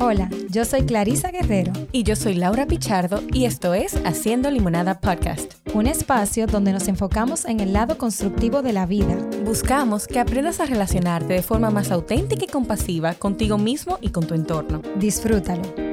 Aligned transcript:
Hola, 0.00 0.30
yo 0.48 0.64
soy 0.64 0.82
Clarisa 0.82 1.32
Guerrero. 1.32 1.72
Y 1.90 2.04
yo 2.04 2.14
soy 2.14 2.34
Laura 2.34 2.66
Pichardo 2.66 3.20
y 3.32 3.46
esto 3.46 3.74
es 3.74 3.96
Haciendo 4.04 4.48
Limonada 4.48 5.00
Podcast. 5.00 5.54
Un 5.74 5.88
espacio 5.88 6.46
donde 6.46 6.72
nos 6.72 6.86
enfocamos 6.86 7.44
en 7.46 7.58
el 7.58 7.72
lado 7.72 7.98
constructivo 7.98 8.62
de 8.62 8.72
la 8.72 8.86
vida. 8.86 9.16
Buscamos 9.44 10.06
que 10.06 10.20
aprendas 10.20 10.60
a 10.60 10.66
relacionarte 10.66 11.34
de 11.34 11.42
forma 11.42 11.70
más 11.70 11.90
auténtica 11.90 12.44
y 12.44 12.48
compasiva 12.48 13.14
contigo 13.14 13.58
mismo 13.58 13.98
y 14.00 14.10
con 14.10 14.24
tu 14.24 14.34
entorno. 14.34 14.82
Disfrútalo. 15.00 15.87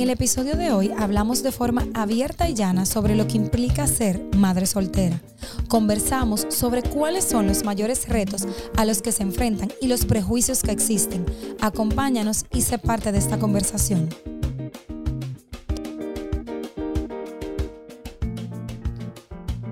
En 0.00 0.04
el 0.04 0.14
episodio 0.14 0.56
de 0.56 0.72
hoy 0.72 0.90
hablamos 0.96 1.42
de 1.42 1.52
forma 1.52 1.86
abierta 1.92 2.48
y 2.48 2.54
llana 2.54 2.86
sobre 2.86 3.14
lo 3.14 3.26
que 3.28 3.36
implica 3.36 3.86
ser 3.86 4.18
madre 4.34 4.64
soltera. 4.64 5.20
Conversamos 5.68 6.46
sobre 6.48 6.82
cuáles 6.82 7.24
son 7.24 7.46
los 7.46 7.64
mayores 7.64 8.08
retos 8.08 8.46
a 8.78 8.86
los 8.86 9.02
que 9.02 9.12
se 9.12 9.24
enfrentan 9.24 9.70
y 9.78 9.88
los 9.88 10.06
prejuicios 10.06 10.62
que 10.62 10.70
existen. 10.70 11.26
Acompáñanos 11.60 12.46
y 12.50 12.62
sé 12.62 12.78
parte 12.78 13.12
de 13.12 13.18
esta 13.18 13.38
conversación. 13.38 14.08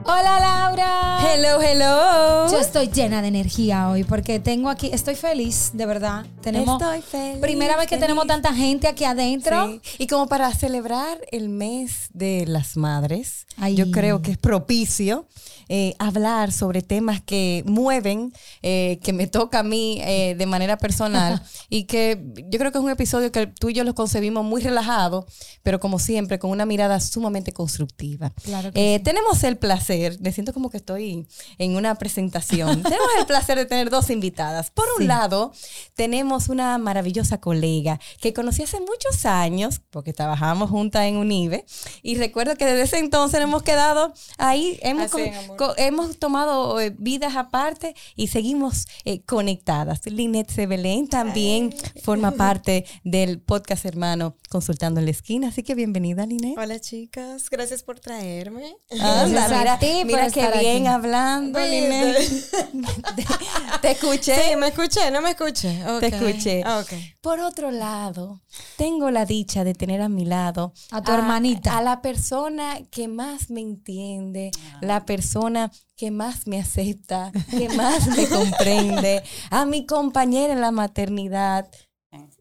Hola 0.05 0.41
Laura. 0.41 1.18
Hello, 1.21 1.61
hello. 1.61 2.49
Yo 2.51 2.59
estoy 2.61 2.89
llena 2.89 3.21
de 3.23 3.29
energía 3.29 3.89
hoy 3.91 4.05
porque 4.05 4.39
tengo 4.39 4.69
aquí, 4.71 4.91
estoy 4.93 5.17
feliz, 5.17 5.71
de 5.73 5.85
verdad. 5.85 6.25
Tenemos 6.43 6.81
Estoy 6.81 7.03
feliz, 7.03 7.41
primera 7.41 7.77
vez 7.77 7.87
que 7.87 7.97
feliz. 7.97 8.03
tenemos 8.03 8.27
tanta 8.27 8.55
gente 8.55 8.87
aquí 8.87 9.05
adentro. 9.05 9.67
Sí. 9.69 9.81
Y 9.99 10.07
como 10.07 10.29
para 10.29 10.53
celebrar 10.55 11.19
el 11.33 11.49
mes 11.49 12.09
de 12.13 12.47
las 12.47 12.77
madres, 12.77 13.47
Ay. 13.57 13.75
yo 13.75 13.91
creo 13.91 14.23
que 14.23 14.31
es 14.33 14.39
propicio 14.39 15.27
eh, 15.69 15.95
hablar 15.99 16.53
sobre 16.53 16.83
temas 16.83 17.21
que 17.21 17.63
mueven, 17.67 18.33
eh, 18.63 18.99
que 19.03 19.13
me 19.13 19.27
toca 19.27 19.59
a 19.59 19.63
mí 19.65 20.01
eh, 20.03 20.35
de 20.39 20.47
manera 20.47 20.79
personal 20.79 21.43
y 21.69 21.85
que 21.85 22.23
yo 22.49 22.59
creo 22.59 22.71
que 22.73 22.79
es 22.79 22.85
un 22.85 22.91
episodio 22.91 23.33
que 23.33 23.49
tú 23.49 23.69
y 23.71 23.75
yo 23.75 23.83
lo 23.85 23.95
concebimos 23.95 24.45
muy 24.45 24.63
relajado, 24.63 25.27
pero 25.65 25.81
como 25.81 25.99
siempre 25.99 26.39
con 26.39 26.51
una 26.51 26.65
mirada 26.65 27.01
sumamente 27.01 27.53
constructiva. 27.53 28.33
Claro 28.45 28.73
que 28.73 28.95
Eh, 28.95 28.99
sí. 28.99 29.05
Tenemos 29.05 29.43
el 29.45 29.59
placer, 29.59 30.17
me 30.21 30.33
siento 30.33 30.53
como 30.55 30.71
que 30.71 30.77
estoy 30.79 31.08
en 31.59 31.77
una 31.77 31.95
presentación, 31.97 32.83
tenemos 32.83 33.09
el 33.19 33.27
placer 33.27 33.59
de 33.59 33.67
tener 33.67 33.91
dos 33.91 34.11
invitadas. 34.11 34.71
Por 34.71 34.87
un 34.97 35.03
Sí. 35.03 35.07
lado, 35.07 35.53
tenemos 35.95 36.49
una 36.49 36.77
maravillosa 36.79 37.41
colega 37.41 38.01
que 38.21 38.33
conocí 38.33 38.63
hace 38.63 38.81
muchos 38.81 39.25
años, 39.27 39.81
porque 39.91 40.13
trabajábamos 40.13 40.71
juntas 40.71 41.05
en 41.05 41.17
UNIBE, 41.17 41.65
y 42.03 42.17
recuerdo 42.17 42.57
que 42.57 42.67
desde 42.67 42.83
ese 42.83 42.99
entonces 42.99 43.41
hemos 43.41 43.63
quedado 43.63 44.13
ahí, 44.39 44.79
hemos, 44.83 45.13
Así, 45.15 45.31
tomado 46.19 46.81
eh, 46.81 46.95
vidas 46.99 47.37
aparte 47.37 47.95
y 48.17 48.29
seguimos 48.29 48.87
eh, 49.05 49.23
conectadas. 49.25 50.01
Linet 50.07 50.51
Sebelén 50.51 51.09
también 51.09 51.75
forma 52.03 52.31
parte 52.37 52.85
del 53.05 53.41
podcast 53.41 53.85
hermano 53.85 54.37
Consultando 54.49 55.01
en 55.01 55.07
la 55.07 55.11
Esquina, 55.13 55.49
así 55.49 55.63
que 55.63 55.75
bienvenida, 55.75 56.27
Linet. 56.27 56.57
Hola 56.59 56.81
chicas, 56.81 57.51
gracias 57.51 57.83
por 57.83 58.01
traerme. 58.01 58.75
Anda, 58.91 59.49
mira, 59.49 59.79
mira 60.05 60.31
qué 60.31 60.59
bien 60.59 60.87
aquí. 60.87 60.98
Hablando. 60.99 61.59
Linet. 61.59 62.17
te, 63.17 63.27
te 63.83 63.91
escuché. 63.93 64.35
Sí, 64.35 64.57
me 64.57 64.69
escuché, 64.69 65.11
no 65.11 65.23
me 65.23 65.31
escuché. 65.31 65.83
Te 66.01 66.07
escuché. 66.09 66.63
Ok. 66.67 66.93
Por 67.21 67.41
otro 67.41 67.71
lado, 67.71 68.41
tengo 68.77 69.11
la 69.11 69.25
dicha 69.25 69.65
de 69.65 69.75
tener 69.75 70.01
a 70.01 70.09
mi 70.09 70.25
lado 70.25 70.73
A 70.91 71.03
tu 71.03 71.13
hermanita. 71.13 71.77
A 71.77 71.83
la 71.83 72.01
persona 72.03 72.79
que 72.91 73.09
más 73.09 73.51
me 73.51 73.61
entiende, 73.61 74.51
la 74.81 75.05
persona 75.05 75.71
que 75.97 76.11
más 76.11 76.47
me 76.47 76.61
acepta, 76.61 77.33
que 77.51 77.69
más 77.71 78.07
me 78.07 78.29
comprende, 78.29 79.23
a 79.51 79.67
mi 79.67 79.85
compañera 79.85 80.53
en 80.53 80.61
la 80.61 80.71
maternidad, 80.71 81.69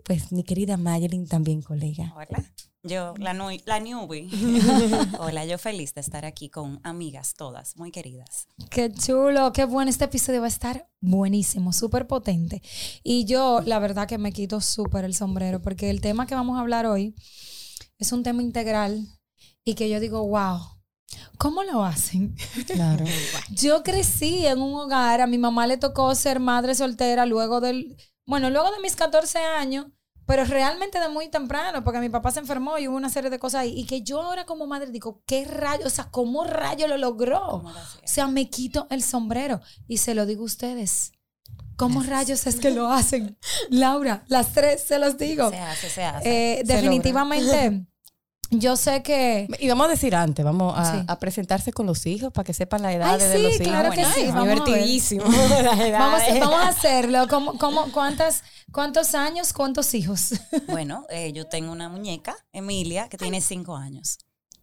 pues 0.07 0.31
mi 0.31 0.43
querida 0.43 0.77
Mayelin 0.77 1.27
también 1.27 1.61
colega. 1.61 2.13
Hola, 2.15 2.41
yo, 2.81 3.13
la, 3.17 3.33
la 3.33 3.79
newbie. 3.81 4.29
Hola, 5.19 5.45
yo 5.45 5.57
feliz 5.57 5.93
de 5.93 5.99
estar 5.99 6.23
aquí 6.23 6.49
con 6.49 6.79
amigas 6.83 7.33
todas, 7.33 7.75
muy 7.75 7.91
queridas. 7.91 8.47
Qué 8.69 8.89
chulo, 8.89 9.51
qué 9.51 9.65
bueno. 9.65 9.89
Este 9.89 10.05
episodio 10.05 10.39
va 10.39 10.45
a 10.45 10.47
estar 10.47 10.89
buenísimo, 11.01 11.73
súper 11.73 12.07
potente. 12.07 12.61
Y 13.03 13.25
yo, 13.25 13.59
la 13.65 13.79
verdad, 13.79 14.07
que 14.07 14.17
me 14.17 14.31
quito 14.31 14.61
súper 14.61 15.03
el 15.03 15.13
sombrero 15.13 15.61
porque 15.61 15.89
el 15.89 15.99
tema 15.99 16.25
que 16.25 16.35
vamos 16.35 16.57
a 16.57 16.61
hablar 16.61 16.85
hoy 16.85 17.13
es 17.97 18.13
un 18.13 18.23
tema 18.23 18.41
integral 18.41 19.05
y 19.65 19.75
que 19.75 19.89
yo 19.89 19.99
digo, 19.99 20.25
wow, 20.25 20.61
¿cómo 21.37 21.63
lo 21.63 21.83
hacen? 21.83 22.33
Claro. 22.65 23.03
Yo 23.51 23.83
crecí 23.83 24.45
en 24.45 24.61
un 24.61 24.73
hogar, 24.73 25.19
a 25.19 25.27
mi 25.27 25.37
mamá 25.37 25.67
le 25.67 25.75
tocó 25.75 26.15
ser 26.15 26.39
madre 26.39 26.75
soltera 26.75 27.25
luego 27.25 27.59
del, 27.59 27.97
bueno, 28.25 28.49
luego 28.49 28.71
de 28.71 28.79
mis 28.79 28.95
14 28.95 29.39
años, 29.39 29.87
pero 30.27 30.43
realmente 30.43 30.99
de 30.99 31.07
muy 31.07 31.29
temprano, 31.29 31.83
porque 31.85 31.99
mi 31.99 32.09
papá 32.09 32.31
se 32.31 32.39
enfermó 32.39 32.77
y 32.77 32.87
hubo 32.87 32.97
una 32.97 33.09
serie 33.09 33.29
de 33.29 33.39
cosas 33.39 33.61
ahí. 33.61 33.73
Y 33.79 33.85
que 33.85 34.01
yo 34.01 34.21
ahora 34.21 34.45
como 34.45 34.67
madre 34.67 34.91
digo, 34.91 35.23
¿qué 35.25 35.45
rayo? 35.45 35.87
O 35.87 35.89
sea, 35.89 36.09
¿cómo 36.11 36.43
rayo 36.43 36.87
lo 36.87 36.97
logró? 36.97 37.63
O 37.63 37.73
sea, 38.03 38.27
me 38.27 38.49
quito 38.49 38.87
el 38.89 39.01
sombrero 39.01 39.61
y 39.87 39.97
se 39.97 40.13
lo 40.13 40.25
digo 40.25 40.41
a 40.41 40.45
ustedes. 40.45 41.13
¿Cómo 41.77 42.03
rayos 42.03 42.45
es 42.45 42.57
que 42.57 42.71
lo 42.71 42.91
hacen? 42.91 43.37
Laura, 43.69 44.25
las 44.27 44.51
tres 44.51 44.83
se 44.83 44.99
los 44.99 45.17
digo. 45.17 45.49
Se 45.49 45.59
hace, 45.59 45.89
se 45.89 46.03
hace. 46.03 46.59
Eh, 46.59 46.63
definitivamente, 46.65 47.85
yo 48.49 48.75
sé 48.77 49.03
que... 49.03 49.47
Y 49.59 49.67
vamos 49.67 49.87
a 49.87 49.89
decir 49.89 50.15
antes, 50.15 50.43
vamos 50.45 50.73
a, 50.77 50.99
Sí. 50.99 51.05
a 51.07 51.19
presentarse 51.19 51.73
con 51.73 51.85
los 51.85 52.05
hijos 52.05 52.31
para 52.31 52.45
que 52.45 52.53
sepan 52.53 52.81
la 52.81 52.93
edad 52.93 53.13
Ay, 53.15 53.19
de 53.19 53.35
sí, 53.37 53.41
los 53.43 53.53
hijos. 53.55 53.67
claro 53.67 53.89
que 53.91 54.01
Bueno, 54.01 54.13
sí. 54.15 54.27
Vamos 54.27 54.41
a 54.41 54.45
ver. 54.45 54.63
Divertidísimo. 54.63 55.23
Vamos, 55.91 56.21
vamos 56.39 56.55
a 56.65 56.67
hacerlo. 56.69 57.27
¿Cómo, 57.29 57.57
cómo, 57.57 57.91
cuántas, 57.91 58.43
¿Cuántos 58.71 59.15
años, 59.15 59.53
cuántos 59.53 59.93
hijos? 59.93 60.33
Bueno, 60.67 61.05
eh, 61.09 61.31
yo 61.33 61.45
tengo 61.47 61.71
una 61.71 61.89
muñeca, 61.89 62.35
Emilia, 62.53 63.07
que 63.09 63.17
tiene 63.17 63.41
cinco 63.41 63.75
años. 63.75 64.19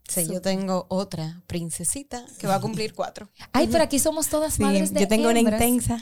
Sí, 0.07 0.27
yo 0.31 0.43
tengo 0.43 0.85
otra 0.91 1.41
princesita 1.47 2.23
que 2.39 2.47
va 2.47 2.57
a 2.57 2.61
cumplir 2.61 2.93
cuatro. 2.95 3.31
Ay, 3.53 3.69
pero 3.73 3.83
aquí 3.85 3.99
somos 3.99 4.29
todas 4.29 4.53
Sí, 4.55 4.63
madres 4.63 4.93
de 4.93 5.01
yo 5.01 5.09
tengo 5.09 5.31
una 5.31 5.41
intensa 5.41 5.99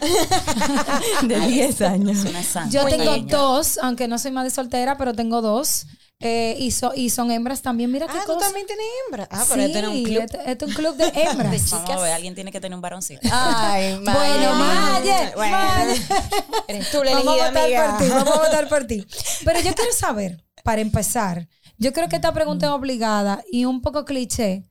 de 1.22 1.38
10 1.41 1.81
años. 1.82 2.19
Es 2.19 2.25
una 2.31 2.43
santa. 2.43 2.70
Yo 2.70 2.84
tengo 2.87 3.16
dos, 3.19 3.78
aunque 3.78 4.09
no 4.09 4.19
soy 4.19 4.32
madre 4.32 4.50
soltera, 4.50 4.97
pero 4.99 5.14
tengo 5.14 5.41
dos. 5.41 5.87
Eh, 6.24 6.56
y, 6.58 6.70
so- 6.70 6.92
y 6.94 7.10
son 7.10 7.30
hembras 7.30 7.62
también. 7.62 7.90
Mira 7.90 8.06
qué 8.06 8.16
Ah, 8.18 8.22
tú 8.24 8.38
también 8.38 8.66
tienes 8.66 8.84
hembra. 9.06 9.26
Ah, 9.30 9.44
sí, 9.44 9.50
pero 9.50 9.62
este 9.64 9.78
es 9.80 9.88
un 9.88 10.02
club. 10.04 10.22
Este, 10.22 10.50
este 10.52 10.64
es 10.64 10.70
un 10.70 10.74
club 10.76 10.96
de 10.96 11.04
hembras. 11.22 11.70
Vamos 11.70 11.90
a 11.90 12.00
ver, 12.00 12.12
alguien 12.12 12.34
tiene 12.34 12.52
que 12.52 12.60
tener 12.60 12.74
un 12.76 12.80
varoncito. 12.82 13.20
Ay, 13.32 13.94
bueno, 14.04 14.54
Maye, 14.54 15.32
Bueno. 15.34 15.56
Maye. 15.56 16.02
Eres 16.68 16.90
tú 16.90 17.02
la 17.02 17.12
Vamos 17.12 17.40
a 17.40 17.48
elegida, 17.48 17.48
votar 17.48 17.64
amiga. 17.64 17.96
por 17.98 17.98
ti, 18.06 18.10
vamos 18.12 18.34
a 18.34 18.38
votar 18.38 18.68
por 18.68 18.84
ti. 18.86 19.06
Pero 19.44 19.60
yo 19.60 19.74
quiero 19.74 19.92
saber, 19.92 20.44
para 20.62 20.80
empezar, 20.80 21.48
yo 21.78 21.92
creo 21.92 22.08
que 22.08 22.16
esta 22.16 22.32
pregunta 22.32 22.66
es 22.66 22.72
obligada 22.72 23.42
y 23.50 23.64
un 23.64 23.82
poco 23.82 24.04
cliché, 24.04 24.62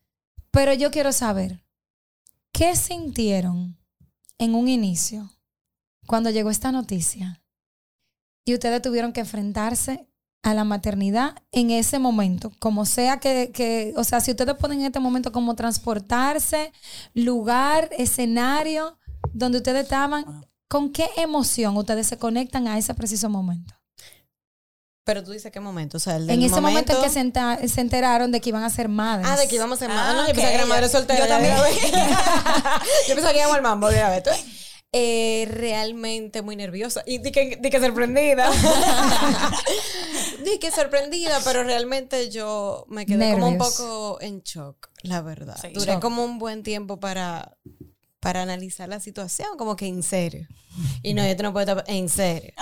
pero 0.51 0.73
yo 0.73 0.91
quiero 0.91 1.11
saber, 1.11 1.65
¿qué 2.53 2.75
sintieron 2.75 3.77
en 4.37 4.55
un 4.55 4.67
inicio 4.69 5.29
cuando 6.07 6.29
llegó 6.29 6.49
esta 6.49 6.71
noticia 6.71 7.41
y 8.45 8.53
ustedes 8.53 8.81
tuvieron 8.81 9.11
que 9.13 9.19
enfrentarse 9.21 10.07
a 10.43 10.53
la 10.53 10.63
maternidad 10.63 11.35
en 11.51 11.71
ese 11.71 11.99
momento? 11.99 12.51
Como 12.59 12.85
sea 12.85 13.19
que, 13.19 13.51
que 13.53 13.93
o 13.97 14.03
sea, 14.03 14.19
si 14.21 14.31
ustedes 14.31 14.55
ponen 14.55 14.79
en 14.81 14.85
este 14.87 14.99
momento 14.99 15.31
como 15.31 15.55
transportarse, 15.55 16.71
lugar, 17.13 17.89
escenario 17.97 18.97
donde 19.33 19.59
ustedes 19.59 19.83
estaban, 19.83 20.45
¿con 20.67 20.91
qué 20.91 21.09
emoción 21.17 21.77
ustedes 21.77 22.07
se 22.07 22.17
conectan 22.17 22.67
a 22.67 22.77
ese 22.77 22.93
preciso 22.93 23.29
momento? 23.29 23.75
Pero 25.03 25.23
tú 25.23 25.31
dices 25.31 25.51
qué 25.51 25.59
momento, 25.59 25.97
o 25.97 25.99
sea, 25.99 26.15
el 26.17 26.27
del 26.27 26.37
En 26.37 26.45
ese 26.45 26.61
momento, 26.61 26.79
en 26.79 26.85
que 26.85 26.93
momento- 27.07 27.13
se, 27.13 27.19
enta- 27.19 27.67
se 27.67 27.81
enteraron 27.81 28.31
de 28.31 28.39
que 28.39 28.49
iban 28.49 28.63
a 28.63 28.69
ser 28.69 28.87
madres. 28.87 29.27
Ah, 29.29 29.35
de 29.35 29.47
que 29.47 29.55
íbamos 29.55 29.77
a 29.77 29.79
ser 29.79 29.91
Ah, 29.91 29.95
madre. 29.95 30.13
No, 30.15 30.27
yo 30.27 30.33
pensaba 30.33 30.49
que 30.49 30.55
era 30.55 30.65
madre 30.67 30.89
soltera. 30.89 31.19
Yo 31.21 31.27
también. 31.27 31.55
yo 33.07 33.15
pensaba 33.15 33.33
que 33.33 33.39
íbamos 33.39 33.55
al 33.57 33.63
mambo 33.63 33.89
de. 33.89 34.21
¿tú? 34.23 34.29
Eh, 34.93 35.47
realmente 35.49 36.43
muy 36.43 36.55
nerviosa. 36.55 37.01
Y 37.07 37.17
di 37.17 37.31
que, 37.31 37.57
di 37.59 37.69
que 37.71 37.79
sorprendida. 37.79 38.47
di 40.43 40.59
que 40.59 40.71
sorprendida, 40.71 41.39
pero 41.43 41.63
realmente 41.63 42.29
yo 42.29 42.85
me 42.89 43.05
quedé 43.05 43.33
como 43.33 43.47
un 43.47 43.57
poco 43.57 44.17
en 44.21 44.41
shock, 44.41 44.89
la 45.03 45.21
verdad. 45.21 45.57
Sí. 45.61 45.69
Duré 45.73 45.93
Shock. 45.93 46.01
como 46.01 46.23
un 46.23 46.37
buen 46.39 46.63
tiempo 46.63 46.99
para, 46.99 47.57
para 48.19 48.41
analizar 48.43 48.87
la 48.89 48.99
situación, 48.99 49.49
como 49.57 49.75
que 49.75 49.87
en 49.87 50.03
serio. 50.03 50.47
Y 51.03 51.13
no, 51.13 51.21
esto 51.21 51.43
no 51.43 51.51
puede 51.51 51.69
estar 51.69 51.83
en 51.87 52.07
serio. 52.07 52.53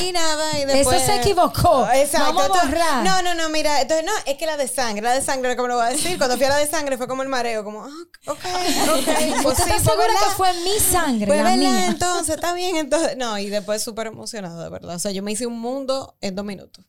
Y 0.00 0.10
nada, 0.10 0.58
y 0.58 0.64
después... 0.64 0.96
Eso 1.00 1.06
se 1.06 1.20
equivocó. 1.20 1.86
Exacto. 1.94 2.34
Vamos 2.34 2.58
a 2.58 2.64
borrar. 2.66 3.04
No, 3.04 3.22
no, 3.22 3.34
no, 3.34 3.48
mira, 3.50 3.80
entonces 3.82 4.04
no, 4.04 4.10
es 4.26 4.36
que 4.36 4.46
la 4.46 4.56
de 4.56 4.66
sangre, 4.66 5.02
la 5.02 5.12
de 5.14 5.22
sangre, 5.22 5.54
como 5.54 5.68
lo 5.68 5.76
voy 5.76 5.86
a 5.86 5.90
decir, 5.90 6.18
cuando 6.18 6.36
fui 6.36 6.46
a 6.46 6.48
la 6.48 6.56
de 6.56 6.66
sangre 6.66 6.96
fue 6.96 7.06
como 7.06 7.22
el 7.22 7.28
mareo, 7.28 7.62
como, 7.62 7.84
ah, 7.84 8.06
ok, 8.26 8.38
ok, 8.38 9.04
pues 9.44 9.58
¿Usted 9.58 9.64
sí, 9.64 9.70
está 9.70 9.90
segura 9.90 10.08
¿verdad? 10.08 10.20
que 10.28 10.34
fue 10.36 10.52
mi 10.64 10.80
sangre, 10.80 11.26
Pues 11.28 11.38
la 11.38 11.44
verdad, 11.44 11.58
mía? 11.58 11.86
entonces, 11.86 12.34
está 12.34 12.52
bien, 12.52 12.76
entonces, 12.76 13.16
no, 13.16 13.38
y 13.38 13.48
después 13.48 13.80
súper 13.80 14.08
emocionada, 14.08 14.64
de 14.64 14.70
verdad, 14.70 14.96
o 14.96 14.98
sea, 14.98 15.12
yo 15.12 15.22
me 15.22 15.30
hice 15.30 15.46
un 15.46 15.60
mundo 15.60 16.16
en 16.20 16.34
dos 16.34 16.44
minutos. 16.44 16.84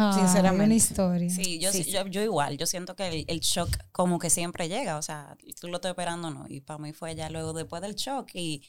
Ay, 0.00 0.20
Sinceramente. 0.20 0.64
Una 0.64 0.74
historia. 0.74 1.28
Sí, 1.28 1.58
yo, 1.58 1.72
sí, 1.72 1.82
yo, 1.82 2.06
yo 2.06 2.22
igual, 2.22 2.56
yo 2.56 2.66
siento 2.66 2.94
que 2.94 3.08
el, 3.08 3.24
el 3.26 3.40
shock 3.40 3.68
como 3.90 4.20
que 4.20 4.30
siempre 4.30 4.68
llega, 4.68 4.96
o 4.96 5.02
sea, 5.02 5.36
tú 5.60 5.66
lo 5.66 5.76
estás 5.76 5.90
esperando, 5.90 6.30
¿no? 6.30 6.44
Y 6.48 6.60
para 6.60 6.78
mí 6.78 6.92
fue 6.92 7.16
ya 7.16 7.28
luego 7.30 7.52
después 7.52 7.82
del 7.82 7.96
shock 7.96 8.30
y, 8.32 8.62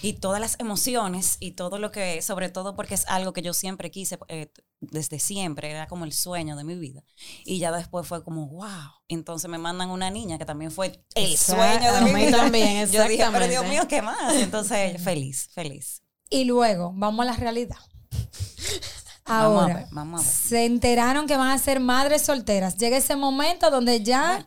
y 0.00 0.14
todas 0.14 0.40
las 0.40 0.58
emociones 0.58 1.36
y 1.38 1.50
todo 1.50 1.78
lo 1.78 1.90
que, 1.90 2.22
sobre 2.22 2.48
todo 2.48 2.74
porque 2.76 2.94
es 2.94 3.06
algo 3.08 3.34
que 3.34 3.42
yo 3.42 3.52
siempre 3.52 3.90
quise, 3.90 4.18
eh, 4.28 4.50
desde 4.80 5.18
siempre, 5.18 5.70
era 5.70 5.86
como 5.86 6.06
el 6.06 6.14
sueño 6.14 6.56
de 6.56 6.64
mi 6.64 6.76
vida. 6.76 7.04
Y 7.44 7.58
ya 7.58 7.72
después 7.72 8.06
fue 8.06 8.24
como, 8.24 8.48
wow. 8.48 8.90
Entonces 9.08 9.50
me 9.50 9.58
mandan 9.58 9.90
una 9.90 10.10
niña 10.10 10.38
que 10.38 10.46
también 10.46 10.70
fue 10.70 11.04
el 11.14 11.36
sueño 11.36 11.92
de 11.92 11.98
a 11.98 12.00
mi 12.00 12.14
vida. 12.14 12.38
también, 12.38 12.88
Yo 12.90 13.06
dije, 13.06 13.24
pero 13.30 13.48
Dios 13.48 13.66
mío, 13.66 13.86
¿qué 13.86 14.00
más? 14.00 14.34
Entonces, 14.36 15.02
feliz, 15.02 15.50
feliz. 15.52 16.02
Y 16.30 16.44
luego, 16.44 16.94
vamos 16.94 17.24
a 17.24 17.32
la 17.32 17.36
realidad. 17.36 17.76
Vamos 19.30 19.60
a 19.60 19.62
Ahora, 19.64 19.74
ver, 19.74 19.86
vamos 19.92 20.20
a 20.20 20.24
ver. 20.24 20.32
se 20.32 20.64
enteraron 20.66 21.26
que 21.26 21.36
van 21.36 21.50
a 21.50 21.58
ser 21.58 21.80
madres 21.80 22.22
solteras. 22.22 22.76
Llega 22.76 22.96
ese 22.96 23.16
momento 23.16 23.70
donde 23.70 24.02
ya 24.02 24.46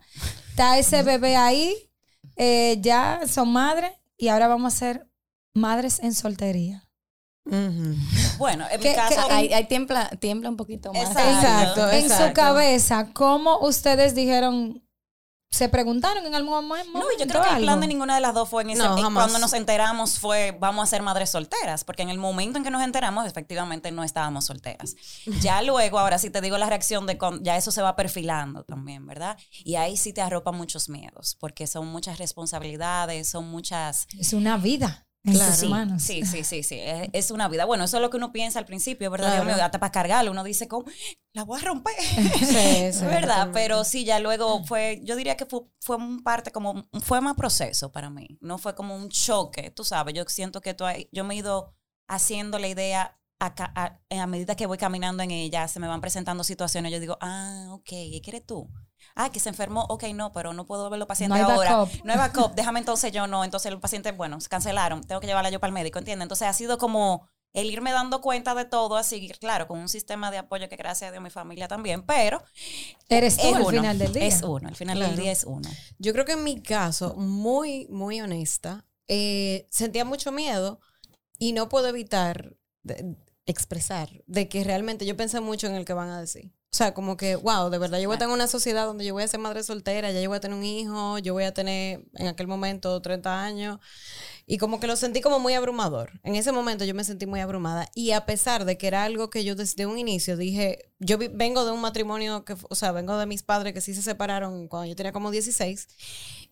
está 0.50 0.78
ese 0.78 1.04
bebé 1.04 1.36
ahí, 1.38 1.74
eh, 2.36 2.78
ya 2.82 3.22
son 3.28 3.52
madres 3.52 3.92
y 4.18 4.28
ahora 4.28 4.48
vamos 4.48 4.74
a 4.74 4.78
ser 4.78 5.08
madres 5.54 6.00
en 6.00 6.14
soltería. 6.14 6.88
Bueno, 8.38 8.66
en 8.72 8.80
¿Qué- 8.80 8.90
mi 8.90 8.96
caso... 8.96 9.22
Ahí, 9.30 9.52
ahí 9.54 9.66
tiembla, 9.68 10.10
tiembla 10.20 10.50
un 10.50 10.58
poquito 10.58 10.94
más. 10.94 11.04
Exacto. 11.10 11.82
Exacto, 11.82 11.92
En 11.92 12.10
su 12.10 12.34
cabeza, 12.34 13.08
¿cómo 13.14 13.60
ustedes 13.60 14.16
dijeron, 14.16 14.83
se 15.54 15.70
preguntaron 15.70 16.26
en 16.26 16.34
algún 16.34 16.52
momento? 16.68 16.98
No, 16.98 17.06
yo 17.20 17.28
creo 17.28 17.42
que 17.44 17.50
el 17.58 17.62
plan 17.64 17.80
de 17.80 17.86
ninguna 17.88 18.16
de 18.16 18.22
las 18.22 18.34
dos 18.34 18.50
fue 18.50 18.64
en 18.64 18.72
ese 18.72 18.80
No, 18.84 18.98
eh, 18.98 19.02
jamás. 19.04 19.24
cuando 19.26 19.40
nos 19.40 19.54
enteramos 19.54 20.18
fue 20.20 20.58
vamos 20.60 20.84
a 20.84 20.88
ser 20.88 21.04
madres 21.04 21.30
solteras, 21.30 21.84
porque 21.84 22.02
en 22.02 22.10
el 22.10 22.18
momento 22.18 22.58
en 22.58 22.64
que 22.64 22.72
nos 22.72 22.82
enteramos 22.82 23.28
efectivamente 23.28 23.92
no 23.92 24.04
estábamos 24.04 24.46
solteras. 24.46 24.96
Ya 25.42 25.62
luego, 25.70 26.00
ahora 26.00 26.18
sí 26.18 26.30
te 26.32 26.42
digo 26.42 26.58
la 26.58 26.68
reacción 26.70 27.06
de 27.06 27.18
con- 27.18 27.44
ya 27.44 27.56
eso 27.56 27.72
se 27.72 27.82
va 27.84 27.96
perfilando 27.96 28.64
también, 28.64 29.06
¿verdad? 29.06 29.38
Y 29.64 29.76
ahí 29.76 29.96
sí 29.96 30.12
te 30.12 30.22
arropa 30.22 30.52
muchos 30.52 30.90
miedos, 30.90 31.38
porque 31.40 31.68
son 31.68 31.88
muchas 31.88 32.18
responsabilidades, 32.18 33.30
son 33.30 33.48
muchas 33.50 34.08
Es 34.20 34.34
una 34.34 34.58
vida 34.58 35.06
Claro. 35.24 35.54
Sí, 36.00 36.24
sí, 36.24 36.26
sí, 36.26 36.44
sí, 36.44 36.64
sí. 36.64 36.80
Es, 36.80 37.10
es 37.14 37.32
una 37.32 37.48
vida. 37.48 37.66
Bueno, 37.66 37.86
eso 37.86 37.98
es 37.98 38.02
lo 38.02 38.10
que 38.10 38.18
uno 38.18 38.32
piensa 38.32 38.60
al 38.60 38.66
principio, 38.66 39.10
¿verdad? 39.10 39.28
Claro. 39.30 39.46
Dios 39.46 39.56
mío, 39.56 39.66
hasta 39.66 39.80
para 39.80 39.92
cargarlo, 39.92 40.32
uno 40.32 40.44
dice, 40.44 40.68
¿cómo? 40.68 40.86
La 41.34 41.44
voy 41.44 41.60
a 41.60 41.64
romper. 41.64 41.94
Sí, 42.40 42.94
sí, 42.94 43.06
¿Verdad? 43.06 43.50
Pero 43.54 43.84
sí, 43.84 44.06
ya 44.06 44.20
luego 44.20 44.64
fue, 44.66 45.02
yo 45.04 45.16
diría 45.16 45.36
que 45.38 45.46
fue, 45.46 45.62
fue 45.80 45.96
un 45.96 46.24
parte 46.24 46.52
como, 46.52 46.88
fue 47.02 47.22
más 47.22 47.36
proceso 47.36 47.92
para 47.92 48.10
mí. 48.10 48.38
No 48.42 48.58
fue 48.58 48.76
como 48.76 48.96
un 48.96 49.10
choque, 49.10 49.72
tú 49.72 49.84
sabes. 49.84 50.14
Yo 50.14 50.24
siento 50.28 50.62
que 50.62 50.74
tú, 50.74 50.86
yo 51.12 51.24
me 51.24 51.34
he 51.36 51.38
ido 51.38 51.76
haciendo 52.08 52.60
la 52.60 52.68
idea 52.68 53.18
a- 53.40 54.00
a 54.10 54.28
medida 54.28 54.56
que 54.56 54.66
voy 54.68 54.78
caminando 54.78 55.22
en 55.24 55.32
ella, 55.32 55.68
se 55.68 55.80
me 55.80 55.88
van 55.88 56.00
presentando 56.02 56.44
situaciones. 56.44 56.92
Yo 56.92 57.00
digo, 57.00 57.18
ah, 57.22 57.68
ok, 57.72 57.92
¿y 57.92 58.22
qué 58.22 58.32
eres 58.32 58.46
tú? 58.46 58.70
Ah, 59.16 59.32
que 59.32 59.40
se 59.40 59.50
enfermó, 59.50 59.86
ok, 59.90 60.04
no, 60.16 60.32
pero 60.32 60.54
no 60.54 60.66
puedo 60.66 60.90
ver 60.90 61.00
los 61.00 61.08
pacientes 61.08 61.40
No 61.42 61.50
ahora. 61.50 61.78
backup. 61.78 62.06
No 62.06 62.14
hay 62.14 62.18
backup, 62.20 62.54
déjame 62.56 62.80
entonces 62.80 63.12
yo 63.12 63.28
no. 63.28 63.44
Entonces 63.44 63.72
los 63.72 63.82
pacientes, 63.82 64.16
bueno, 64.16 64.40
se 64.42 64.50
cancelaron, 64.50 65.04
tengo 65.04 65.22
que 65.22 65.28
llevarla 65.28 65.50
yo 65.50 65.60
para 65.60 65.70
el 65.70 65.74
médico, 65.74 66.00
¿entiendes? 66.00 66.24
Entonces 66.26 66.48
ha 66.48 66.54
sido 66.54 66.78
como 66.78 67.28
el 67.54 67.70
irme 67.70 67.92
dando 67.92 68.20
cuenta 68.22 68.56
de 68.56 68.66
todo, 68.66 68.98
así, 68.98 69.30
claro, 69.40 69.68
con 69.68 69.78
un 69.80 69.88
sistema 69.88 70.32
de 70.32 70.40
apoyo 70.40 70.68
que 70.70 70.76
gracias 70.76 71.10
a 71.10 71.12
Dios 71.12 71.24
mi 71.24 71.30
familia 71.30 71.68
también, 71.68 72.04
pero 72.04 72.42
Eres 73.10 73.38
tú 73.38 73.48
es 73.48 73.56
al 73.56 73.62
uno, 73.62 73.72
final 73.72 74.00
del 74.00 74.14
día. 74.14 74.26
Es 74.26 74.42
uno, 74.42 74.68
al 74.68 74.76
final 74.76 75.00
del 75.00 75.16
día 75.16 75.32
es 75.32 75.44
uno. 75.44 75.70
Yo 76.00 76.14
creo 76.14 76.26
que 76.26 76.32
en 76.34 76.44
mi 76.44 76.62
caso, 76.62 77.14
muy, 77.16 77.88
muy 77.90 78.22
honesta, 78.22 78.86
eh, 79.08 79.68
sentía 79.70 80.06
mucho 80.06 80.32
miedo 80.32 80.80
y 81.38 81.54
no 81.54 81.70
puedo 81.70 81.88
evitar 81.88 82.56
de- 82.84 83.18
expresar 83.46 84.24
de 84.26 84.48
que 84.50 84.64
realmente 84.64 85.06
yo 85.06 85.18
pensé 85.18 85.42
mucho 85.42 85.68
en 85.68 85.76
el 85.76 85.86
que 85.86 85.94
van 85.94 86.10
a 86.10 86.20
decir. 86.20 86.52
O 86.74 86.76
sea, 86.76 86.96
como 86.96 87.18
que, 87.18 87.36
wow, 87.36 87.70
de 87.70 87.78
verdad, 87.78 88.00
yo 88.00 88.08
voy 88.08 88.14
a 88.14 88.16
estar 88.16 88.28
en 88.28 88.34
una 88.34 88.48
sociedad 88.48 88.88
donde 88.88 89.06
yo 89.06 89.14
voy 89.14 89.22
a 89.22 89.28
ser 89.28 89.40
madre 89.40 89.62
soltera, 89.62 90.12
ya 90.12 90.20
yo 90.20 90.28
voy 90.28 90.38
a 90.38 90.40
tener 90.40 90.58
un 90.58 90.64
hijo, 90.64 91.20
yo 91.20 91.34
voy 91.34 91.44
a 91.44 91.54
tener 91.54 92.04
en 92.16 92.26
aquel 92.26 92.48
momento 92.48 93.00
30 93.00 93.44
años. 93.44 93.78
Y 94.48 94.58
como 94.58 94.80
que 94.80 94.88
lo 94.88 94.96
sentí 94.96 95.22
como 95.22 95.38
muy 95.38 95.54
abrumador. 95.54 96.20
En 96.24 96.34
ese 96.36 96.52
momento 96.52 96.84
yo 96.84 96.96
me 96.96 97.04
sentí 97.04 97.28
muy 97.28 97.42
abrumada. 97.42 97.88
Y 97.94 98.10
a 98.14 98.26
pesar 98.26 98.66
de 98.66 98.76
que 98.80 98.88
era 98.88 99.04
algo 99.04 99.30
que 99.30 99.44
yo 99.44 99.54
desde 99.56 99.86
un 99.86 100.00
inicio 100.00 100.36
dije, 100.36 100.90
yo 100.98 101.20
vengo 101.20 101.64
de 101.64 101.72
un 101.72 101.80
matrimonio 101.80 102.44
que, 102.44 102.56
o 102.68 102.74
sea, 102.74 102.92
vengo 102.92 103.20
de 103.20 103.28
mis 103.28 103.44
padres 103.44 103.76
que 103.76 103.82
sí 103.82 103.94
se 103.94 104.02
separaron 104.02 104.68
cuando 104.68 104.88
yo 104.88 104.96
tenía 104.96 105.12
como 105.12 105.30
16. 105.30 105.88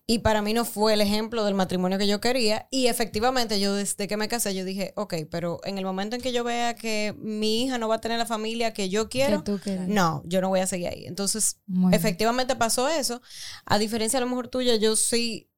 Y 0.07 0.19
para 0.19 0.41
mí 0.41 0.53
no 0.53 0.65
fue 0.65 0.93
el 0.93 1.01
ejemplo 1.01 1.45
del 1.45 1.53
matrimonio 1.53 1.97
que 1.97 2.07
yo 2.07 2.19
quería. 2.19 2.67
Y 2.69 2.87
efectivamente, 2.87 3.59
yo 3.59 3.75
desde 3.75 4.07
que 4.07 4.17
me 4.17 4.27
casé, 4.27 4.53
yo 4.53 4.65
dije, 4.65 4.93
ok, 4.95 5.13
pero 5.29 5.61
en 5.63 5.77
el 5.77 5.85
momento 5.85 6.15
en 6.15 6.21
que 6.21 6.33
yo 6.33 6.43
vea 6.43 6.75
que 6.75 7.15
mi 7.17 7.63
hija 7.63 7.77
no 7.77 7.87
va 7.87 7.95
a 7.95 8.01
tener 8.01 8.17
la 8.17 8.25
familia 8.25 8.73
que 8.73 8.89
yo 8.89 9.09
quiero, 9.09 9.43
tú 9.43 9.59
querías. 9.63 9.87
no, 9.87 10.21
yo 10.25 10.41
no 10.41 10.49
voy 10.49 10.59
a 10.59 10.67
seguir 10.67 10.89
ahí. 10.89 11.05
Entonces, 11.05 11.59
Muy 11.65 11.91
bien. 11.91 11.99
efectivamente 11.99 12.55
pasó 12.55 12.89
eso. 12.89 13.21
A 13.65 13.77
diferencia 13.77 14.17
a 14.17 14.21
lo 14.21 14.27
mejor 14.27 14.47
tuya, 14.47 14.75
yo 14.75 14.95
sí 14.95 15.49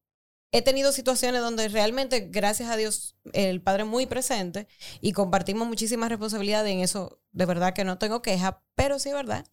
he 0.52 0.62
tenido 0.62 0.92
situaciones 0.92 1.42
donde 1.42 1.68
realmente, 1.68 2.28
gracias 2.30 2.70
a 2.70 2.78
Dios, 2.78 3.16
el 3.34 3.62
padre 3.62 3.86
muy 3.86 4.06
presente 4.06 4.68
y 5.02 5.14
compartimos 5.14 5.68
muchísimas 5.68 6.10
responsabilidades 6.10 6.72
en 6.72 6.82
eso. 6.82 7.20
De 7.32 7.48
verdad 7.48 7.74
que 7.74 7.86
no 7.86 7.98
tengo 7.98 8.22
queja, 8.22 8.62
pero 8.76 9.00
sí 9.00 9.10
es 9.10 9.16
verdad 9.16 9.46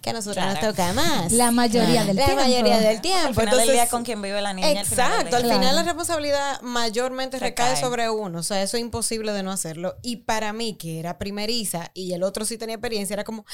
que 0.00 0.10
a 0.10 0.12
nosotros 0.12 0.44
Claro. 0.44 0.60
nos 0.66 0.70
toca 0.76 0.92
más. 0.92 1.32
La 1.32 1.50
mayoría 1.50 2.04
del 2.04 2.16
la 2.16 2.24
tiempo. 2.26 2.42
mayoría 2.42 2.78
del 2.78 2.96
Al 2.96 3.00
tiempo. 3.02 3.28
final 3.28 3.34
del 3.34 3.44
Entonces, 3.60 3.72
día 3.72 3.88
con 3.88 4.04
quien 4.04 4.22
vive 4.22 4.40
la 4.42 4.52
niña. 4.52 4.68
al 4.80 4.86
final 4.86 5.10
Exacto, 5.12 5.36
al 5.36 5.42
día. 5.44 5.54
final 5.54 5.76
la 5.76 5.82
responsabilidad 5.82 6.60
mayormente 6.62 7.38
recae, 7.38 7.70
Recae. 7.70 7.80
sobre 7.80 8.10
uno, 8.10 8.38
o 8.38 8.42
sea, 8.42 8.62
eso 8.62 8.76
es 8.76 8.80
imposible 8.82 9.32
de 9.32 9.42
no 9.42 9.50
hacerlo. 9.52 9.96
Y 10.02 10.16
para 10.18 10.52
mí, 10.52 10.74
que 10.76 10.98
era 11.00 11.18
primeriza 11.18 11.90
y 11.94 12.12
el 12.12 12.22
otro 12.22 12.44
sí 12.44 12.58
tenía 12.58 12.74
experiencia, 12.76 13.14
era 13.14 13.24
como, 13.24 13.44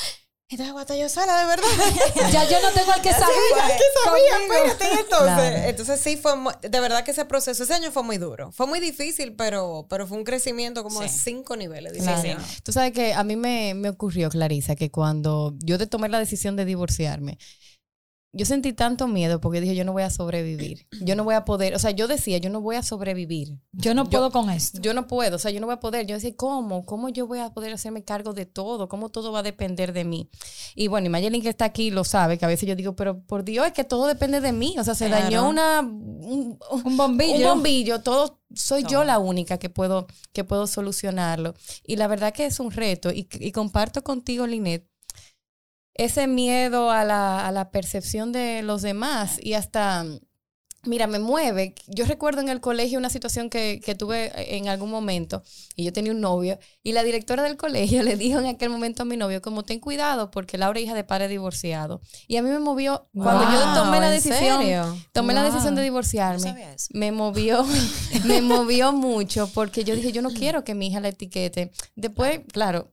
esta 0.48 0.70
guata 0.70 0.96
yo 0.96 1.08
sola, 1.08 1.40
de 1.40 1.44
verdad. 1.46 1.64
Ya 2.32 2.48
yo 2.48 2.60
no 2.62 2.70
tengo 2.70 2.92
al 2.92 3.02
que 3.02 3.10
sabía. 3.12 3.26
¿Qué 3.76 3.84
sabía? 4.04 4.42
Espérate, 4.64 5.00
entonces. 5.00 5.34
Claro. 5.34 5.56
Entonces 5.68 6.00
sí 6.00 6.16
fue, 6.16 6.32
de 6.62 6.80
verdad 6.80 7.04
que 7.04 7.10
ese 7.10 7.24
proceso, 7.24 7.64
ese 7.64 7.74
año 7.74 7.90
fue 7.90 8.02
muy 8.04 8.18
duro. 8.18 8.52
Fue 8.52 8.66
muy 8.66 8.78
difícil, 8.78 9.34
pero, 9.34 9.86
pero 9.90 10.06
fue 10.06 10.16
un 10.18 10.24
crecimiento 10.24 10.84
como 10.84 11.00
de 11.00 11.08
Sí. 11.08 11.18
cinco 11.24 11.56
niveles. 11.56 11.92
Sí, 11.94 11.98
diría 11.98 12.20
sí. 12.22 12.60
Tú 12.62 12.72
sabes 12.72 12.92
que 12.92 13.12
a 13.12 13.24
mí 13.24 13.34
me, 13.34 13.74
me 13.74 13.88
ocurrió, 13.88 14.28
Clarisa, 14.30 14.76
que 14.76 14.90
cuando 14.90 15.54
yo 15.58 15.78
de 15.78 15.86
tomé 15.88 16.08
la 16.08 16.18
decisión 16.20 16.54
de 16.54 16.64
divorciarme, 16.64 17.38
yo 18.32 18.44
sentí 18.44 18.74
tanto 18.74 19.08
miedo 19.08 19.40
porque 19.40 19.62
dije, 19.62 19.74
yo 19.74 19.84
no 19.84 19.92
voy 19.92 20.02
a 20.02 20.10
sobrevivir. 20.10 20.86
Yo 21.00 21.16
no 21.16 21.24
voy 21.24 21.34
a 21.34 21.46
poder, 21.46 21.74
o 21.74 21.78
sea, 21.78 21.92
yo 21.92 22.06
decía, 22.06 22.36
yo 22.36 22.50
no 22.50 22.60
voy 22.60 22.76
a 22.76 22.82
sobrevivir. 22.82 23.58
Yo 23.72 23.94
no 23.94 24.10
puedo 24.10 24.30
con 24.30 24.50
esto. 24.50 24.78
Yo 24.82 24.92
no 24.92 25.06
puedo, 25.06 25.36
o 25.36 25.38
sea, 25.38 25.50
yo 25.50 25.60
no 25.60 25.66
voy 25.66 25.74
a 25.74 25.80
poder. 25.80 26.06
Yo 26.06 26.14
decía, 26.16 26.34
¿cómo? 26.36 26.84
¿Cómo 26.84 27.08
yo 27.08 27.26
voy 27.26 27.38
a 27.38 27.50
poder 27.54 27.72
hacerme 27.72 28.04
cargo 28.04 28.34
de 28.34 28.44
todo? 28.44 28.88
¿Cómo 28.88 29.08
todo 29.08 29.32
va 29.32 29.38
a 29.38 29.42
depender 29.42 29.94
de 29.94 30.04
mí? 30.04 30.28
Y 30.74 30.88
bueno, 30.88 31.06
y 31.06 31.10
Mayelin 31.10 31.40
que 31.40 31.48
está 31.48 31.64
aquí 31.64 31.90
lo 31.90 32.04
sabe, 32.04 32.36
que 32.36 32.44
a 32.44 32.48
veces 32.48 32.68
yo 32.68 32.76
digo, 32.76 32.94
pero 32.94 33.22
por 33.22 33.42
Dios, 33.42 33.66
es 33.66 33.72
que 33.72 33.84
todo 33.84 34.06
depende 34.06 34.40
de 34.42 34.52
mí. 34.52 34.74
O 34.78 34.84
sea, 34.84 34.94
se 34.94 35.06
Claro. 35.06 35.24
dañó 35.24 35.48
una, 35.48 35.80
un, 35.80 36.58
Un 36.84 36.96
bombillo. 36.96 37.36
un 37.36 37.42
bombillo, 37.42 38.02
todo, 38.02 38.40
soy 38.54 38.84
yo 38.84 39.02
la 39.04 39.18
única 39.18 39.56
que 39.58 39.70
puedo, 39.70 40.06
que 40.34 40.44
puedo 40.44 40.66
solucionarlo. 40.66 41.54
Y 41.86 41.96
la 41.96 42.06
verdad 42.06 42.34
que 42.34 42.44
es 42.44 42.60
un 42.60 42.70
reto. 42.70 43.10
Y, 43.12 43.28
y 43.40 43.52
comparto 43.52 44.02
contigo, 44.04 44.46
Linet, 44.46 44.86
ese 45.98 46.26
miedo 46.26 46.90
a 46.90 47.04
la, 47.04 47.46
a 47.46 47.52
la 47.52 47.70
percepción 47.70 48.32
de 48.32 48.62
los 48.62 48.82
demás 48.82 49.38
y 49.42 49.54
hasta, 49.54 50.04
mira, 50.84 51.06
me 51.06 51.18
mueve. 51.18 51.74
Yo 51.88 52.04
recuerdo 52.04 52.40
en 52.42 52.48
el 52.48 52.60
colegio 52.60 52.98
una 52.98 53.08
situación 53.10 53.48
que, 53.50 53.80
que 53.84 53.94
tuve 53.94 54.30
en 54.56 54.68
algún 54.68 54.90
momento 54.90 55.42
y 55.74 55.84
yo 55.84 55.92
tenía 55.92 56.12
un 56.12 56.20
novio 56.20 56.58
y 56.82 56.92
la 56.92 57.02
directora 57.02 57.42
del 57.42 57.56
colegio 57.56 58.02
le 58.04 58.16
dijo 58.16 58.38
en 58.38 58.46
aquel 58.46 58.68
momento 58.68 59.02
a 59.02 59.06
mi 59.06 59.16
novio 59.16 59.40
como 59.40 59.62
ten 59.64 59.80
cuidado 59.80 60.30
porque 60.30 60.58
Laura 60.58 60.78
es 60.78 60.84
hija 60.84 60.94
de 60.94 61.02
padre 61.04 61.28
divorciado. 61.28 62.00
Y 62.28 62.36
a 62.36 62.42
mí 62.42 62.50
me 62.50 62.58
movió 62.58 63.08
cuando 63.14 63.44
yo 63.50 63.74
tomé 63.74 63.98
la 63.98 64.08
¿en 64.08 64.12
decisión, 64.14 64.60
serio? 64.60 64.96
tomé 65.12 65.32
la 65.34 65.42
decisión 65.44 65.74
de 65.74 65.82
divorciarme 65.82 66.54
me 66.92 67.10
movió, 67.10 67.64
me 68.24 68.42
movió 68.42 68.92
mucho 68.92 69.48
porque 69.54 69.82
yo 69.82 69.96
dije, 69.96 70.12
yo 70.12 70.20
no 70.22 70.30
quiero 70.30 70.62
que 70.62 70.74
mi 70.74 70.88
hija 70.88 71.00
la 71.00 71.08
etiquete. 71.08 71.72
Después, 71.94 72.40
claro, 72.52 72.92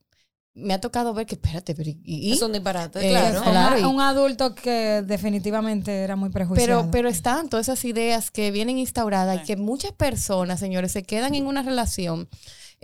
me 0.55 0.73
ha 0.73 0.81
tocado 0.81 1.13
ver 1.13 1.25
que, 1.25 1.35
espérate, 1.35 1.73
pero 1.73 1.89
¿y? 1.89 2.01
y? 2.03 2.33
Es 2.33 2.41
un 2.41 2.53
disparate, 2.53 3.05
Eh, 3.05 3.09
claro. 3.09 3.41
Claro, 3.41 3.89
un 3.89 4.01
adulto 4.01 4.53
que 4.53 5.01
definitivamente 5.05 6.03
era 6.03 6.15
muy 6.15 6.29
prejuiciado. 6.29 6.81
Pero, 6.81 6.91
pero 6.91 7.09
están 7.09 7.49
todas 7.49 7.67
esas 7.67 7.83
ideas 7.85 8.29
que 8.29 8.51
vienen 8.51 8.77
instauradas 8.77 9.41
y 9.41 9.45
que 9.45 9.55
muchas 9.57 9.91
personas, 9.93 10.59
señores, 10.59 10.91
se 10.91 11.03
quedan 11.03 11.33
en 11.35 11.47
una 11.47 11.63
relación 11.63 12.29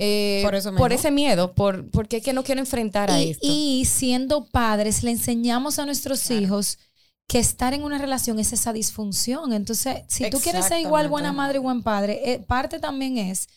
eh, 0.02 0.42
Por 0.46 0.56
eso 0.56 0.72
mismo. 0.72 0.88
ese 0.88 1.12
miedo, 1.12 1.54
por, 1.54 1.92
porque 1.92 2.18
es 2.18 2.24
que 2.24 2.32
no 2.34 2.44
quiero 2.44 2.62
enfrentar 2.62 3.12
a 3.12 3.22
y, 3.22 3.32
esto. 3.32 3.46
y 3.46 3.86
siendo 3.86 4.46
padres, 4.46 5.04
le 5.04 5.12
enseñamos 5.12 5.78
a 5.78 5.86
nuestros 5.86 6.32
hijos 6.32 6.80
que 7.28 7.38
estar 7.38 7.74
en 7.74 7.84
una 7.84 8.00
relación 8.00 8.40
es 8.40 8.54
esa 8.54 8.74
disfunción. 8.74 9.54
Entonces, 9.54 9.98
si 10.08 10.30
tú 10.32 10.40
quieres 10.40 10.66
ser 10.66 10.80
igual 10.80 11.10
buena 11.10 11.32
madre 11.32 11.58
y 11.58 11.62
buen 11.62 11.84
padre, 11.84 12.22
eh, 12.24 12.40
parte 12.40 12.80
también 12.80 13.18
es 13.18 13.48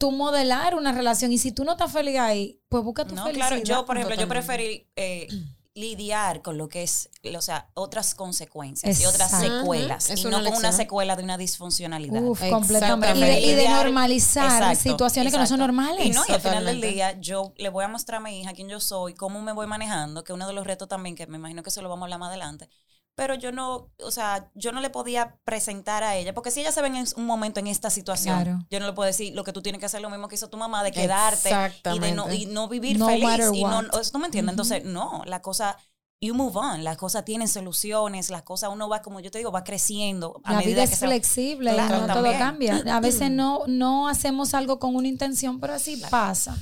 tú 0.00 0.10
modelar 0.12 0.74
una 0.74 0.92
relación. 0.92 1.30
Y 1.30 1.38
si 1.38 1.52
tú 1.52 1.62
no 1.64 1.72
estás 1.72 1.92
feliz 1.92 2.18
ahí, 2.18 2.58
pues 2.70 2.82
busca 2.82 3.04
tu 3.04 3.14
No, 3.14 3.22
felicidad. 3.24 3.48
claro, 3.48 3.62
yo, 3.62 3.84
por 3.86 3.96
ejemplo, 3.98 4.16
yo 4.18 4.26
preferí, 4.26 4.88
eh, 4.96 5.28
lidiar 5.74 6.42
con 6.42 6.58
lo 6.58 6.68
que 6.68 6.82
es, 6.82 7.08
o 7.36 7.40
sea, 7.42 7.70
otras 7.74 8.14
consecuencias 8.16 9.00
y 9.00 9.06
otras 9.06 9.30
secuelas. 9.30 10.10
Es 10.10 10.20
y 10.20 10.24
no 10.24 10.42
con 10.42 10.54
una 10.54 10.72
secuela 10.72 11.14
de 11.16 11.22
una 11.22 11.38
disfuncionalidad. 11.38 12.22
Uf, 12.22 12.42
completamente. 12.50 13.18
Y 13.18 13.22
de, 13.22 13.40
y 13.40 13.52
de 13.54 13.62
Lidiar- 13.66 13.84
normalizar 13.84 14.46
Exacto, 14.62 14.80
situaciones 14.90 15.32
que 15.32 15.38
no 15.38 15.46
son 15.46 15.60
normales. 15.60 16.04
Y 16.06 16.10
no, 16.10 16.22
y 16.28 16.32
al 16.32 16.40
final 16.40 16.64
del 16.64 16.80
día 16.80 17.18
yo 17.20 17.52
le 17.56 17.68
voy 17.68 17.84
a 17.84 17.88
mostrar 17.88 18.20
a 18.20 18.24
mi 18.24 18.40
hija 18.40 18.52
quién 18.52 18.68
yo 18.68 18.80
soy, 18.80 19.14
cómo 19.14 19.40
me 19.42 19.52
voy 19.52 19.66
manejando, 19.68 20.24
que 20.24 20.32
uno 20.32 20.46
de 20.46 20.54
los 20.54 20.66
retos 20.66 20.88
también, 20.88 21.14
que 21.14 21.26
me 21.28 21.36
imagino 21.36 21.62
que 21.62 21.68
eso 21.70 21.82
lo 21.82 21.88
vamos 21.88 22.02
a 22.02 22.06
hablar 22.06 22.18
más 22.18 22.28
adelante. 22.30 22.68
Pero 23.16 23.34
yo 23.34 23.52
no, 23.52 23.90
o 24.02 24.10
sea, 24.10 24.50
yo 24.54 24.72
no 24.72 24.80
le 24.80 24.88
podía 24.88 25.36
presentar 25.44 26.02
a 26.02 26.16
ella, 26.16 26.32
porque 26.32 26.50
si 26.50 26.60
ella 26.60 26.72
se 26.72 26.80
ve 26.80 26.88
en 26.88 27.04
un 27.16 27.26
momento 27.26 27.60
en 27.60 27.66
esta 27.66 27.90
situación, 27.90 28.42
Claro. 28.42 28.66
yo 28.70 28.80
no 28.80 28.86
le 28.86 28.92
puedo 28.94 29.06
decir 29.06 29.34
lo 29.34 29.44
que 29.44 29.52
tú 29.52 29.60
tienes 29.60 29.78
que 29.78 29.86
hacer 29.86 30.00
lo 30.00 30.08
mismo 30.08 30.26
que 30.28 30.36
hizo 30.36 30.48
tu 30.48 30.56
mamá, 30.56 30.82
de 30.82 30.90
quedarte 30.92 31.50
y 31.50 31.98
de 31.98 32.12
no, 32.12 32.24
Exactamente. 32.28 32.34
y 32.36 32.46
no 32.46 32.68
vivir 32.68 32.98
No 32.98 33.06
feliz. 33.08 33.24
matter 33.24 33.50
Y 33.54 33.62
no. 33.64 33.82
¿tú 34.10 34.18
me 34.18 34.26
entiendes? 34.26 34.52
Entonces, 34.54 34.84
no, 34.84 35.22
la 35.26 35.42
cosa, 35.42 35.76
you 36.22 36.34
move 36.34 36.56
on, 36.56 36.82
las 36.82 36.96
cosas 36.96 37.24
tienen 37.26 37.48
soluciones, 37.48 38.30
las 38.30 38.42
cosas 38.42 38.70
uno 38.72 38.88
va, 38.88 39.02
como 39.02 39.20
yo 39.20 39.30
te 39.30 39.36
digo, 39.38 39.52
va 39.52 39.64
creciendo. 39.64 40.40
A 40.44 40.52
La 40.52 40.58
medida 40.60 40.74
vida 40.76 40.82
es 40.84 40.90
que 40.90 41.06
flexible 41.06 41.72
Claro, 41.74 41.98
y 41.98 42.00
no 42.06 42.14
todo 42.14 42.32
cambia. 42.32 42.82
A 42.90 43.00
veces 43.00 43.30
no, 43.30 43.64
no 43.66 44.08
hacemos 44.08 44.54
algo 44.54 44.78
con 44.78 44.94
una 44.96 45.08
intención, 45.08 45.60
pero 45.60 45.74
así 45.74 46.02
pasa. 46.10 46.56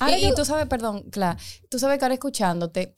Ahora 0.00 0.18
y, 0.18 0.22
yo- 0.22 0.28
y 0.30 0.34
tú 0.34 0.44
sabes, 0.44 0.66
perdón, 0.66 1.02
Cla, 1.10 1.36
tú 1.70 1.78
sabes 1.78 1.98
que 2.00 2.04
ahora 2.04 2.14
escuchándote, 2.14 2.94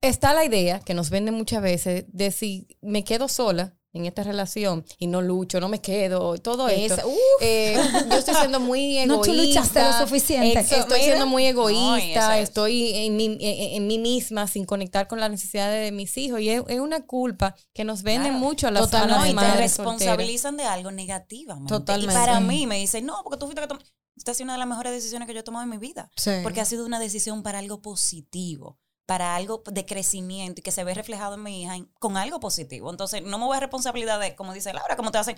está 0.00 0.32
la 0.34 0.44
idea 0.44 0.80
que 0.80 0.94
nos 0.94 1.10
venden 1.10 1.34
muchas 1.34 1.62
veces 1.62 2.04
de 2.08 2.30
si 2.30 2.66
me 2.80 3.04
quedo 3.04 3.28
sola 3.28 3.74
en 3.92 4.06
esta 4.06 4.22
relación 4.22 4.84
y 4.98 5.08
no 5.08 5.20
lucho, 5.20 5.58
no 5.60 5.68
me 5.68 5.80
quedo, 5.80 6.38
todo 6.38 6.68
esto. 6.68 7.08
Uf. 7.08 7.16
eh, 7.40 7.76
yo 8.08 8.18
estoy 8.18 8.34
siendo 8.36 8.60
muy 8.60 8.98
egoísta. 8.98 9.32
No, 9.34 9.42
luchaste 9.42 9.82
lo 9.82 9.92
suficiente. 10.06 10.60
Ex- 10.60 10.70
Estoy 10.72 11.00
Mira. 11.00 11.04
siendo 11.06 11.26
muy 11.26 11.42
No, 11.42 11.48
eso 11.68 11.96
egoísta, 11.96 12.38
es. 12.38 12.44
estoy 12.48 12.92
en 12.94 13.16
mí, 13.16 13.36
en, 13.40 13.74
en 13.74 13.86
mí 13.88 13.98
misma 13.98 14.46
sin 14.46 14.64
conectar 14.64 15.08
con 15.08 15.18
las 15.18 15.28
necesidades 15.28 15.84
de 15.84 15.90
mis 15.90 16.16
hijos. 16.18 16.40
Y 16.40 16.50
es, 16.50 16.62
es 16.68 16.78
una 16.78 17.04
culpa 17.04 17.56
que 17.74 17.82
nos 17.82 18.02
venden 18.04 18.30
Claro. 18.34 18.38
mucho 18.38 18.68
a 18.68 18.70
las, 18.70 18.82
Totalmente. 18.84 19.18
No, 19.18 19.26
y 19.26 19.28
te 19.30 19.34
madres 19.34 19.72
solteras. 19.72 19.98
responsabilizan 19.98 20.56
de 20.56 20.64
algo 20.64 20.92
negativamente. 20.92 21.68
Totalmente. 21.74 22.14
Y 22.14 22.16
para 22.16 22.38
Sí. 22.38 22.44
mí 22.44 22.66
me 22.68 22.78
dicen, 22.78 23.06
no, 23.06 23.20
porque 23.24 23.38
tú 23.38 23.46
fuiste 23.46 23.66
que 23.66 23.74
Esta 24.16 24.30
ha 24.30 24.34
sido 24.34 24.44
una 24.44 24.52
de 24.52 24.58
las 24.60 24.68
mejores 24.68 24.92
decisiones 24.92 25.26
que 25.26 25.34
yo 25.34 25.40
he 25.40 25.42
tomado 25.42 25.64
en 25.64 25.70
mi 25.70 25.78
vida. 25.78 26.10
Sí. 26.16 26.30
Porque 26.44 26.60
ha 26.60 26.64
sido 26.64 26.86
una 26.86 27.00
decisión 27.00 27.42
para 27.42 27.58
algo 27.58 27.80
positivo, 27.82 28.78
para 29.10 29.34
algo 29.36 29.62
de 29.72 29.84
crecimiento 29.86 30.60
y 30.60 30.62
que 30.62 30.70
se 30.70 30.84
ve 30.84 30.94
reflejado 30.94 31.34
en 31.34 31.42
mi 31.42 31.62
hija 31.62 31.74
con 31.98 32.16
algo 32.16 32.38
positivo. 32.40 32.90
Entonces, 32.90 33.22
no 33.22 33.38
me 33.38 33.44
voy 33.46 33.56
a 33.56 33.60
responsabilidad 33.60 34.20
de, 34.20 34.36
como 34.36 34.54
dice 34.54 34.72
Laura, 34.72 34.96
como 34.96 35.10
te 35.10 35.18
hacen, 35.18 35.36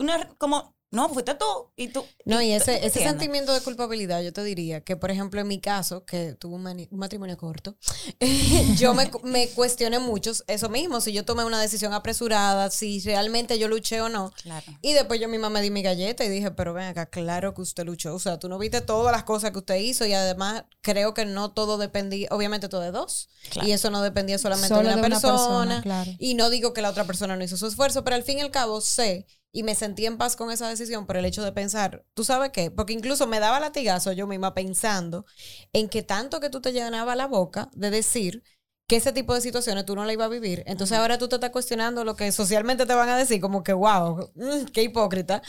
una- 0.00 0.28
como, 0.38 0.74
no, 0.92 1.08
fuiste 1.08 1.34
tú 1.34 1.44
y 1.74 1.88
tú. 1.88 2.04
No, 2.24 2.40
y 2.40 2.52
ese, 2.52 2.78
¿tú 2.78 2.86
ese 2.86 3.00
sentimiento 3.02 3.52
de 3.52 3.60
culpabilidad, 3.62 4.22
yo 4.22 4.32
te 4.32 4.44
diría 4.44 4.82
que, 4.82 4.96
por 4.96 5.10
ejemplo, 5.10 5.40
en 5.40 5.48
mi 5.48 5.60
caso, 5.60 6.04
que 6.04 6.34
tuve 6.34 6.54
un, 6.54 6.62
mani- 6.62 6.86
un 6.92 6.98
matrimonio 7.00 7.36
corto, 7.36 7.76
yo 8.76 8.94
me, 8.94 9.10
me 9.24 9.48
cuestioné 9.48 9.98
mucho 9.98 10.32
eso 10.46 10.68
mismo, 10.68 11.00
si 11.00 11.12
yo 11.12 11.24
tomé 11.24 11.44
una 11.44 11.60
decisión 11.60 11.92
apresurada, 11.92 12.70
si 12.70 13.00
realmente 13.00 13.58
yo 13.58 13.68
luché 13.68 14.00
o 14.00 14.08
no. 14.08 14.32
Claro. 14.42 14.66
Y 14.82 14.92
después 14.92 15.20
yo 15.20 15.28
misma 15.28 15.50
me 15.50 15.60
di 15.62 15.70
mi 15.70 15.82
galleta 15.82 16.24
y 16.24 16.28
dije, 16.28 16.50
pero 16.52 16.72
ven 16.74 16.84
acá, 16.86 17.06
claro 17.06 17.54
que 17.54 17.62
usted 17.62 17.84
luchó. 17.84 18.14
O 18.14 18.18
sea, 18.18 18.38
tú 18.38 18.48
no 18.48 18.58
viste 18.58 18.80
todas 18.80 19.12
las 19.12 19.24
cosas 19.24 19.50
que 19.50 19.58
usted 19.58 19.76
hizo 19.76 20.06
y 20.06 20.12
además 20.12 20.64
creo 20.82 21.14
que 21.14 21.24
no 21.24 21.52
todo 21.52 21.78
dependía, 21.78 22.28
obviamente 22.30 22.68
todo 22.68 22.82
de 22.82 22.90
dos. 22.92 23.28
Claro. 23.50 23.68
Y 23.68 23.72
eso 23.72 23.90
no 23.90 24.02
dependía 24.02 24.38
solamente 24.38 24.68
Solo 24.68 24.88
de 24.88 24.94
una 24.94 24.96
de 25.02 25.06
una 25.06 25.08
persona. 25.20 25.36
persona, 25.36 25.82
claro. 25.82 26.10
Y 26.18 26.34
no 26.34 26.50
digo 26.50 26.72
que 26.72 26.82
la 26.82 26.90
otra 26.90 27.04
persona 27.04 27.36
no 27.36 27.42
hizo 27.44 27.56
su 27.56 27.66
esfuerzo, 27.66 28.04
pero 28.04 28.16
al 28.16 28.22
fin 28.22 28.38
y 28.38 28.42
al 28.42 28.50
cabo 28.50 28.80
sé 28.80 29.26
y 29.52 29.62
me 29.62 29.74
sentí 29.74 30.06
en 30.06 30.18
paz 30.18 30.34
con 30.36 30.50
esa 30.50 30.68
decisión 30.68 31.06
por 31.06 31.16
el 31.16 31.24
hecho 31.26 31.44
de 31.44 31.52
pensar, 31.52 32.04
¿tú 32.14 32.24
sabes 32.24 32.50
qué? 32.52 32.70
Porque 32.70 32.94
incluso 32.94 33.26
me 33.26 33.38
daba 33.38 33.60
latigazo 33.60 34.12
yo 34.12 34.26
misma 34.26 34.54
pensando 34.54 35.26
en 35.72 35.88
que 35.88 36.02
tanto 36.02 36.40
que 36.40 36.50
tú 36.50 36.60
te 36.60 36.72
llenaba 36.72 37.14
la 37.14 37.26
boca 37.26 37.68
de 37.74 37.90
decir 37.90 38.42
que 38.86 38.96
ese 38.96 39.12
tipo 39.12 39.34
de 39.34 39.40
situaciones 39.40 39.86
tú 39.86 39.94
no 39.94 40.04
la 40.04 40.12
ibas 40.12 40.26
a 40.26 40.30
vivir. 40.30 40.64
Entonces 40.66 40.98
ahora 40.98 41.16
tú 41.18 41.28
te 41.28 41.36
estás 41.36 41.50
cuestionando 41.50 42.04
lo 42.04 42.16
que 42.16 42.30
socialmente 42.32 42.84
te 42.84 42.94
van 42.94 43.08
a 43.08 43.16
decir, 43.16 43.40
como 43.40 43.62
que, 43.62 43.72
wow, 43.72 44.30
mm, 44.34 44.66
qué 44.72 44.82
hipócrita. 44.82 45.42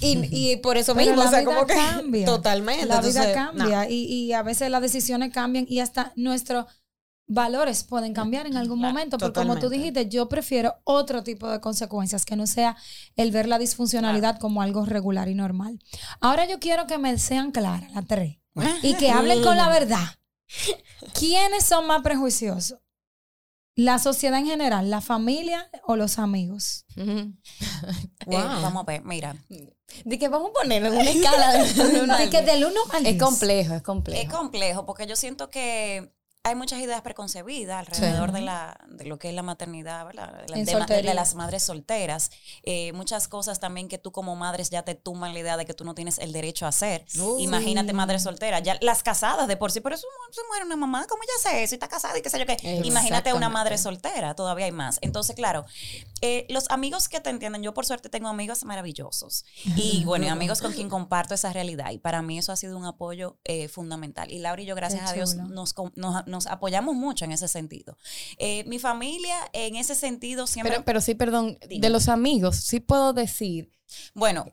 Y, 0.00 0.28
y 0.30 0.56
por 0.58 0.76
eso 0.76 0.94
Pero 0.94 1.06
mismo, 1.06 1.22
la 1.22 1.28
o 1.28 1.32
sea, 1.32 1.44
como 1.44 1.66
que 1.66 1.74
cambia. 1.74 2.26
totalmente. 2.26 2.86
La 2.86 3.00
vida 3.00 3.32
cambia 3.32 3.84
no. 3.84 3.90
y, 3.90 4.04
y 4.04 4.32
a 4.32 4.42
veces 4.42 4.70
las 4.70 4.82
decisiones 4.82 5.32
cambian 5.32 5.66
y 5.68 5.80
hasta 5.80 6.12
nuestros 6.16 6.66
valores 7.28 7.82
pueden 7.84 8.14
cambiar 8.14 8.46
en 8.46 8.56
algún 8.56 8.78
Claro, 8.78 8.92
momento. 8.94 9.18
Porque 9.18 9.40
como 9.40 9.58
tú 9.58 9.68
dijiste, 9.68 10.08
yo 10.08 10.28
prefiero 10.28 10.76
otro 10.84 11.22
tipo 11.22 11.48
de 11.50 11.60
consecuencias 11.60 12.24
que 12.24 12.36
no 12.36 12.46
sea 12.46 12.76
el 13.16 13.30
ver 13.32 13.48
la 13.48 13.58
disfuncionalidad 13.58 14.38
como 14.38 14.62
algo 14.62 14.84
regular 14.84 15.28
y 15.28 15.34
normal. 15.34 15.78
Ahora 16.20 16.46
yo 16.46 16.58
quiero 16.60 16.86
que 16.86 16.98
me 16.98 17.18
sean 17.18 17.50
claras 17.52 17.90
las 17.92 18.06
tres 18.06 18.38
y 18.82 18.94
que 18.94 19.10
hablen 19.12 19.42
con 19.42 19.56
la 19.56 19.68
verdad. 19.68 20.04
¿Quiénes 21.18 21.64
son 21.64 21.86
más 21.86 22.02
prejuiciosos? 22.02 22.78
¿La 23.78 23.98
sociedad 23.98 24.38
en 24.38 24.46
general, 24.46 24.88
la 24.88 25.02
familia 25.02 25.68
o 25.84 25.96
los 25.96 26.18
amigos? 26.18 26.86
Eh, 28.28 28.32
Wow. 28.32 28.62
vamos 28.62 28.82
a 28.82 28.86
ver, 28.86 29.04
mira. 29.04 29.36
De 30.04 30.18
que 30.18 30.28
vamos 30.28 30.50
a 30.50 30.52
ponerlo 30.62 30.88
en 30.88 30.94
una 30.94 31.10
escala 31.10 31.52
de, 31.52 31.72
de 31.74 32.00
uno 32.02 32.14
que 32.28 32.42
del 32.42 32.64
1 32.64 32.80
al 32.92 33.06
Es 33.06 33.12
10. 33.12 33.22
complejo, 33.22 33.74
es 33.74 33.82
complejo. 33.82 34.22
Es 34.22 34.28
complejo 34.28 34.84
porque 34.84 35.06
yo 35.06 35.14
siento 35.14 35.48
que 35.48 36.12
hay 36.46 36.54
muchas 36.54 36.78
ideas 36.78 37.02
preconcebidas 37.02 37.80
alrededor 37.88 38.30
de, 38.30 38.40
la, 38.40 38.78
de 38.88 39.04
lo 39.04 39.18
que 39.18 39.28
es 39.30 39.34
la 39.34 39.42
maternidad, 39.42 40.06
¿verdad? 40.06 40.46
De, 40.46 40.64
de 40.64 41.02
de 41.02 41.14
las 41.14 41.34
madres 41.34 41.64
solteras. 41.64 42.30
Eh, 42.62 42.92
muchas 42.92 43.26
cosas 43.26 43.58
también 43.58 43.88
que 43.88 43.98
tú 43.98 44.12
como 44.12 44.36
madres 44.36 44.70
ya 44.70 44.82
te 44.82 44.94
tumban 44.94 45.34
la 45.34 45.40
idea 45.40 45.56
de 45.56 45.66
que 45.66 45.74
tú 45.74 45.84
no 45.84 45.94
tienes 45.94 46.18
el 46.18 46.32
derecho 46.32 46.64
a 46.64 46.68
hacer. 46.68 47.04
Uy. 47.20 47.42
Imagínate 47.42 47.92
madre 47.92 48.20
soltera, 48.20 48.60
ya 48.60 48.78
las 48.80 49.02
casadas 49.02 49.48
de 49.48 49.56
por 49.56 49.72
sí, 49.72 49.80
pero 49.80 49.96
eso 49.96 50.06
se 50.30 50.40
muere 50.48 50.64
una 50.64 50.76
mamá, 50.76 51.04
¿cómo 51.08 51.20
ya 51.24 51.50
sé 51.50 51.64
eso? 51.64 51.74
Y 51.74 51.76
está 51.76 51.88
casada 51.88 52.16
y 52.16 52.22
qué 52.22 52.30
sé 52.30 52.38
yo 52.38 52.46
qué. 52.46 52.56
Imagínate 52.84 53.32
una 53.34 53.48
madre 53.48 53.76
soltera, 53.76 54.34
todavía 54.34 54.66
hay 54.66 54.72
más. 54.72 54.98
Entonces, 55.00 55.34
claro, 55.34 55.64
eh, 56.20 56.46
los 56.48 56.70
amigos 56.70 57.08
que 57.08 57.20
te 57.20 57.30
entienden, 57.30 57.62
yo 57.64 57.74
por 57.74 57.86
suerte 57.86 58.08
tengo 58.08 58.28
amigos 58.28 58.64
maravillosos 58.64 59.44
y 59.76 60.04
bueno, 60.06 60.26
y 60.26 60.28
amigos 60.28 60.60
con 60.62 60.72
quien 60.72 60.88
comparto 60.88 61.34
esa 61.34 61.52
realidad 61.52 61.90
y 61.90 61.98
para 61.98 62.22
mí 62.22 62.38
eso 62.38 62.52
ha 62.52 62.56
sido 62.56 62.78
un 62.78 62.84
apoyo 62.84 63.36
eh, 63.44 63.66
fundamental. 63.68 64.30
Y 64.30 64.38
Laura 64.38 64.62
y 64.62 64.66
yo, 64.66 64.74
gracias 64.76 65.10
a 65.10 65.12
Dios, 65.12 65.34
nos, 65.34 65.72
com- 65.74 65.90
nos, 65.96 66.26
nos 66.36 66.46
apoyamos 66.46 66.94
mucho 66.94 67.24
en 67.24 67.32
ese 67.32 67.48
sentido. 67.48 67.96
Eh, 68.38 68.62
mi 68.66 68.78
familia 68.78 69.36
en 69.52 69.76
ese 69.76 69.94
sentido 69.94 70.46
siempre... 70.46 70.72
Pero, 70.72 70.84
pero 70.84 71.00
sí, 71.00 71.14
perdón, 71.14 71.58
Dime. 71.68 71.80
de 71.80 71.90
los 71.90 72.08
amigos, 72.08 72.56
sí 72.56 72.80
puedo 72.80 73.12
decir 73.12 73.70
bueno, 74.14 74.46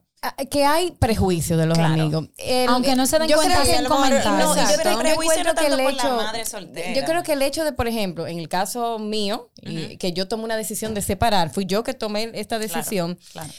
que 0.50 0.64
hay 0.64 0.92
prejuicio 0.92 1.58
de 1.58 1.66
los 1.66 1.78
Claro. 1.78 1.94
amigos. 2.02 2.30
El- 2.38 2.70
Aunque 2.70 2.96
no 2.96 3.06
se 3.06 3.20
den 3.20 3.28
yo 3.28 3.36
cuenta 3.36 3.62
que. 3.64 3.82
No, 3.82 4.56
yo 4.56 4.78
creo, 4.82 5.00
prejuicio 5.00 5.34
que 5.36 5.40
el 5.42 5.46
tanto 5.56 5.70
por 5.70 5.78
la 5.84 5.90
hecho, 5.90 6.16
madre 6.16 6.46
soltera. 6.46 6.94
yo 6.94 7.04
creo 7.06 7.24
que 7.24 7.34
el 7.34 7.42
hecho 7.42 7.64
de, 7.66 7.74
por 7.74 7.88
ejemplo, 7.90 8.26
en 8.28 8.40
el 8.40 8.48
caso 8.48 9.00
mío, 9.00 9.50
y 9.62 9.98
que 9.98 10.14
yo 10.14 10.28
tomé 10.30 10.44
una 10.46 10.56
decisión 10.56 10.94
de 10.94 11.02
separar, 11.02 11.50
fui 11.52 11.66
yo 11.66 11.84
que 11.84 11.94
tomé 11.94 12.32
esta 12.36 12.58
Claro, 12.58 12.62
decisión. 12.74 13.20
claro. 13.34 13.52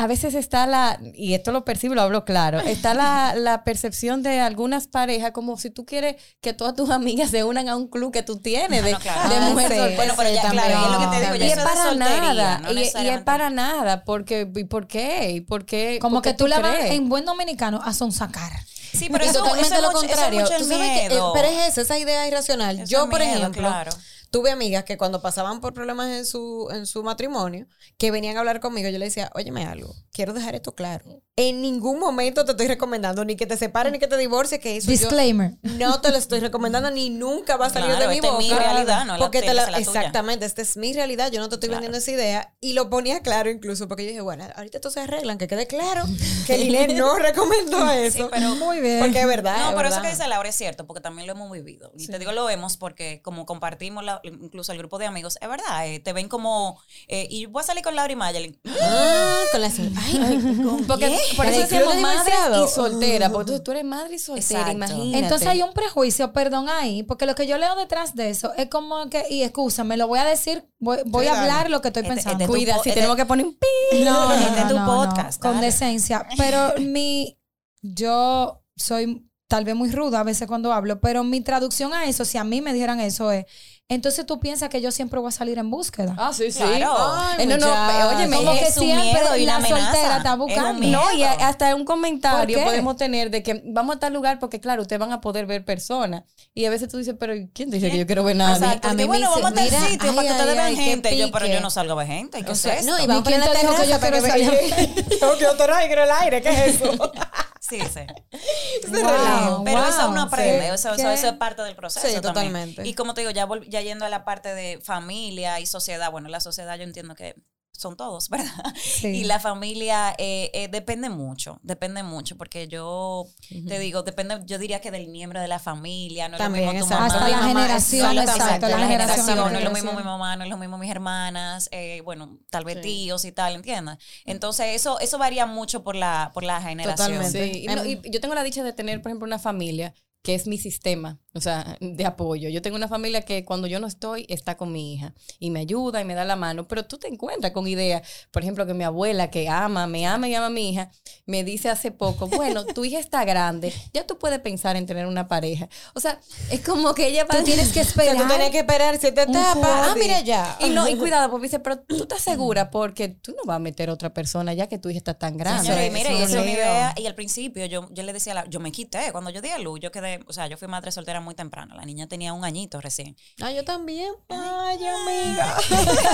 A 0.00 0.06
veces 0.06 0.34
está 0.36 0.64
la, 0.68 0.98
y 1.14 1.34
esto 1.34 1.50
lo 1.50 1.64
percibo, 1.64 1.94
lo 1.96 2.02
hablo 2.02 2.24
claro, 2.24 2.60
está 2.60 2.94
la, 2.94 3.34
la 3.36 3.64
percepción 3.64 4.22
de 4.22 4.38
algunas 4.40 4.86
parejas 4.86 5.32
como 5.32 5.56
si 5.58 5.70
tú 5.70 5.84
quieres 5.84 6.14
que 6.40 6.52
todas 6.52 6.74
tus 6.76 6.88
amigas 6.90 7.30
se 7.30 7.42
unan 7.42 7.68
a 7.68 7.74
un 7.76 7.88
club 7.88 8.12
que 8.12 8.22
tú 8.22 8.38
tienes 8.38 8.84
de, 8.84 8.92
Ah, 8.92 8.94
no, 8.94 9.00
claro. 9.00 9.28
de 9.28 9.36
Ah, 9.36 9.40
mujeres 9.50 9.70
sí, 9.72 9.76
solteras. 9.76 9.96
Bueno, 9.96 10.14
pero 10.16 10.30
ya, 10.34 10.42
también. 10.42 10.64
claro, 10.64 10.80
y 10.80 10.84
es 10.84 10.90
lo 10.92 10.98
que 11.10 11.16
te 11.16 11.22
digo, 11.22 11.34
Y 11.34 11.38
ya 11.40 11.44
es 11.46 11.52
eso 11.52 11.60
de 11.60 11.66
para 11.66 11.82
soltería, 11.82 12.20
nada, 12.34 12.58
no 12.60 12.72
y- 12.72 12.76
y, 12.76 13.08
es 13.08 13.22
para 13.22 13.50
nada, 13.50 14.04
porque, 14.04 14.48
¿y 14.54 14.64
por 14.64 14.86
qué? 14.86 15.30
¿Y 15.32 15.40
por 15.40 15.66
qué? 15.66 15.98
Como 16.00 16.22
que 16.22 16.32
tú 16.32 16.46
la 16.46 16.60
vas 16.60 16.76
en 16.80 17.08
buen 17.08 17.24
dominicano 17.24 17.80
a 17.84 17.92
sonsacar. 17.92 18.52
Sí, 18.92 19.08
pero 19.10 19.24
Y 19.24 19.28
eso, 19.28 19.40
totalmente 19.40 19.66
eso 19.66 19.74
es 19.76 19.82
lo 19.82 19.88
mucho- 19.88 19.98
eso 20.04 20.06
es 20.06 20.16
contrario. 20.16 20.40
mucho 20.42 20.54
el 20.54 20.62
Tú 20.62 20.68
sabes 20.68 20.90
que, 20.92 21.04
eh, 21.04 21.08
miedo. 21.10 21.32
pero 21.34 21.48
es 21.48 21.68
eso, 21.68 21.80
esa 21.82 21.98
idea 21.98 22.26
irracional. 22.26 22.76
Eso 22.80 22.86
Yo, 22.90 23.04
es 23.04 23.10
por 23.10 23.18
miedo, 23.20 23.36
ejemplo, 23.36 23.62
claro. 23.68 23.90
Tuve 24.30 24.50
amigas 24.50 24.84
que 24.84 24.98
cuando 24.98 25.22
pasaban 25.22 25.60
por 25.60 25.74
problemas 25.74 26.08
en 26.16 26.26
su, 26.26 26.68
en 26.72 26.86
su 26.86 27.02
matrimonio, 27.02 27.66
que 27.98 28.10
venían 28.10 28.36
a 28.36 28.40
hablar 28.40 28.60
conmigo, 28.60 28.88
yo 28.90 28.98
le 28.98 29.06
decía, 29.06 29.30
óyeme 29.34 29.64
algo, 29.66 29.94
quiero 30.12 30.32
dejar 30.34 30.54
esto 30.54 30.74
claro. 30.74 31.22
En 31.40 31.62
ningún 31.62 32.00
momento 32.00 32.44
te 32.44 32.50
estoy 32.50 32.66
recomendando 32.66 33.24
ni 33.24 33.36
que 33.36 33.46
te 33.46 33.56
separes 33.56 33.92
ni 33.92 34.00
que 34.00 34.08
te 34.08 34.16
divorcies, 34.16 34.60
que 34.60 34.76
eso 34.76 34.86
yo 34.86 34.90
Disclaimer. 34.90 35.52
no 35.62 36.00
te 36.00 36.10
lo 36.10 36.16
estoy 36.16 36.40
recomendando 36.40 36.90
ni 36.90 37.10
nunca 37.10 37.56
va 37.56 37.66
a 37.66 37.70
salir 37.70 37.90
Claro, 37.90 38.02
de 38.02 38.08
mi 38.08 38.14
esta 38.16 38.26
es 38.26 38.32
boca. 38.32 38.42
mi 38.44 38.50
realidad, 38.50 39.04
no 39.04 39.12
la 39.14 39.18
porque 39.20 39.40
te 39.42 39.54
la, 39.54 39.70
la 39.70 39.78
exactamente, 39.78 40.44
esta 40.46 40.62
es 40.62 40.76
mi 40.76 40.92
realidad, 40.92 41.30
yo 41.30 41.38
no 41.40 41.48
te 41.48 41.54
estoy 41.54 41.68
Claro. 41.68 41.82
vendiendo 41.82 41.98
esa 41.98 42.10
idea 42.10 42.54
y 42.60 42.72
lo 42.72 42.90
ponía 42.90 43.20
claro 43.20 43.50
incluso 43.50 43.86
porque 43.86 44.02
yo 44.02 44.08
dije, 44.08 44.20
bueno, 44.20 44.44
ahorita 44.56 44.78
esto 44.78 44.90
se 44.90 44.98
arreglan, 45.00 45.38
que 45.38 45.46
quede 45.46 45.66
claro 45.68 46.02
que 46.48 46.58
Linet 46.58 46.92
no 46.96 47.14
recomendó 47.16 47.88
eso. 47.90 48.18
Sí, 48.18 48.24
pero 48.32 48.56
Muy 48.56 48.80
bien. 48.80 48.98
porque 48.98 49.20
es 49.20 49.26
verdad. 49.28 49.58
No, 49.58 49.68
es 49.70 49.74
pero 49.76 49.88
eso 49.90 50.02
que 50.02 50.08
dice 50.10 50.26
Laura 50.26 50.48
es 50.48 50.56
cierto, 50.56 50.86
porque 50.88 51.00
también 51.00 51.26
lo 51.28 51.34
hemos 51.34 51.52
vivido. 51.52 51.92
Y 51.96 52.08
te 52.08 52.18
digo 52.18 52.32
lo 52.32 52.46
vemos 52.46 52.76
porque 52.76 53.22
como 53.22 53.46
compartimos 53.46 54.02
la- 54.04 54.20
incluso 54.24 54.72
el 54.72 54.78
grupo 54.78 54.98
de 54.98 55.06
amigos, 55.06 55.38
es 55.40 55.48
verdad, 55.48 55.86
eh, 55.86 56.00
te 56.00 56.12
ven 56.12 56.28
como, 56.28 56.80
eh, 57.06 57.28
y 57.30 57.46
voy 57.46 57.60
a 57.60 57.64
salir 57.66 57.84
con 57.84 57.94
Laura 57.94 58.12
y 58.12 58.16
Mayelin. 58.16 58.58
Ah, 58.80 59.36
con 59.52 59.60
las 59.60 59.78
ay, 59.78 60.20
ay, 60.24 60.62
Porque 60.88 61.16
por 61.36 61.46
¿En 61.46 61.54
eso 61.54 61.60
decimos 61.62 61.94
de 61.96 62.02
madre 62.02 62.32
y 62.64 62.68
soltera. 62.68 63.28
Porque 63.30 63.42
entonces 63.52 63.62
tú 63.64 63.70
eres 63.72 63.84
madre 63.84 64.14
y 64.14 64.18
soltera, 64.18 64.60
Exacto. 64.60 64.72
imagínate. 64.72 65.18
Entonces 65.24 65.48
hay 65.48 65.62
un 65.62 65.72
prejuicio, 65.72 66.32
perdón 66.32 66.68
ahí, 66.68 67.02
porque 67.02 67.26
lo 67.26 67.34
que 67.34 67.46
yo 67.46 67.58
leo 67.58 67.74
detrás 67.76 68.14
de 68.14 68.30
eso 68.30 68.52
es 68.56 68.68
como 68.68 69.08
que, 69.10 69.24
y 69.30 69.42
escúchame, 69.42 69.96
lo 69.96 70.08
voy 70.08 70.18
a 70.18 70.24
decir, 70.24 70.64
voy, 70.78 71.26
a 71.26 71.40
hablar 71.40 71.70
lo 71.70 71.80
que 71.80 71.88
estoy 71.88 72.02
Este- 72.02 72.14
pensando. 72.14 72.44
este 72.44 72.46
tu 72.46 72.52
Cuida, 72.52 72.74
si 72.82 72.88
este- 72.90 72.92
tenemos 72.92 73.16
que 73.16 73.26
poner 73.26 73.46
un 73.46 73.54
pi. 73.58 74.04
No, 74.04 74.28
no, 74.28 74.34
Este 74.34 74.60
no, 74.62 74.68
tu 74.68 74.74
no, 74.74 74.86
no, 74.86 75.06
podcast, 75.06 75.40
con 75.40 75.60
decencia. 75.60 76.26
Pero 76.36 76.74
mi, 76.78 77.38
yo 77.82 78.62
soy 78.76 79.27
tal 79.48 79.64
vez 79.64 79.74
muy 79.74 79.90
ruda 79.90 80.20
a 80.20 80.24
veces 80.24 80.46
cuando 80.46 80.72
hablo, 80.72 81.00
pero 81.00 81.24
mi 81.24 81.40
traducción 81.40 81.92
a 81.94 82.04
eso, 82.04 82.24
si 82.24 82.38
a 82.38 82.44
mí 82.44 82.60
me 82.60 82.72
dijeran 82.72 83.00
eso 83.00 83.32
es, 83.32 83.46
entonces 83.90 84.26
tú 84.26 84.38
piensas 84.38 84.68
que 84.68 84.82
yo 84.82 84.90
siempre 84.92 85.18
voy 85.18 85.30
a 85.30 85.32
salir 85.32 85.56
en 85.56 85.70
búsqueda. 85.70 86.14
Ah, 86.18 86.30
sí, 86.34 86.52
sí. 86.52 86.58
Claro. 86.58 86.94
Eh, 87.38 87.46
no, 87.46 87.56
no, 87.56 88.08
óyeme, 88.14 88.36
Como 88.36 88.52
que 88.52 88.64
es 88.66 88.76
un 88.76 88.84
siempre 88.84 89.02
miedo 89.22 89.36
y 89.38 89.46
la 89.46 89.56
amenaza. 89.56 89.82
soltera 89.92 90.16
está 90.18 90.34
buscando. 90.36 90.86
No, 90.86 91.10
y 91.14 91.22
a- 91.22 91.32
hasta 91.48 91.74
un 91.74 91.86
comentario 91.86 92.62
podemos 92.62 92.96
tener 92.98 93.30
de 93.30 93.42
que 93.42 93.62
vamos 93.64 93.96
a 93.96 93.98
tal 93.98 94.12
lugar 94.12 94.38
porque, 94.40 94.60
claro, 94.60 94.82
ustedes 94.82 95.00
van 95.00 95.12
a 95.12 95.22
poder 95.22 95.46
ver 95.46 95.64
personas. 95.64 96.24
Y 96.52 96.66
a 96.66 96.70
veces 96.70 96.90
tú 96.90 96.98
dices, 96.98 97.14
pero 97.18 97.32
¿quién 97.54 97.70
dice 97.70 97.90
que 97.90 97.96
yo 97.96 98.06
quiero 98.06 98.24
ver 98.24 98.36
nada? 98.36 98.56
Exacto. 98.56 98.88
a 98.88 98.92
mí 98.92 99.04
Y 99.04 99.06
bueno, 99.06 99.30
me 99.30 99.36
dice, 99.36 99.42
vamos 99.42 99.52
a 99.52 99.54
tal 99.54 99.64
mira, 99.64 99.80
sitio 99.88 100.10
ay, 100.10 100.16
para 100.16 100.26
que 100.28 100.32
ustedes 100.34 100.56
vean 100.56 100.76
gente. 100.76 101.16
Yo, 101.16 101.30
pero 101.32 101.46
yo 101.46 101.60
no 101.62 101.70
salgo 101.70 101.92
a 101.94 101.96
ver 101.96 102.06
gente. 102.08 102.42
¿Qué 102.42 102.50
O 102.50 102.52
es 102.52 102.60
sea, 102.60 102.82
no, 102.82 102.98
y 103.00 103.04
¿Y 103.04 103.06
vamos 103.06 103.24
quién 103.26 103.40
para 103.40 103.54
la 103.54 103.58
que 103.60 103.66
yo 103.88 103.98
quiero 104.00 104.20
vean. 104.20 104.94
Yo 105.18 105.38
que 105.38 105.46
otro 105.54 105.74
aire, 105.74 105.86
quiero 105.86 106.04
el 106.04 106.10
aire, 106.10 106.42
¿qué 106.42 106.48
es 106.50 106.74
eso? 106.74 107.12
Sí, 107.68 107.80
sí. 107.80 108.00
Wow, 108.88 109.64
Pero 109.64 109.78
wow. 109.80 109.88
eso 109.88 110.08
uno 110.08 110.22
aprende, 110.22 110.68
Sí. 110.68 110.74
eso, 110.74 110.92
eso, 110.94 111.10
es 111.28 111.32
parte 111.34 111.62
del 111.62 111.74
proceso. 111.76 112.06
Sí, 112.06 112.12
también. 112.14 112.32
totalmente. 112.34 112.86
Y 112.88 112.94
como 112.94 113.14
te 113.14 113.20
digo, 113.22 113.30
ya, 113.32 113.46
vol- 113.46 113.68
ya 113.68 113.80
yendo 113.82 114.04
a 114.04 114.08
la 114.08 114.24
parte 114.24 114.54
de 114.54 114.80
familia 114.82 115.60
y 115.60 115.66
sociedad, 115.66 116.10
bueno, 116.10 116.28
la 116.28 116.40
sociedad 116.40 116.76
yo 116.76 116.84
entiendo 116.84 117.14
que 117.14 117.34
son 117.78 117.96
todos, 117.96 118.28
¿verdad? 118.30 118.74
Sí. 118.76 119.08
Y 119.08 119.24
la 119.24 119.40
familia 119.40 120.14
eh, 120.18 120.50
eh, 120.52 120.68
depende 120.68 121.08
mucho, 121.08 121.60
depende 121.62 122.02
mucho, 122.02 122.36
porque 122.36 122.68
yo 122.68 123.26
te 123.48 123.78
digo, 123.78 124.02
depende, 124.02 124.40
yo 124.46 124.58
diría 124.58 124.80
que 124.80 124.90
del 124.90 125.08
miembro 125.08 125.40
de 125.40 125.48
la 125.48 125.58
familia, 125.58 126.28
no 126.28 126.34
es 126.36 126.38
También, 126.38 126.66
lo 126.66 126.72
mismo 126.72 126.88
tu 126.88 126.94
mamá. 126.94 127.06
Hasta 127.06 127.20
la 127.20 127.26
Mi 127.26 127.32
mamá, 127.32 127.48
generación, 127.48 128.18
exactamente, 128.18 128.44
exacto, 128.44 128.68
la 128.68 128.78
la 128.78 128.86
generación. 128.88 129.26
generación, 129.26 129.44
la 129.44 129.52
no 129.52 129.58
es 129.58 129.64
lo 129.64 129.70
mismo 129.70 129.92
mi 129.92 130.02
mamá, 130.02 130.36
no 130.36 130.44
es 130.44 130.50
lo 130.50 130.58
mismo 130.58 130.78
mis 130.78 130.90
hermanas, 130.90 131.68
eh, 131.72 132.00
bueno, 132.04 132.38
tal 132.50 132.64
vez 132.64 132.80
tíos 132.80 133.24
y 133.24 133.32
tal, 133.32 133.54
¿entiendes? 133.54 133.96
Entonces 134.26 134.74
eso 134.74 134.98
eso 135.00 135.18
varía 135.18 135.46
mucho 135.46 135.82
por 135.84 135.94
la 135.96 136.30
por 136.34 136.42
la 136.42 136.60
generación. 136.60 137.08
Totalmente. 137.08 137.52
Sí, 137.54 137.64
y, 137.64 137.66
no, 137.66 137.84
y 137.84 138.00
yo 138.10 138.20
tengo 138.20 138.34
la 138.34 138.42
dicha 138.42 138.62
de 138.62 138.72
tener, 138.72 139.00
por 139.00 139.10
ejemplo, 139.10 139.26
una 139.26 139.38
familia 139.38 139.94
que 140.22 140.34
es 140.34 140.46
mi 140.46 140.58
sistema, 140.58 141.18
o 141.38 141.40
sea, 141.40 141.76
de 141.80 142.04
apoyo. 142.04 142.48
Yo 142.48 142.60
tengo 142.62 142.76
una 142.76 142.88
familia 142.88 143.22
que 143.22 143.44
cuando 143.44 143.66
yo 143.66 143.80
no 143.80 143.86
estoy, 143.86 144.26
está 144.28 144.56
con 144.56 144.72
mi 144.72 144.94
hija 144.94 145.14
y 145.38 145.50
me 145.50 145.60
ayuda 145.60 146.00
y 146.00 146.04
me 146.04 146.14
da 146.14 146.24
la 146.24 146.36
mano, 146.36 146.68
pero 146.68 146.84
tú 146.84 146.98
te 146.98 147.08
encuentras 147.08 147.52
con 147.52 147.66
ideas, 147.66 148.02
por 148.30 148.42
ejemplo, 148.42 148.66
que 148.66 148.74
mi 148.74 148.84
abuela 148.84 149.30
que 149.30 149.48
ama, 149.48 149.86
me 149.86 150.06
ama 150.06 150.28
y 150.28 150.34
ama 150.34 150.46
a 150.46 150.50
mi 150.50 150.70
hija, 150.70 150.90
me 151.26 151.44
dice 151.44 151.70
hace 151.70 151.90
poco, 151.90 152.26
bueno, 152.28 152.64
tu 152.66 152.84
hija 152.84 152.98
está 152.98 153.24
grande, 153.24 153.72
ya 153.92 154.06
tú 154.06 154.18
puedes 154.18 154.40
pensar 154.40 154.76
en 154.76 154.86
tener 154.86 155.06
una 155.06 155.28
pareja. 155.28 155.68
O 155.94 156.00
sea, 156.00 156.20
es 156.50 156.60
como 156.60 156.94
que 156.94 157.06
ella 157.08 157.24
va... 157.24 157.38
Tú 157.38 157.44
tienes 157.44 157.72
que 157.72 157.80
O 157.80 157.84
sea, 157.84 157.90
esperar. 158.04 158.16
tú 158.22 158.28
tienes 158.28 158.50
que 158.50 158.58
esperar 158.58 158.94
si 158.98 159.12
te 159.12 159.26
tapa. 159.26 159.90
Ah, 159.92 159.94
mira 159.98 160.20
ya. 160.20 160.56
Y 160.60 160.70
no, 160.70 160.88
y 160.88 160.96
cuidado, 160.98 161.30
porque 161.30 161.44
dice, 161.46 161.60
pero 161.60 161.78
tú 161.78 161.96
estás 162.02 162.20
segura 162.22 162.70
porque 162.70 163.08
tú 163.08 163.32
no 163.32 163.44
vas 163.46 163.56
a 163.56 163.60
meter 163.60 163.88
otra 163.90 164.12
persona 164.12 164.52
ya 164.54 164.66
que 164.66 164.78
tu 164.78 164.90
hija 164.90 164.98
está 164.98 165.14
tan 165.14 165.36
grande. 165.36 165.62
Señora, 165.62 165.86
y 165.86 165.90
mira, 165.90 166.12
y 166.12 166.16
esa 166.16 166.24
es 166.24 166.42
una 166.42 166.50
idea. 166.50 166.94
Y 166.96 167.06
al 167.06 167.14
principio 167.14 167.64
yo, 167.66 167.88
yo 167.92 168.02
le 168.02 168.12
decía, 168.12 168.32
a 168.32 168.34
la- 168.34 168.48
yo 168.48 168.58
me 168.60 168.72
quité. 168.72 169.12
Cuando 169.12 169.30
yo 169.30 169.40
di 169.40 169.48
a 169.50 169.58
luz, 169.58 169.78
yo 169.80 169.90
quedé, 169.92 170.20
o 170.26 170.32
sea, 170.32 170.46
yo 170.48 170.56
fui 170.56 170.66
madre 170.68 170.90
soltera 170.92 171.20
muy 171.20 171.27
temprano. 171.34 171.74
La 171.74 171.84
niña 171.84 172.06
tenía 172.06 172.32
un 172.32 172.44
añito 172.44 172.80
recién. 172.80 173.16
Ah, 173.40 173.50
yo 173.52 173.64
también. 173.64 174.12
Ay, 174.28 174.78
amiga. 174.84 175.56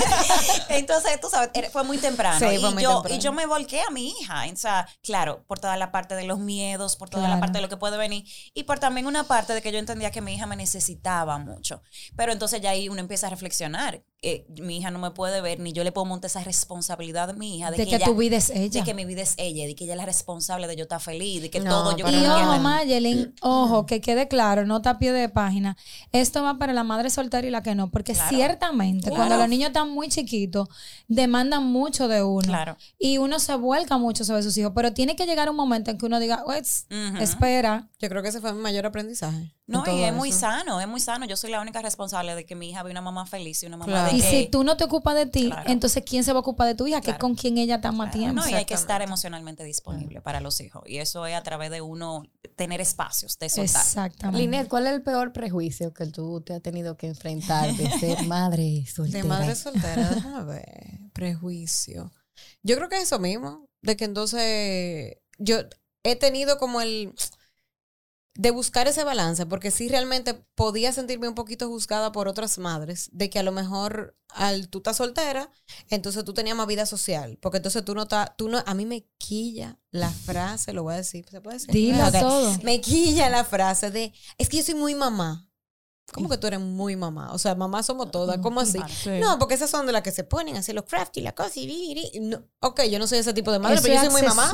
Entonces, 0.69 1.19
tú 1.19 1.27
sabes, 1.29 1.49
fue 1.71 1.83
muy 1.83 1.97
temprano. 1.97 2.39
Sí, 2.39 2.55
y, 2.55 2.73
muy 2.73 2.83
yo, 2.83 2.93
temprano. 2.93 3.15
y 3.15 3.19
yo 3.19 3.33
me 3.33 3.45
volqué 3.45 3.81
a 3.81 3.89
mi 3.91 4.09
hija. 4.09 4.43
O 4.51 4.55
sea, 4.55 4.87
claro, 5.01 5.43
por 5.47 5.59
toda 5.59 5.77
la 5.77 5.91
parte 5.91 6.15
de 6.15 6.23
los 6.23 6.39
miedos, 6.39 6.95
por 6.95 7.09
toda 7.09 7.27
la 7.27 7.39
parte 7.39 7.57
de 7.57 7.61
lo 7.61 7.69
que 7.69 7.77
puede 7.77 7.97
venir. 7.97 8.25
Y 8.53 8.63
por 8.63 8.79
también 8.79 9.07
una 9.07 9.25
parte 9.25 9.53
de 9.53 9.61
que 9.61 9.71
yo 9.71 9.79
entendía 9.79 10.11
que 10.11 10.21
mi 10.21 10.33
hija 10.33 10.45
me 10.45 10.55
necesitaba 10.55 11.37
mucho. 11.37 11.81
Pero 12.15 12.31
entonces 12.31 12.61
ya 12.61 12.71
ahí 12.71 12.89
uno 12.89 12.99
empieza 12.99 13.27
a 13.27 13.29
reflexionar. 13.29 14.03
Eh, 14.21 14.45
mi 14.59 14.77
hija 14.77 14.89
no 14.89 14.97
me 14.97 15.11
puede 15.11 15.39
ver, 15.41 15.59
ni 15.59 15.71
yo 15.71 15.83
le 15.83 15.91
puedo 15.91 16.05
montar 16.05 16.29
esa 16.29 16.43
responsabilidad 16.43 17.29
a 17.29 17.33
mi 17.33 17.57
hija. 17.57 17.69
De, 17.69 17.77
de 17.77 17.85
que, 17.85 17.95
ella- 17.97 18.05
tu 18.05 18.15
vida 18.15 18.37
es 18.37 18.49
ella. 18.49 18.79
De 18.79 18.83
que 18.83 18.93
mi 18.95 19.05
vida 19.05 19.21
es 19.21 19.35
ella, 19.37 19.67
de 19.67 19.75
que 19.75 19.83
ella 19.83 19.93
es 19.93 19.97
la 19.97 20.05
responsable 20.05 20.65
de 20.67 20.75
yo 20.75 20.83
estar 20.83 20.99
feliz, 20.99 21.41
de 21.43 21.49
que 21.51 21.59
No, 21.59 21.69
todo 21.69 21.91
yo 21.97 22.07
Y 22.09 22.15
ojo, 22.15 22.25
Entienden. 22.25 22.61
Mayelin, 22.63 23.35
ojo, 23.41 23.85
que 23.85 24.01
quede 24.01 24.27
claro, 24.27 24.65
nota 24.65 24.91
a 24.91 24.97
pie 24.99 25.11
de 25.11 25.29
página. 25.29 25.77
Esto 26.11 26.41
va 26.43 26.57
para 26.57 26.73
la 26.73 26.83
madre 26.83 27.09
soltera 27.11 27.45
y 27.47 27.51
la 27.51 27.61
que 27.61 27.75
no, 27.75 27.91
porque 27.91 28.13
Claro. 28.13 28.29
ciertamente 28.35 29.09
Claro. 29.09 29.15
cuando 29.15 29.37
los 29.37 29.47
niños 29.49 29.67
están 29.67 29.89
muy 29.91 30.07
chiquitos, 30.09 30.69
demandan 31.07 31.63
mucho 31.65 32.07
de 32.07 32.23
uno. 32.23 32.41
Claro. 32.47 32.77
Y 32.97 33.19
uno 33.19 33.39
se 33.39 33.55
vuelca 33.55 33.97
mucho 33.97 34.25
sobre 34.25 34.41
sus 34.43 34.57
hijos, 34.57 34.71
pero 34.75 34.91
tiene 34.93 35.15
que 35.15 35.25
llegar 35.25 35.49
un 35.49 35.55
momento 35.55 35.91
en 35.91 35.97
que 35.97 36.05
uno 36.05 36.19
diga, 36.19 36.43
"Uets, 36.47 36.87
Ujú. 36.89 37.17
espera. 37.21 37.89
Yo 37.99 38.09
creo 38.09 38.23
que 38.23 38.29
ese 38.29 38.41
fue 38.41 38.53
mi 38.53 38.61
mayor 38.61 38.85
aprendizaje. 38.85 39.54
No, 39.67 39.83
y 39.87 40.03
es 40.03 40.13
muy 40.13 40.31
sano, 40.31 40.79
es 40.79 40.87
muy 40.87 40.99
sano. 40.99 41.25
Yo 41.25 41.35
soy 41.35 41.49
la 41.49 41.59
única 41.59 41.81
responsable 41.81 42.35
de 42.35 42.45
que 42.45 42.53
mi 42.55 42.69
hija 42.69 42.83
vea 42.83 42.91
una 42.91 43.01
mamá 43.01 43.25
feliz 43.25 43.63
y 43.63 43.65
una 43.65 43.77
mamá 43.77 43.91
Claro. 43.91 44.11
de 44.11 44.17
Y 44.17 44.21
que... 44.21 44.29
si 44.29 44.45
tú 44.47 44.63
no 44.63 44.77
te 44.77 44.83
ocupas 44.83 45.15
de 45.15 45.25
ti, 45.25 45.47
Claro. 45.47 45.67
entonces 45.69 46.03
¿quién 46.05 46.23
se 46.23 46.33
va 46.33 46.37
a 46.37 46.41
ocupar 46.41 46.67
de 46.67 46.75
tu 46.75 46.85
hija? 46.85 47.01
Que 47.01 47.09
es 47.11 47.15
Claro. 47.15 47.19
con 47.19 47.35
quien 47.35 47.57
ella 47.57 47.77
está 47.77 47.91
más 47.91 48.11
Claro, 48.11 48.19
tiempo. 48.19 48.41
no, 48.43 48.47
y 48.49 48.53
hay 48.53 48.65
que 48.65 48.75
estar 48.75 49.01
emocionalmente 49.01 49.63
disponible 49.63 50.21
para 50.21 50.39
los 50.39 50.61
hijos. 50.61 50.83
Y 50.85 50.97
eso 50.99 51.25
es 51.25 51.35
a 51.35 51.41
través 51.41 51.71
de 51.71 51.81
uno 51.81 52.23
tener 52.55 52.79
espacios 52.79 53.39
de 53.39 53.49
soltar. 53.49 53.81
Exactamente. 53.81 54.39
Linet, 54.39 54.67
¿cuál 54.67 54.85
es 54.85 54.93
el 54.93 55.01
peor 55.01 55.33
prejuicio 55.33 55.93
que 55.93 56.05
tú 56.05 56.41
te 56.41 56.53
has 56.53 56.61
tenido 56.61 56.95
que 56.95 57.07
enfrentar 57.07 57.73
de 57.75 57.89
ser 57.99 58.21
madre 58.27 58.85
soltera? 58.85 59.23
De 59.23 59.27
madre 59.27 59.55
soltera, 59.55 60.09
déjame 60.11 60.43
ver. 60.43 60.99
Prejuicio. 61.11 62.11
Yo 62.61 62.75
creo 62.75 62.87
que 62.87 62.97
es 62.97 63.03
eso 63.03 63.17
mismo. 63.19 63.67
De 63.81 63.95
que 63.97 64.05
entonces 64.05 65.17
yo 65.39 65.57
he 66.03 66.15
tenido 66.15 66.57
como 66.59 66.81
el 66.81 67.13
de 68.35 68.51
buscar 68.51 68.87
ese 68.87 69.03
balance, 69.03 69.45
porque 69.45 69.71
sí 69.71 69.87
realmente 69.87 70.33
podía 70.55 70.91
sentirme 70.91 71.27
un 71.27 71.35
poquito 71.35 71.69
juzgada 71.69 72.11
por 72.11 72.27
otras 72.27 72.57
madres, 72.57 73.09
de 73.13 73.29
que 73.29 73.39
a 73.39 73.43
lo 73.43 73.51
mejor 73.51 74.17
al 74.29 74.67
tú 74.67 74.79
estás 74.79 74.97
soltera, 74.97 75.49
entonces 75.89 76.25
tú 76.25 76.33
tenías 76.33 76.57
más 76.57 76.67
vida 76.67 76.85
social, 76.85 77.37
porque 77.41 77.57
entonces 77.57 77.85
tú 77.85 77.95
no 77.95 78.03
estás, 78.03 78.31
tú 78.37 78.49
no, 78.49 78.61
a 78.65 78.73
mí 78.73 78.85
me 78.85 79.05
quilla 79.17 79.79
la 79.89 80.09
frase, 80.09 80.73
lo 80.73 80.83
voy 80.83 80.95
a 80.95 80.97
decir, 80.97 81.25
¿se 81.29 81.39
puede 81.39 81.57
decir? 81.57 81.71
Dilo 81.71 82.11
todo. 82.11 82.57
Me 82.63 82.81
quilla 82.81 83.29
la 83.29 83.45
frase 83.45 83.89
de, 83.89 84.13
es 84.37 84.49
que 84.49 84.57
yo 84.57 84.63
soy 84.63 84.75
muy 84.75 84.95
mamá. 84.95 85.49
¿Cómo 86.13 86.29
que 86.29 86.37
tú 86.37 86.47
eres 86.47 86.59
muy 86.59 86.95
mamá? 86.95 87.31
O 87.33 87.39
sea, 87.39 87.55
mamá 87.55 87.81
somos 87.83 88.11
todas. 88.11 88.37
¿Cómo 88.37 88.61
así? 88.61 88.79
Sí. 89.03 89.09
No, 89.19 89.37
porque 89.39 89.55
esas 89.55 89.69
son 89.69 89.85
de 89.87 89.91
las 89.91 90.01
que 90.03 90.11
se 90.11 90.23
ponen 90.23 90.55
a 90.55 90.59
hacer 90.59 90.75
los 90.75 90.85
craft 90.85 91.17
y 91.17 91.21
la 91.21 91.33
cosa 91.33 91.49
y, 91.55 92.19
no. 92.21 92.41
Ok, 92.61 92.83
yo 92.83 92.99
no 92.99 93.07
soy 93.07 93.17
ese 93.19 93.33
tipo 93.33 93.51
de 93.51 93.57
madre, 93.59 93.75
Eso 93.75 93.83
pero 93.83 93.95
yo 93.95 94.01
soy 94.01 94.11
muy 94.11 94.21
mamá. 94.21 94.51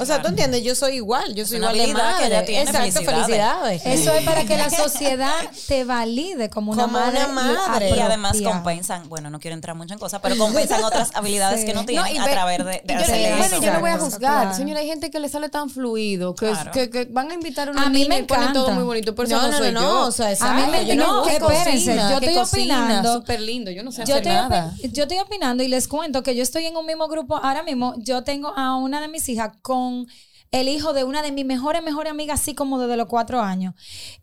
O 0.00 0.04
sea, 0.04 0.20
tú 0.20 0.28
entiendes, 0.28 0.62
yo 0.64 0.74
soy 0.74 0.96
igual, 0.96 1.34
yo 1.34 1.46
soy 1.46 1.58
una 1.58 1.72
igual 1.72 1.76
de 1.76 1.82
habilidad 1.84 2.06
que 2.18 2.22
madre. 2.24 2.26
ella 2.36 2.44
tiene, 2.44 2.62
Exacto, 2.62 2.80
felicidades. 2.92 3.82
felicidades. 3.82 3.86
Eso 3.86 4.12
es 4.12 4.24
para 4.24 4.44
que 4.44 4.56
la 4.56 4.70
sociedad 4.70 5.34
te 5.68 5.84
valide 5.84 6.50
como 6.50 6.72
una 6.72 6.82
Como 6.82 6.98
una 6.98 7.06
madre. 7.06 7.26
madre. 7.28 7.90
Y 7.90 8.00
además 8.00 8.36
compensan, 8.42 9.08
bueno, 9.08 9.30
no 9.30 9.38
quiero 9.40 9.54
entrar 9.54 9.76
mucho 9.76 9.94
en 9.94 10.00
cosas, 10.00 10.20
pero 10.22 10.36
compensan 10.36 10.82
otras 10.84 11.10
habilidades 11.14 11.60
Sí. 11.60 11.66
que 11.66 11.74
no 11.74 11.80
No, 11.82 11.86
tienen 11.86 12.14
y 12.14 12.18
a 12.18 12.24
ve- 12.26 12.32
través 12.32 12.58
de, 12.58 12.64
de 12.64 12.82
yo, 12.86 12.94
hacer 13.00 13.14
Sí, 13.16 13.22
bueno, 13.38 13.44
eso. 13.56 13.62
yo 13.62 13.72
no 13.72 13.80
voy 13.80 13.90
a 13.90 13.98
juzgar. 13.98 14.18
claro. 14.42 14.54
Señora, 14.54 14.80
hay 14.80 14.88
gente 14.88 15.10
que 15.10 15.20
le 15.20 15.28
sale 15.28 15.48
tan 15.48 15.70
fluido, 15.70 16.34
que, 16.34 16.50
Claro. 16.50 16.70
que, 16.72 16.90
que 16.90 17.04
van 17.06 17.30
a 17.30 17.34
invitar 17.34 17.68
a 17.68 17.70
una 17.70 17.84
A 17.86 17.88
mí 17.88 17.98
niña 18.00 18.08
me 18.08 18.18
y 18.18 18.22
ponen 18.24 18.52
todo 18.52 18.64
encanta. 18.64 18.74
muy 18.74 18.84
bonito. 18.84 19.14
Por 19.14 19.24
eso 19.26 19.36
No, 19.36 19.48
no, 19.48 19.60
no, 19.60 19.70
no, 19.70 19.80
no, 19.80 20.06
o 20.06 20.10
sea, 20.12 20.34
A 20.40 20.54
mí 20.54 20.62
me- 20.70 20.87
yo 20.94 21.06
no, 21.06 21.22
que 21.24 21.36
espérense, 21.36 21.94
yo 21.96 22.18
estoy 22.18 22.34
cocina, 22.34 22.82
opinando. 22.84 23.14
súper 23.14 23.40
lindo. 23.40 23.70
Yo 23.70 23.82
no 23.82 23.92
sé 23.92 24.04
Yo 24.04 24.14
hacer 24.14 24.26
estoy, 24.28 24.32
nada. 24.32 24.74
yo 24.92 25.02
estoy 25.04 25.18
opinando 25.18 25.62
y 25.62 25.68
les 25.68 25.88
cuento 25.88 26.22
que 26.22 26.34
yo 26.36 26.42
estoy 26.42 26.66
en 26.66 26.76
un 26.76 26.86
mismo 26.86 27.08
grupo 27.08 27.36
ahora 27.36 27.62
mismo. 27.62 27.94
Yo 27.98 28.22
tengo 28.24 28.48
a 28.56 28.76
una 28.76 29.00
de 29.00 29.08
mis 29.08 29.28
hijas 29.28 29.52
con 29.62 30.06
el 30.50 30.68
hijo 30.68 30.92
de 30.92 31.04
una 31.04 31.22
de 31.22 31.32
mis 31.32 31.44
mejores, 31.44 31.82
mejores 31.82 32.10
amigas, 32.10 32.40
así 32.40 32.54
como 32.54 32.78
desde 32.78 32.96
los 32.96 33.06
cuatro 33.06 33.40
años. 33.40 33.74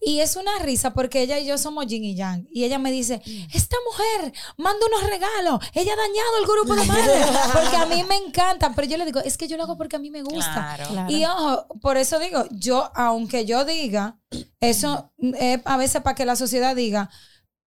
Y 0.02 0.20
es 0.20 0.36
una 0.36 0.58
risa 0.60 0.94
porque 0.94 1.22
ella 1.22 1.40
y 1.40 1.46
yo 1.46 1.58
somos 1.58 1.86
yin 1.88 2.04
y 2.04 2.16
yang. 2.16 2.48
Y 2.52 2.64
ella 2.64 2.80
me 2.80 2.92
dice, 2.92 3.22
esta 3.54 3.78
mujer 3.86 4.34
manda 4.58 4.86
unos 4.88 5.10
regalos. 5.10 5.60
Ella 5.74 5.94
ha 5.94 5.96
dañado 5.96 6.38
el 6.40 6.46
grupo 6.46 6.76
de 6.76 6.86
madres. 6.86 7.28
Porque 7.54 7.78
a 7.78 7.86
mí 7.86 8.04
me 8.04 8.16
encanta. 8.16 8.74
Pero 8.76 8.88
yo 8.88 8.98
le 8.98 9.06
digo, 9.06 9.20
es 9.20 9.38
que 9.38 9.48
yo 9.48 9.58
lo 9.58 9.64
hago 9.64 9.78
porque 9.78 9.96
a 9.96 10.00
mí 10.00 10.10
me 10.10 10.22
gusta. 10.22 10.78
Claro. 10.90 11.12
Y 11.12 11.26
ojo, 11.26 11.68
por 11.82 11.98
eso 11.98 12.20
digo, 12.20 12.46
yo, 12.52 12.92
aunque 12.96 13.46
yo 13.46 13.66
diga, 13.66 14.18
eso 14.60 15.12
es 15.20 15.62
a 15.66 15.78
veces 15.78 16.02
para 16.02 16.16
que 16.16 16.26
la 16.26 16.36
sociedad 16.36 16.76
diga, 16.76 17.10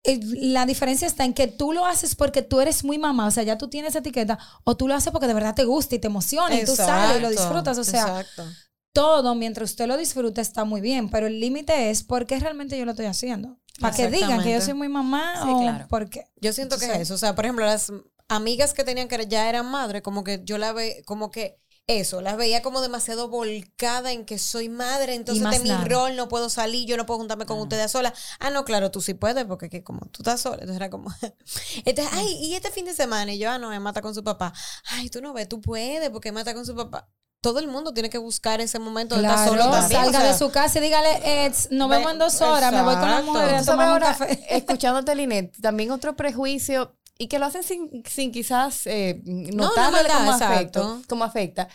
la 0.04 0.66
diferencia 0.66 1.08
está 1.08 1.26
en 1.26 1.34
que 1.34 1.48
tú 1.48 1.74
lo 1.74 1.86
haces 1.86 2.16
porque 2.16 2.42
tú 2.42 2.60
eres 2.60 2.84
muy 2.84 2.98
mamá, 2.98 3.28
o 3.28 3.32
sea, 3.32 3.44
ya 3.44 3.58
tú 3.58 3.70
tienes 3.70 3.96
etiqueta, 3.96 4.40
o 4.64 4.76
tú 4.76 4.88
lo 4.88 4.96
haces 4.96 5.12
porque 5.12 5.28
de 5.28 5.34
verdad 5.34 5.54
te 5.56 5.66
gusta 5.66 5.96
y 5.96 6.00
te 6.00 6.08
emociona 6.08 6.56
y 6.60 6.66
tú 6.66 6.76
sales 6.76 7.18
y 7.18 7.22
lo 7.22 7.30
disfrutas, 7.30 7.78
o 7.78 7.84
sea, 7.84 8.02
Exacto. 8.22 8.46
todo 8.94 9.36
mientras 9.36 9.70
usted 9.72 9.86
lo 9.88 9.98
disfruta 9.98 10.42
está 10.42 10.66
muy 10.66 10.82
bien, 10.82 11.10
pero 11.10 11.28
el 11.28 11.40
límite 11.40 11.92
es 11.92 12.04
por 12.04 12.26
qué 12.26 12.40
realmente 12.40 12.78
yo 12.78 12.86
lo 12.86 12.92
estoy 12.92 13.06
haciendo. 13.06 13.58
Para 13.80 13.96
que 13.96 14.10
digan 14.10 14.44
que 14.44 14.52
yo 14.52 14.62
soy 14.62 14.74
muy 14.74 14.90
mamá 14.90 15.34
Sí, 15.44 15.50
o 15.50 15.60
claro. 15.62 15.88
por 15.88 16.10
qué. 16.10 16.26
Yo 16.42 16.52
siento 16.54 16.78
que 16.78 16.86
Sí. 16.86 16.92
es 16.92 17.00
eso. 17.02 17.14
O 17.14 17.18
sea, 17.18 17.36
por 17.36 17.46
ejemplo, 17.46 17.66
las 17.66 17.92
amigas 18.28 18.74
que 18.74 18.84
tenían 18.84 19.08
que 19.08 19.26
ya 19.28 19.50
eran 19.50 19.66
madres, 19.66 20.02
como 20.02 20.24
que 20.24 20.42
yo 20.44 20.58
la 20.58 20.74
ve, 20.74 21.04
como 21.06 21.32
que 21.32 21.61
eso, 21.88 22.22
las 22.22 22.38
veía 22.38 22.62
como 22.62 22.80
demasiado 22.82 23.28
volcada 23.28 24.12
en 24.14 24.26
que 24.26 24.40
soy 24.40 24.70
madre, 24.70 25.14
entonces 25.16 25.50
de 25.50 25.60
mi 25.60 25.70
nada. 25.70 25.84
rol 25.86 26.16
no 26.16 26.30
puedo 26.30 26.50
salir, 26.50 26.88
yo 26.88 26.96
no 26.96 27.06
puedo 27.06 27.18
juntarme 27.20 27.46
con 27.46 27.60
ustedes 27.60 27.86
a 27.86 27.88
sola. 27.90 28.14
Ah, 28.40 28.50
no, 28.50 28.64
claro, 28.64 28.92
tú 28.92 29.02
sí 29.02 29.14
puedes, 29.14 29.44
porque 29.46 29.70
que 29.70 29.84
como 29.84 30.06
tú 30.08 30.22
estás 30.22 30.40
sola, 30.42 30.56
entonces 30.62 30.78
era 30.78 30.90
como, 30.90 31.10
entonces, 31.86 32.14
ay, 32.14 32.38
y 32.42 32.54
este 32.56 32.72
fin 32.72 32.86
de 32.86 32.94
semana, 32.94 33.34
y 33.34 33.40
yo, 33.40 33.50
ah, 33.50 33.58
no, 33.58 33.74
Emma 33.74 33.90
está 33.90 34.02
con 34.02 34.16
su 34.16 34.24
papá. 34.24 34.54
Ay, 34.92 35.10
tú 35.10 35.22
no 35.22 35.34
ves, 35.34 35.50
tú 35.50 35.60
puedes, 35.60 36.10
porque 36.12 36.30
está 36.30 36.54
con 36.54 36.66
su 36.66 36.76
papá. 36.76 37.10
Todo 37.42 37.58
el 37.60 37.68
mundo 37.68 37.92
tiene 37.92 38.10
que 38.12 38.20
buscar 38.20 38.62
ese 38.62 38.78
momento 38.78 39.16
de 39.16 39.24
estar 39.24 39.50
solo 39.50 39.64
también. 39.72 40.00
o 40.00 40.04
salga 40.06 40.20
sea, 40.22 40.32
de 40.32 40.38
su 40.38 40.52
casa 40.52 40.78
y 40.78 40.82
dígale, 40.84 41.46
"Eds, 41.48 41.70
nos 41.72 41.90
Ve- 41.90 41.98
vemos 41.98 42.12
en 42.14 42.20
dos 42.20 42.40
horas, 42.42 42.72
me 42.72 42.84
voy 42.84 42.94
con 42.96 43.10
la 43.10 43.22
mujer 43.24 43.56
a 43.56 43.66
tomar 43.66 43.94
un 43.94 44.00
café. 44.00 44.46
escuchándote, 44.56 45.16
Linet, 45.16 45.60
también 45.60 45.90
otro 45.90 46.16
prejuicio, 46.16 46.96
y 47.22 47.28
que 47.28 47.38
lo 47.38 47.46
hacen 47.46 47.62
sin, 47.62 48.04
sin 48.10 48.32
quizás 48.32 48.88
eh, 48.88 49.22
no 49.24 49.70
cómo, 49.70 49.98
exacto. 49.98 50.44
afecto, 50.46 51.02
cómo 51.08 51.24
afecta. 51.24 51.68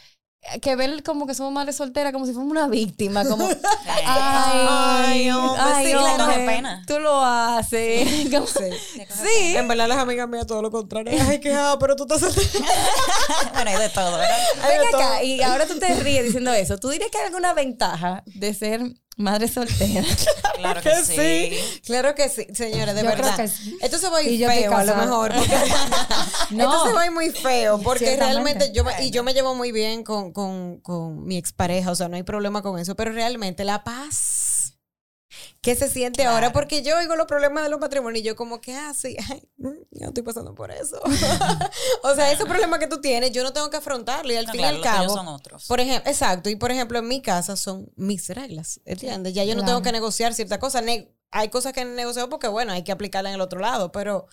que 0.60 0.74
ver 0.74 1.04
como 1.04 1.24
que 1.24 1.34
somos 1.34 1.52
madres 1.52 1.76
solteras 1.76 2.12
como 2.12 2.26
si 2.26 2.32
fuéramos 2.32 2.50
una 2.50 2.66
víctima, 2.66 3.24
como 3.24 3.46
ay, 4.06 4.66
Ay, 5.06 5.30
hombre, 5.30 5.62
ay, 5.62 5.86
sí, 5.86 5.92
pena. 6.46 6.82
Tú 6.84 6.98
lo 6.98 7.22
haces. 7.22 8.28
Como- 8.32 8.46
sí. 8.48 9.56
En 9.56 9.68
verdad, 9.68 9.86
las 9.86 9.98
amigas 9.98 10.28
mías 10.28 10.48
todo 10.48 10.62
lo 10.62 10.72
contrario. 10.72 11.16
Ay, 11.28 11.38
que 11.38 11.54
ah, 11.54 11.76
pero 11.78 11.94
tú 11.94 12.02
estás 12.12 12.20
soltera. 12.20 12.66
bueno, 13.54 13.70
hay 13.70 13.78
de 13.78 13.88
todo, 13.90 14.18
¿verdad? 14.18 14.36
Ven 14.66 14.80
acá, 14.88 14.90
todo. 14.90 15.22
y 15.22 15.42
ahora 15.42 15.66
tú 15.66 15.78
te 15.78 15.94
ríes 15.94 16.24
diciendo 16.24 16.52
eso. 16.52 16.76
¿Tú 16.78 16.88
dirías 16.88 17.10
que 17.12 17.18
hay 17.18 17.26
alguna 17.26 17.54
ventaja 17.54 18.24
de 18.26 18.52
ser 18.52 18.80
madre 19.16 19.48
soltera? 19.48 20.04
Claro 20.56 20.80
que, 20.80 20.94
sí. 21.04 21.14
sí. 21.14 21.80
Claro 21.84 22.14
que 22.14 22.30
sí, 22.30 22.46
señores, 22.54 22.94
de 22.94 23.02
Yo 23.02 23.10
creo 23.10 23.22
verdad. 23.24 23.36
que 23.36 23.46
sí. 23.48 23.76
Esto 23.82 23.98
se 23.98 24.08
va 24.08 24.18
a 24.18 24.22
Y 24.22 24.42
ir 24.42 24.48
feo 24.48 24.74
a 24.74 24.84
lo 24.84 24.96
mejor. 24.96 25.34
Porque 25.34 25.54
No. 26.50 26.64
Esto 26.64 26.86
se 26.86 26.92
va 26.94 27.02
a 27.02 27.04
ir 27.06 27.12
muy 27.12 27.28
feo 27.28 27.78
porque 27.82 28.16
realmente 28.16 28.72
yo 28.72 28.82
me- 28.82 29.04
y 29.04 29.10
yo 29.10 29.22
me 29.22 29.34
llevo 29.34 29.54
muy 29.54 29.70
bien 29.70 30.02
con, 30.02 30.32
con, 30.32 30.78
con 30.80 31.24
mi 31.26 31.36
expareja, 31.36 31.90
o 31.90 31.94
sea, 31.94 32.08
no 32.08 32.16
hay 32.16 32.22
problema 32.22 32.62
con 32.62 32.78
eso, 32.78 32.94
pero 32.94 33.12
realmente 33.12 33.64
la 33.64 33.84
paz 33.84 34.45
que 35.66 35.74
se 35.74 35.90
siente 35.90 36.24
ahora, 36.24 36.52
porque 36.52 36.82
yo 36.82 36.96
oigo 36.96 37.16
los 37.16 37.26
problemas 37.26 37.64
de 37.64 37.70
los 37.70 37.80
matrimonios 37.80 38.20
y 38.22 38.24
yo 38.24 38.36
como 38.36 38.60
que, 38.60 38.72
ah, 38.72 38.94
sí, 38.94 39.16
ay, 39.28 39.42
mm, 39.58 39.68
yo 39.90 40.06
estoy 40.06 40.22
pasando 40.22 40.54
por 40.54 40.70
eso. 40.70 41.00
o 42.04 42.14
sea, 42.14 42.30
ese 42.30 42.46
problema 42.46 42.78
que 42.78 42.86
tú 42.86 43.00
tienes, 43.00 43.32
yo 43.32 43.42
no 43.42 43.52
tengo 43.52 43.68
que 43.68 43.76
afrontarlo 43.76 44.32
y 44.32 44.36
al 44.36 44.46
No, 44.46 44.52
fin 44.52 44.60
claro, 44.60 44.76
y 44.76 44.78
al 44.78 44.84
cabo, 44.84 45.14
son 45.14 45.26
otros. 45.26 45.66
por 45.66 45.80
ejemplo, 45.80 46.08
exacto, 46.08 46.50
y 46.50 46.54
por 46.56 46.70
ejemplo 46.70 47.00
en 47.00 47.08
mi 47.08 47.20
casa 47.20 47.56
son 47.56 47.90
mis 47.96 48.28
reglas, 48.28 48.80
¿entiendes? 48.84 49.34
Ya 49.34 49.42
yo 49.42 49.56
no 49.56 49.64
tengo 49.64 49.82
que 49.82 49.90
negociar 49.90 50.34
ciertas 50.34 50.58
cosas, 50.58 50.84
Ne- 50.84 51.12
hay 51.38 51.48
cosas 51.50 51.72
que 51.72 51.80
he 51.80 51.84
negociado 51.84 52.28
porque 52.28 52.48
bueno, 52.48 52.72
hay 52.72 52.82
que 52.82 52.92
aplicarla 52.92 53.28
en 53.30 53.34
el 53.34 53.40
otro 53.40 53.60
lado, 53.60 53.92
pero 53.92 54.26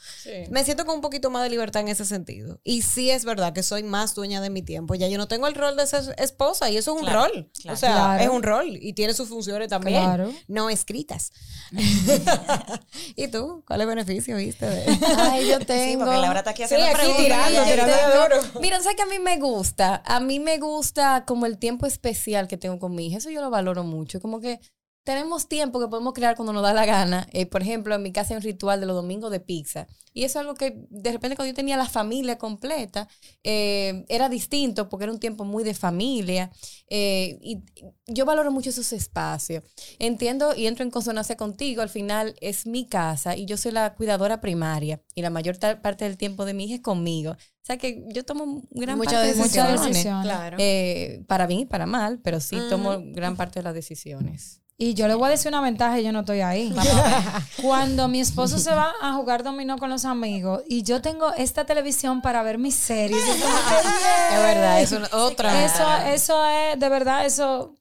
me 0.50 0.64
siento 0.64 0.86
con 0.86 0.96
un 0.96 1.02
poquito 1.02 1.30
más 1.30 1.44
de 1.44 1.50
libertad 1.50 1.82
en 1.82 1.90
ese 1.90 2.06
sentido. 2.06 2.60
Y 2.64 2.82
sí 2.84 3.10
es 3.10 3.26
verdad 3.26 3.54
que 3.54 3.64
soy 3.64 3.84
más 3.84 4.16
dueña 4.16 4.42
de 4.42 4.50
mi 4.50 4.62
tiempo. 4.62 4.96
Ya 4.96 5.08
yo 5.08 5.18
no 5.18 5.28
tengo 5.28 5.48
el 5.48 5.56
rol 5.56 5.76
de 5.76 5.86
ser 5.88 6.16
esposa 6.18 6.70
y 6.70 6.78
eso 6.78 6.96
es 6.96 7.02
un 7.02 7.08
Claro, 7.08 7.26
rol. 7.26 7.52
claro. 7.62 7.74
O 7.76 7.78
sea, 7.80 7.92
Claro. 7.94 8.24
es 8.24 8.30
un 8.30 8.44
rol 8.44 8.78
y 8.82 8.94
tiene 8.94 9.14
sus 9.14 9.30
funciones 9.30 9.68
también. 9.70 10.04
Claro. 10.04 10.32
No 10.48 10.70
escritas. 10.70 11.32
¿Y 13.16 13.28
tú? 13.28 13.64
¿Cuál 13.68 13.82
es 13.82 13.84
el 13.84 13.90
beneficio, 13.96 14.38
viste? 14.38 14.66
de- 14.66 14.86
Ay, 15.18 15.48
yo 15.50 15.58
Sí, 15.60 15.66
tengo. 15.66 16.06
porque 16.06 16.20
Laura 16.22 16.40
está 16.40 16.52
aquí 16.52 16.60
Sí, 16.60 16.76
haciendo 16.76 16.86
aquí 16.88 16.96
preguntas. 16.96 17.24
tirando, 17.24 17.60
Yo 17.60 17.72
tirando 17.72 17.94
tengo- 17.96 18.24
duro. 18.24 18.42
Mira, 18.62 18.82
¿sabes 18.82 18.96
que 18.96 19.04
a 19.04 19.06
mí 19.08 19.20
me 19.20 19.38
gusta? 19.38 20.02
A 20.06 20.20
mí 20.20 20.40
me 20.40 20.58
gusta 20.58 21.26
como 21.26 21.46
el 21.46 21.58
tiempo 21.58 21.86
especial 21.86 22.48
que 22.48 22.58
tengo 22.58 22.80
con 22.80 22.96
mi 22.96 23.08
hija. 23.08 23.18
Eso 23.18 23.30
yo 23.30 23.42
lo 23.42 23.50
valoro 23.50 23.84
mucho. 23.84 24.20
Como 24.22 24.40
que 24.40 24.60
tenemos 25.04 25.48
tiempo 25.48 25.80
que 25.80 25.88
podemos 25.88 26.14
crear 26.14 26.36
cuando 26.36 26.54
nos 26.54 26.64
da 26.64 26.74
la 26.74 26.86
gana. 26.86 27.28
Eh, 27.34 27.46
por 27.46 27.62
ejemplo, 27.62 27.94
en 27.94 28.02
mi 28.04 28.12
casa 28.12 28.34
hay 28.34 28.38
un 28.38 28.44
ritual 28.44 28.80
de 28.80 28.86
los 28.86 28.96
domingos 28.96 29.32
de 29.32 29.40
pizza. 29.40 29.88
Y 30.14 30.24
eso 30.24 30.40
es 30.40 30.42
algo 30.42 30.54
que 30.56 30.86
de 30.90 31.12
repente 31.12 31.36
cuando 31.36 31.52
yo 31.52 31.56
tenía 31.56 31.76
la 31.76 31.90
familia 31.90 32.38
completa, 32.38 33.10
eh, 33.44 34.06
era 34.08 34.30
distinto 34.30 34.88
porque 34.88 35.06
era 35.06 35.14
un 35.14 35.20
tiempo 35.20 35.44
muy 35.44 35.64
de 35.64 35.74
familia. 35.74 36.52
Eh, 36.88 37.38
y 37.42 37.64
yo 38.08 38.26
valoro 38.26 38.52
mucho 38.52 38.70
esos 38.70 38.94
espacios. 38.94 39.64
Entiendo 40.00 40.56
y 40.56 40.68
entro 40.68 40.86
en 40.86 40.92
consonancia 40.92 41.36
contigo. 41.36 41.82
Al 41.82 41.90
final 41.90 42.36
es 42.40 42.66
mi 42.66 42.86
casa 42.86 43.36
y 43.36 43.46
yo 43.46 43.58
soy 43.58 43.72
la 43.74 43.96
cuidadora 43.96 44.40
primaria. 44.40 45.02
Y 45.16 45.22
la 45.22 45.30
mayor 45.30 45.58
parte 45.82 46.06
del 46.06 46.18
tiempo 46.18 46.46
de 46.46 46.54
mi 46.54 46.66
hija 46.66 46.76
es 46.76 46.82
conmigo. 46.82 47.32
O 47.32 47.66
sea 47.66 47.78
que 47.78 48.06
yo 48.08 48.24
tomo 48.24 48.62
gran 48.72 48.98
Muchas 48.98 49.14
parte 49.16 49.28
de 49.28 49.34
decisiones. 49.36 49.72
decisiones. 49.72 49.88
decisiones. 49.96 50.26
Claro. 50.26 50.58
Eh, 50.60 51.24
para 51.28 51.48
bien 51.48 51.62
y 51.62 51.66
para 51.66 51.86
mal, 51.86 52.20
pero 52.24 52.40
sí 52.40 52.58
tomo 52.70 53.02
gran 53.02 53.36
parte 53.36 53.60
de 53.60 53.64
las 53.64 53.74
decisiones. 53.74 54.63
Y 54.78 54.96
yo 54.96 55.08
le 55.08 55.14
voy 55.14 55.28
a 55.28 55.30
decir 55.32 55.50
una 55.50 55.62
ventaja 55.62 56.00
y 56.00 56.04
yo 56.04 56.12
no 56.12 56.22
estoy 56.22 56.42
ahí. 56.42 56.74
Cuando 57.62 58.08
mi 58.08 58.20
esposo 58.20 58.58
se 58.58 58.72
va 58.74 58.92
a 59.02 59.14
jugar 59.14 59.44
dominó 59.44 59.78
con 59.78 59.90
los 59.90 60.04
amigos 60.04 60.62
y 60.68 60.84
yo 60.84 61.02
tengo 61.02 61.32
esta 61.34 61.66
televisión 61.66 62.22
para 62.22 62.42
ver 62.44 62.58
mis 62.58 62.76
series. 62.76 63.22
es 63.28 64.40
verdad, 64.42 64.82
es 64.82 64.92
una- 64.92 65.10
otra. 65.14 65.64
Eso, 65.64 65.86
eso 66.08 66.46
es, 66.48 66.80
de 66.80 66.90
verdad, 66.90 67.26
eso 67.26 67.78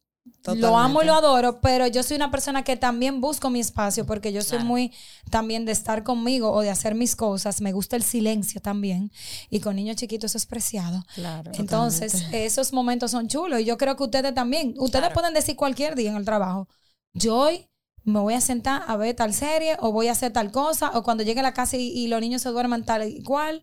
lo 0.54 0.76
amo 0.76 1.02
y 1.02 1.06
lo 1.06 1.14
adoro, 1.14 1.60
pero 1.60 1.86
yo 1.86 2.02
soy 2.02 2.16
una 2.16 2.30
persona 2.30 2.62
que 2.64 2.76
también 2.76 3.20
busco 3.20 3.48
mi 3.48 3.60
espacio 3.60 4.04
porque 4.06 4.32
yo 4.32 4.42
soy 4.42 4.58
muy 4.60 4.92
también 5.30 5.64
de 5.64 5.72
estar 5.72 6.02
conmigo 6.02 6.52
o 6.52 6.60
de 6.60 6.70
hacer 6.70 6.94
mis 6.94 7.16
cosas. 7.16 7.60
Me 7.60 7.72
gusta 7.72 7.96
el 7.96 8.02
silencio 8.02 8.60
también. 8.60 9.10
Y 9.50 9.60
con 9.60 9.76
niños 9.76 9.96
chiquitos 9.96 10.32
eso 10.32 10.38
es 10.38 10.46
preciado. 10.46 11.04
Claro. 11.14 11.50
Entonces, 11.54 12.26
esos 12.32 12.72
momentos 12.72 13.10
son 13.12 13.28
chulos 13.28 13.60
y 13.60 13.64
yo 13.64 13.78
creo 13.78 13.96
que 13.96 14.02
ustedes 14.04 14.34
también. 14.34 14.74
Ustedes 14.78 15.02
Claro. 15.04 15.14
pueden 15.14 15.32
decir 15.34 15.56
cualquier 15.56 15.94
día 15.94 16.10
en 16.10 16.16
el 16.16 16.24
trabajo, 16.24 16.68
yo 17.14 17.36
hoy 17.36 17.68
me 18.04 18.18
voy 18.20 18.34
a 18.34 18.40
sentar 18.40 18.82
a 18.86 18.96
ver 18.96 19.14
tal 19.14 19.32
serie 19.32 19.76
o 19.80 19.92
voy 19.92 20.08
a 20.08 20.12
hacer 20.12 20.32
tal 20.32 20.50
cosa 20.50 20.90
o 20.98 21.02
cuando 21.02 21.22
llegue 21.22 21.40
a 21.40 21.44
la 21.44 21.54
casa 21.54 21.76
y, 21.76 21.88
y 21.88 22.08
los 22.08 22.20
niños 22.20 22.42
se 22.42 22.48
duerman 22.50 22.84
tal 22.84 23.06
y 23.08 23.22
cual, 23.22 23.62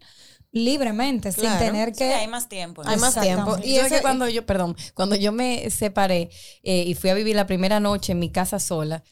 libremente, 0.51 1.31
sin 1.31 1.49
tener 1.59 1.89
Sí, 1.89 1.99
que... 1.99 2.13
hay 2.13 2.27
más 2.27 2.47
tiempo. 2.49 2.81
Hay 2.85 2.97
más 2.97 3.19
tiempo. 3.19 3.57
Y 3.63 3.71
Y 3.71 3.75
es 3.77 3.88
ese- 3.88 3.95
que 3.97 4.01
cuando 4.01 4.27
yo, 4.29 4.45
perdón, 4.45 4.75
cuando 4.93 5.15
yo 5.15 5.31
me 5.31 5.69
separé 5.69 6.29
eh, 6.63 6.83
y 6.88 6.95
fui 6.95 7.09
a 7.09 7.13
vivir 7.13 7.35
la 7.35 7.47
primera 7.47 7.79
noche 7.79 8.13
en 8.13 8.19
mi 8.19 8.31
casa 8.31 8.59
sola, 8.59 9.03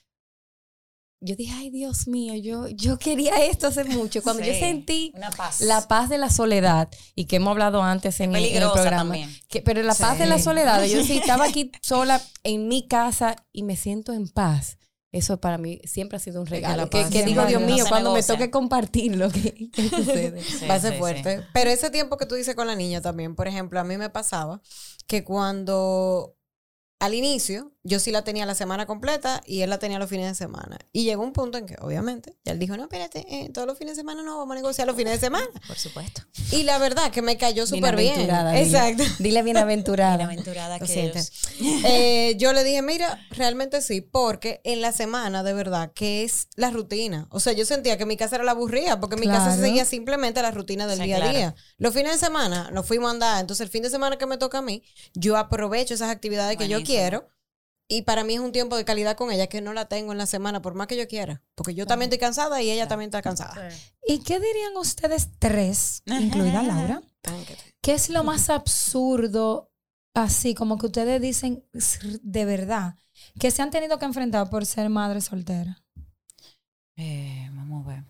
yo 1.19 1.35
dije, 1.35 1.53
ay 1.55 1.69
Dios 1.71 2.07
mío, 2.07 2.35
yo, 2.35 2.67
yo 2.67 2.99
quería 2.99 3.43
esto 3.45 3.67
hace 3.67 3.83
mucho. 3.83 4.21
Cuando 4.21 4.43
yo 4.43 4.53
sentí 4.53 5.11
una 5.15 5.31
paz. 5.31 5.61
la 5.61 5.87
paz 5.87 6.09
de 6.09 6.17
la 6.17 6.29
soledad, 6.29 6.89
y 7.15 7.25
que 7.25 7.37
hemos 7.37 7.51
hablado 7.51 7.81
antes 7.81 8.19
en, 8.19 8.31
el- 8.35 8.37
en 8.37 8.43
el 8.43 8.49
Peligrosa 8.51 8.73
programa, 8.81 9.15
que, 9.49 9.61
pero 9.61 9.81
la 9.81 9.95
paz 9.95 10.19
de 10.19 10.27
la 10.27 10.37
soledad, 10.39 10.83
yo 10.85 11.03
sí 11.03 11.17
estaba 11.23 11.45
aquí 11.45 11.71
sola 11.81 12.21
en 12.43 12.67
mi 12.67 12.87
casa 12.87 13.35
y 13.51 13.63
me 13.63 13.75
siento 13.75 14.13
en 14.13 14.27
paz. 14.27 14.77
Eso 15.13 15.39
para 15.39 15.57
mí 15.57 15.79
siempre 15.85 16.17
ha 16.17 16.19
sido 16.19 16.41
un 16.41 16.47
regalo. 16.47 16.89
Que, 16.91 17.05
que 17.09 17.23
digo, 17.23 17.43
Dios 17.45 17.61
mío, 17.63 17.85
cuando 17.89 18.13
me 18.13 18.21
toque 18.21 18.51
compartirlo, 18.51 19.31
¿qué, 19.31 19.69
qué 19.73 19.89
sucede? 19.89 20.43
Sí, 20.43 20.67
va 20.67 20.75
a 20.75 20.79
ser 20.79 20.93
sí, 20.93 20.99
fuerte. 20.99 21.37
sí. 21.39 21.43
Pero 21.53 21.69
ese 21.71 21.89
tiempo 21.89 22.17
que 22.17 22.25
tú 22.27 22.35
dices 22.35 22.53
con 22.55 22.67
la 22.67 22.75
niña 22.75 23.01
también, 23.01 23.33
por 23.33 23.47
ejemplo, 23.47 23.79
a 23.79 23.83
mí 23.85 23.97
me 23.97 24.09
pasaba 24.09 24.61
que 25.07 25.23
cuando 25.23 26.35
al 26.99 27.13
inicio 27.13 27.71
yo 27.87 27.99
sí 27.99 28.11
la 28.11 28.23
tenía 28.23 28.45
la 28.45 28.53
semana 28.53 28.85
completa 28.85 29.41
y 29.45 29.61
él 29.61 29.69
la 29.69 29.79
tenía 29.79 29.97
los 29.97 30.09
fines 30.09 30.27
de 30.27 30.35
semana. 30.35 30.77
Y 30.91 31.05
llegó 31.05 31.23
un 31.23 31.31
punto 31.31 31.57
en 31.57 31.65
que, 31.65 31.75
obviamente, 31.79 32.35
ya 32.43 32.51
él 32.51 32.59
dijo, 32.59 32.75
no, 32.75 32.83
espérate, 32.83 33.25
eh, 33.29 33.49
todos 33.53 33.65
los 33.65 33.77
fines 33.77 33.95
de 33.95 34.01
semana 34.01 34.23
no, 34.23 34.37
vamos 34.37 34.53
a 34.53 34.55
negociar 34.55 34.87
los 34.87 34.95
fines 34.95 35.13
de 35.13 35.19
semana. 35.19 35.47
Por 35.67 35.77
supuesto. 35.77 36.21
Y 36.51 36.63
la 36.63 36.77
verdad 36.77 37.11
que 37.11 37.21
me 37.21 37.37
cayó 37.37 37.65
súper 37.65 37.95
bien. 37.95 38.15
Bienaventurada, 38.15 38.51
dile. 38.51 38.65
Exacto. 38.65 39.03
Dile 39.19 39.41
bienaventurada. 39.43 40.17
Bienaventurada 40.17 40.79
que 40.79 41.21
Eh, 41.85 42.35
yo 42.37 42.53
le 42.53 42.63
dije, 42.63 42.81
mira, 42.81 43.25
realmente 43.31 43.81
sí, 43.81 44.01
porque 44.01 44.61
en 44.63 44.81
la 44.81 44.91
semana, 44.91 45.43
de 45.43 45.53
verdad, 45.53 45.91
que 45.93 46.23
es 46.23 46.49
la 46.55 46.69
rutina. 46.69 47.27
O 47.31 47.39
sea, 47.39 47.53
yo 47.53 47.65
sentía 47.65 47.97
que 47.97 48.05
mi 48.05 48.17
casa 48.17 48.35
era 48.35 48.43
la 48.43 48.51
aburrida, 48.51 48.99
porque 48.99 49.15
mi 49.15 49.27
casa 49.27 49.55
se 49.55 49.61
seguía 49.61 49.85
simplemente 49.85 50.41
la 50.41 50.51
rutina 50.51 50.87
del 50.87 50.99
día 50.99 51.17
a 51.17 51.19
claro. 51.19 51.37
día. 51.37 51.55
Los 51.77 51.93
fines 51.93 52.11
de 52.11 52.17
semana 52.17 52.69
nos 52.71 52.85
fuimos 52.85 53.07
a 53.07 53.11
andar, 53.11 53.41
entonces 53.41 53.63
el 53.63 53.69
fin 53.69 53.83
de 53.83 53.89
semana 53.89 54.17
que 54.17 54.25
me 54.25 54.37
toca 54.37 54.57
a 54.57 54.61
mí, 54.61 54.83
yo 55.13 55.37
aprovecho 55.37 55.93
esas 55.93 56.09
actividades 56.09 56.57
que 56.57 56.67
yo 56.67 56.83
quiero. 56.83 57.29
Y 57.89 58.01
para 58.01 58.23
mí 58.23 58.33
es 58.33 58.41
un 58.41 58.51
tiempo 58.51 58.75
de 58.75 58.83
calidad 58.83 59.15
con 59.15 59.31
ella 59.31 59.47
que 59.47 59.61
no 59.61 59.73
la 59.73 59.85
tengo 59.87 60.11
en 60.11 60.17
la 60.17 60.25
semana, 60.25 60.61
por 60.61 60.73
más 60.73 60.87
que 60.87 60.97
yo 60.97 61.07
quiera. 61.07 61.41
Porque 61.55 61.73
yo 61.73 61.85
también 61.85 62.09
estoy 62.09 62.19
cansada 62.19 62.61
y 62.61 62.69
ella 62.69 62.87
también 62.87 63.07
está 63.07 63.21
cansada. 63.21 63.69
¿Y 64.05 64.19
qué 64.19 64.39
dirían 64.39 64.75
ustedes 64.75 65.29
tres, 65.39 66.03
incluida 66.05 66.63
Laura? 66.63 67.01
¿Qué 67.81 67.93
es 67.93 68.09
lo 68.09 68.23
más 68.25 68.49
absurdo, 68.49 69.71
así 70.13 70.53
como 70.53 70.77
que 70.77 70.87
ustedes 70.87 71.21
dicen 71.21 71.63
de 72.21 72.45
verdad, 72.45 72.95
que 73.39 73.51
se 73.51 73.61
han 73.61 73.71
tenido 73.71 73.97
que 73.99 74.05
enfrentar 74.05 74.49
por 74.49 74.65
ser 74.65 74.89
madre 74.89 75.21
soltera? 75.21 75.81
Eh, 76.97 77.49
vamos 77.53 77.85
a 77.85 77.89
ver. 77.89 78.03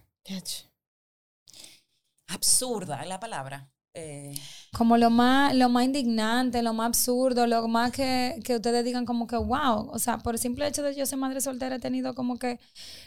Absurda 2.27 3.01
es 3.03 3.07
la 3.07 3.19
palabra. 3.19 3.69
Eh, 3.97 4.33
Como 4.77 4.97
lo 4.97 5.09
más, 5.09 5.55
lo 5.55 5.69
más 5.69 5.85
indignante, 5.85 6.61
lo 6.61 6.73
más 6.73 6.87
absurdo, 6.87 7.47
lo 7.47 7.67
más 7.67 7.91
que, 7.91 8.39
que 8.43 8.55
ustedes 8.55 8.85
digan 8.85 9.05
como 9.05 9.25
que, 9.27 9.35
wow, 9.37 9.89
o 9.91 9.99
sea, 9.99 10.19
por 10.19 10.35
el 10.35 10.39
simple 10.39 10.67
hecho 10.67 10.83
de 10.83 10.95
yo 10.95 11.05
ser 11.05 11.17
madre 11.19 11.41
soltera 11.41 11.75
he 11.77 11.79
tenido 11.79 12.13
como 12.15 12.37
que 12.37 12.59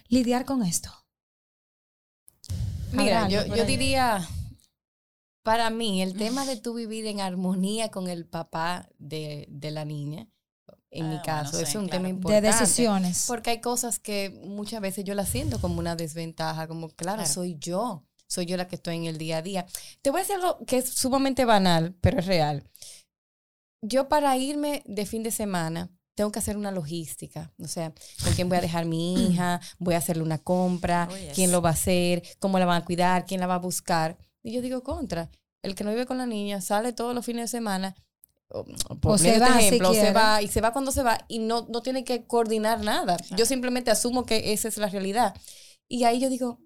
lidiar 0.09 0.45
con 0.45 0.63
esto. 0.63 0.91
Mira, 2.93 3.29
yo, 3.29 3.47
yo 3.47 3.65
diría, 3.65 4.27
para 5.43 5.71
mí, 5.71 6.03
el 6.03 6.17
tema 6.17 6.45
de 6.45 6.57
tú 6.57 6.75
vivir 6.75 7.07
en 7.07 7.21
armonía 7.21 7.91
con 7.91 8.09
el 8.09 8.27
papá 8.27 8.89
de, 8.99 9.47
de 9.49 9.71
la 9.71 9.85
niña, 9.85 10.29
en 10.91 11.09
mi 11.09 11.17
Ah, 11.17 11.23
caso, 11.25 11.53
bueno, 11.53 11.63
es 11.63 11.69
sí, 11.71 11.79
un 11.79 11.85
claro. 11.87 12.03
tema 12.03 12.09
De 12.09 12.15
importante. 12.15 12.49
decisiones. 12.49 13.25
Porque 13.29 13.51
hay 13.51 13.61
cosas 13.61 13.99
que 13.99 14.31
muchas 14.45 14.81
veces 14.81 15.05
yo 15.05 15.15
las 15.15 15.29
siento 15.29 15.61
como 15.61 15.79
una 15.79 15.97
desventaja, 15.97 16.67
como, 16.69 16.89
claro, 16.91 17.19
Claro. 17.19 17.33
soy 17.33 17.57
yo, 17.61 18.05
soy 18.31 18.47
yo 18.47 18.57
la 18.57 18.69
que 18.69 18.77
estoy 18.77 18.97
en 18.97 19.05
el 19.07 19.19
día 19.19 19.39
a 19.39 19.43
día. 19.43 19.67
Te 20.03 20.11
voy 20.11 20.21
a 20.21 20.23
decir 20.23 20.37
algo 20.37 20.65
que 20.65 20.79
es 20.79 20.89
sumamente 20.89 21.45
banal, 21.45 21.95
pero 22.01 22.21
es 22.21 22.27
real. 22.27 22.63
Yo 23.83 24.09
para 24.09 24.37
irme 24.37 24.83
de 24.87 25.07
fin 25.07 25.23
de 25.23 25.31
semana 25.31 25.91
tengo 26.15 26.31
que 26.31 26.39
hacer 26.39 26.57
una 26.57 26.71
logística, 26.71 27.51
o 27.59 27.67
sea, 27.67 27.93
con 28.23 28.35
quién 28.35 28.49
voy 28.49 28.59
a 28.59 28.61
dejar 28.61 28.85
mi 28.85 29.15
hija, 29.15 29.59
voy 29.79 29.95
a 29.95 29.99
hacerle 29.99 30.23
una 30.23 30.39
compra, 30.39 31.09
Oh, 31.11 31.17
yes. 31.17 31.33
quién 31.35 31.51
lo 31.51 31.63
va 31.63 31.71
a 31.71 31.73
hacer, 31.73 32.23
cómo 32.39 32.59
la 32.59 32.67
van 32.67 32.83
a 32.83 32.85
cuidar, 32.85 33.25
quién 33.25 33.41
la 33.41 33.47
va 33.47 33.55
a 33.55 33.59
buscar. 33.59 34.19
Y 34.43 34.53
yo 34.53 34.61
digo 34.61 34.83
contra, 34.83 35.31
el 35.63 35.75
que 35.75 35.83
no 35.85 35.91
vive 35.91 36.05
con 36.07 36.19
la 36.19 36.27
niña 36.27 36.61
sale 36.61 36.93
todos 36.93 37.15
los 37.15 37.25
fines 37.25 37.45
de 37.45 37.49
semana. 37.59 37.95
o- 38.53 38.65
Por 39.01 39.13
O 39.15 39.19
se 39.19 39.29
este 39.29 39.41
va 39.41 39.59
si 39.61 39.67
ejemplo, 39.67 39.91
o 39.91 39.95
se 39.95 40.13
va 40.13 40.43
y 40.43 40.49
se 40.49 40.61
va 40.61 40.73
cuando 40.73 40.91
se 40.93 41.03
va 41.05 41.25
y 41.29 41.39
no, 41.39 41.67
no 41.71 41.81
tiene 41.83 42.05
que 42.05 42.27
coordinar 42.27 42.81
nada. 42.83 43.17
Yo 43.37 43.47
simplemente 43.47 43.91
asumo 43.93 44.27
que 44.27 44.53
esa 44.53 44.67
es 44.69 44.77
la 44.77 44.89
realidad. 44.89 45.35
Y 45.89 46.03
ahí 46.05 46.21
yo 46.21 46.29
digo, 46.29 46.59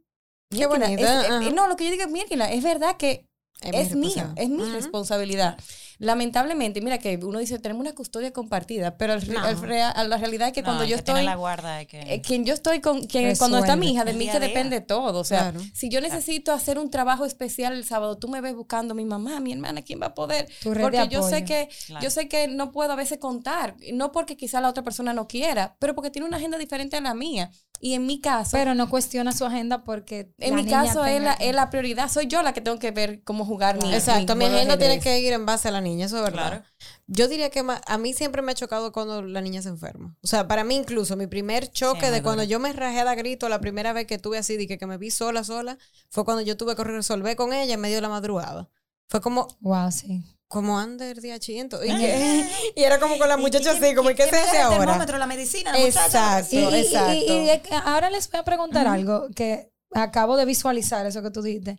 Qué 0.50 0.56
"Mierda, 0.58 0.78
bonito. 0.78 1.02
es- 1.02 1.10
es- 1.24 1.30
ajá. 1.30 1.50
no, 1.50 1.66
lo 1.68 1.76
que 1.76 1.84
yo 1.84 1.90
digo 1.90 2.04
es, 2.04 2.10
mierda, 2.10 2.50
es 2.50 2.62
verdad 2.62 2.96
que 2.96 3.26
es, 3.60 3.94
mía, 3.94 4.32
responsabilidad. 4.32 4.32
es 4.36 4.48
mi 4.50 4.64
responsabilidad. 4.72 5.58
lamentablemente, 6.00 6.80
mira 6.80 6.98
que 6.98 7.16
uno 7.22 7.38
dice, 7.38 7.58
tenemos 7.60 7.80
una 7.80 7.94
custodia 7.94 8.32
compartida, 8.32 8.96
pero 8.98 9.14
la 9.16 10.18
realidad 10.18 10.48
es 10.48 10.52
que 10.52 10.60
No, 10.60 10.66
cuando 10.66 10.84
yo 10.84 10.96
que 10.96 10.98
estoy... 10.98 11.24
la 11.24 11.36
guarda 11.36 11.80
es 11.80 11.86
que... 11.86 12.00
Eh, 12.00 12.20
quien 12.20 12.44
yo 12.44 12.52
estoy 12.52 12.80
con, 12.80 13.04
quien, 13.06 13.34
cuando 13.36 13.58
está 13.58 13.76
mi 13.76 13.92
hija, 13.92 14.04
de 14.04 14.10
El 14.10 14.16
mí 14.18 14.24
día. 14.24 14.40
depende 14.40 14.80
todo. 14.80 15.20
O 15.20 15.24
sea, 15.24 15.52
Claro. 15.52 15.60
si 15.72 15.88
yo 15.88 16.00
necesito 16.00 16.52
hacer 16.52 16.80
un 16.80 16.90
trabajo 16.90 17.24
especial 17.24 17.72
el 17.74 17.84
sábado, 17.84 18.18
tú 18.18 18.26
me 18.28 18.40
ves 18.40 18.54
buscando 18.56 18.94
mi 18.96 19.04
mamá, 19.04 19.38
mi 19.38 19.52
hermana, 19.52 19.82
¿quién 19.82 20.02
va 20.02 20.06
a 20.06 20.14
poder? 20.14 20.48
Porque 20.64 21.06
yo 21.08 21.22
sé 21.22 21.44
que, 21.44 21.68
Claro. 21.86 22.02
yo 22.04 22.10
sé 22.10 22.28
que 22.28 22.48
no 22.48 22.72
puedo 22.72 22.92
a 22.92 22.96
veces 22.96 23.18
contar, 23.18 23.76
no 23.92 24.10
porque 24.10 24.36
quizá 24.36 24.60
la 24.60 24.68
otra 24.70 24.82
persona 24.82 25.14
no 25.14 25.28
quiera, 25.28 25.76
pero 25.78 25.94
porque 25.94 26.10
tiene 26.10 26.26
una 26.26 26.38
agenda 26.38 26.58
diferente 26.58 26.96
a 26.96 27.00
la 27.00 27.14
mía. 27.14 27.50
Y 27.86 27.92
en 27.92 28.06
mi 28.06 28.18
caso, 28.18 28.52
Pero 28.52 28.74
no 28.74 28.88
cuestiona 28.88 29.30
su 29.32 29.44
agenda 29.44 29.84
porque. 29.84 30.32
en 30.38 30.52
la 30.52 30.56
mi 30.56 30.62
niña 30.62 30.84
caso 30.84 31.04
es 31.04 31.20
la, 31.20 31.36
que- 31.36 31.50
es 31.50 31.54
la 31.54 31.68
prioridad. 31.68 32.10
Soy 32.10 32.26
yo 32.26 32.42
la 32.42 32.54
que 32.54 32.62
tengo 32.62 32.78
que 32.78 32.92
ver 32.92 33.22
cómo 33.24 33.44
jugar 33.44 33.76
mi 33.76 33.92
Exacto, 33.94 34.34
mi 34.36 34.46
agenda 34.46 34.78
tiene 34.78 35.00
que 35.00 35.20
ir 35.20 35.34
en 35.34 35.44
base 35.44 35.68
a 35.68 35.70
la 35.70 35.82
niña, 35.82 36.06
eso 36.06 36.16
es 36.16 36.22
verdad. 36.22 36.48
Claro. 36.48 36.64
Yo 37.08 37.28
diría 37.28 37.50
que 37.50 37.62
a 37.86 37.98
mí 37.98 38.14
siempre 38.14 38.40
me 38.40 38.52
ha 38.52 38.54
chocado 38.54 38.90
cuando 38.90 39.20
la 39.20 39.42
niña 39.42 39.60
se 39.60 39.68
enferma. 39.68 40.16
O 40.22 40.26
sea, 40.26 40.48
para 40.48 40.64
mí 40.64 40.76
incluso 40.76 41.14
mi 41.16 41.26
primer 41.26 41.70
choque 41.70 42.06
Sí, 42.06 42.10
de 42.12 42.22
cuando 42.22 42.42
yo 42.42 42.58
me 42.58 42.72
rajé 42.72 43.00
a 43.00 43.14
grito 43.14 43.50
la 43.50 43.60
primera 43.60 43.92
vez 43.92 44.06
que 44.06 44.16
tuve 44.18 44.38
así, 44.38 44.56
de 44.56 44.66
que, 44.66 44.78
que 44.78 44.86
me 44.86 44.96
vi 44.96 45.10
sola, 45.10 45.44
sola, 45.44 45.76
fue 46.08 46.24
cuando 46.24 46.40
yo 46.42 46.56
tuve 46.56 46.74
que 46.76 46.84
resolver 46.84 47.36
con 47.36 47.52
ella 47.52 47.74
en 47.74 47.80
medio 47.82 47.96
de 47.96 48.00
la 48.00 48.08
madrugada. 48.08 48.70
Fue 49.10 49.20
como, 49.20 49.46
Wow, 49.60 49.92
sí. 49.92 50.24
Como 50.54 50.78
under 50.78 51.20
de 51.20 51.32
achiento. 51.32 51.84
Y, 51.84 51.88
que- 51.88 52.48
y 52.76 52.82
era 52.82 52.98
como 53.00 53.18
con 53.18 53.28
la 53.28 53.36
muchacha 53.36 53.72
¿Y- 53.72 53.74
y- 53.74 53.84
así, 53.84 53.94
como, 53.94 54.10
¿y 54.10 54.14
qué 54.14 54.26
y- 54.26 54.30
se 54.30 54.36
y 54.36 54.38
hace 54.38 54.50
mira 54.52 54.60
el 54.60 54.66
ahora? 54.72 54.78
termómetro, 54.86 55.18
la 55.18 55.26
medicina, 55.26 55.72
la 55.72 55.78
muchacha. 55.78 56.38
Exacto, 56.40 56.56
Y, 56.56 56.58
y- 56.58 56.62
y- 56.62 56.80
exacto. 56.80 57.12
y 57.34 57.44
de 57.46 57.60
que 57.62 57.74
ahora 57.74 58.08
les 58.10 58.30
voy 58.30 58.40
a 58.40 58.44
preguntar 58.44 58.86
algo 58.86 59.28
que 59.34 59.70
acabo 59.92 60.36
de 60.36 60.44
visualizar, 60.44 61.04
eso 61.06 61.22
que 61.22 61.30
tú 61.30 61.42
dijiste. 61.42 61.78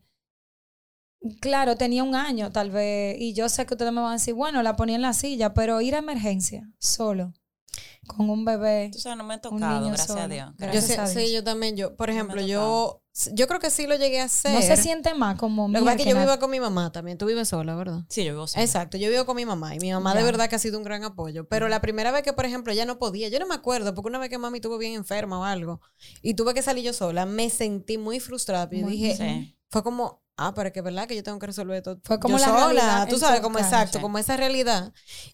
Claro, 1.41 1.75
tenía 1.75 2.03
un 2.03 2.13
año 2.13 2.51
tal 2.51 2.69
vez, 2.69 3.15
y 3.19 3.33
yo 3.33 3.49
sé 3.49 3.65
que 3.65 3.73
ustedes 3.73 3.91
me 3.91 4.01
van 4.01 4.11
a 4.11 4.13
decir, 4.13 4.35
bueno, 4.35 4.61
la 4.61 4.75
ponía 4.75 4.95
en 4.95 5.01
la 5.01 5.13
silla, 5.13 5.53
pero 5.55 5.81
ir 5.81 5.95
a 5.95 5.99
emergencia 5.99 6.69
solo, 6.77 7.33
con 8.05 8.29
un 8.29 8.45
bebé. 8.45 8.89
Tú 8.93 8.99
sabes, 8.99 9.17
no 9.17 9.23
me 9.23 9.33
he 9.33 9.37
Un 9.37 9.41
tocado, 9.41 9.79
niño 9.79 9.93
gracias 9.93 10.17
a. 10.19 10.27
Dios. 10.27 10.49
Yo 10.49 10.53
Gracias 10.67 10.85
sé- 10.85 10.99
a 11.01 11.07
sí, 11.07 11.19
Dios. 11.19 11.31
yo 11.31 11.43
también, 11.43 11.75
yo, 11.75 11.95
por 11.95 12.11
ejemplo, 12.11 12.41
yo, 12.43 13.01
yo 13.33 13.47
creo 13.47 13.59
que 13.59 13.69
sí 13.69 13.87
lo 13.87 13.95
llegué 13.95 14.19
a 14.19 14.25
hacer. 14.25 14.51
No 14.53 14.61
se 14.61 14.75
siente 14.77 15.13
más 15.13 15.37
como 15.37 15.67
Lo 15.69 15.79
que 15.79 15.85
pasa 15.85 15.97
es 15.97 16.03
que 16.03 16.09
yo 16.09 16.19
vivo 16.19 16.37
con 16.39 16.51
mi 16.51 16.59
mamá 16.59 16.91
también. 16.91 17.17
Tú 17.17 17.25
vives 17.25 17.47
sola, 17.47 17.73
¿verdad? 17.75 18.03
Sí, 18.09 18.23
yo 18.25 18.33
vivo 18.33 18.45
sola. 18.47 18.63
Exacto, 18.63 18.97
yo 18.97 19.09
vivo 19.09 19.25
con 19.25 19.35
mi 19.37 19.45
mamá 19.45 19.73
y 19.75 19.79
mi 19.79 19.91
mamá 19.91 20.13
de 20.13 20.19
Ya. 20.19 20.25
verdad 20.25 20.49
que 20.49 20.55
ha 20.55 20.59
sido 20.59 20.77
un 20.77 20.83
gran 20.83 21.03
apoyo. 21.03 21.47
Pero 21.47 21.67
la 21.69 21.79
primera 21.81 22.11
vez 22.11 22.23
que, 22.23 22.33
por 22.33 22.45
ejemplo, 22.45 22.73
ella 22.73 22.85
no 22.85 22.97
podía, 22.99 23.29
yo 23.29 23.39
no 23.39 23.47
me 23.47 23.55
acuerdo, 23.55 23.93
porque 23.93 24.09
una 24.09 24.19
vez 24.19 24.29
que 24.29 24.37
mami 24.37 24.57
estuvo 24.57 24.77
bien 24.77 24.93
enferma 24.93 25.39
o 25.39 25.43
algo 25.45 25.79
y 26.21 26.33
tuve 26.33 26.53
que 26.53 26.61
salir 26.61 26.83
yo 26.83 26.93
sola, 26.93 27.25
me 27.25 27.49
sentí 27.49 27.97
muy 27.97 28.19
frustrada. 28.19 28.67
Y 28.71 28.83
Muy- 28.83 28.91
dije, 28.93 29.15
Sí. 29.15 29.57
fue 29.69 29.81
como, 29.83 30.21
ah, 30.37 30.53
pero 30.53 30.67
es 30.67 30.73
que 30.73 30.79
es 30.79 30.85
verdad 30.85 31.07
que 31.07 31.15
yo 31.15 31.23
tengo 31.23 31.39
que 31.39 31.45
resolver 31.47 31.81
todo. 31.81 31.99
Fue 32.03 32.19
como 32.19 32.37
yo 32.37 32.41
la 32.45 32.47
sola, 32.51 32.65
realidad 32.65 33.07
tú 33.09 33.17
sabes, 33.17 33.39
como 33.39 33.55
cara. 33.55 33.67
exacto, 33.67 33.97
Sí. 33.99 34.01
como 34.01 34.17
esa 34.17 34.35
realidad. 34.35 34.91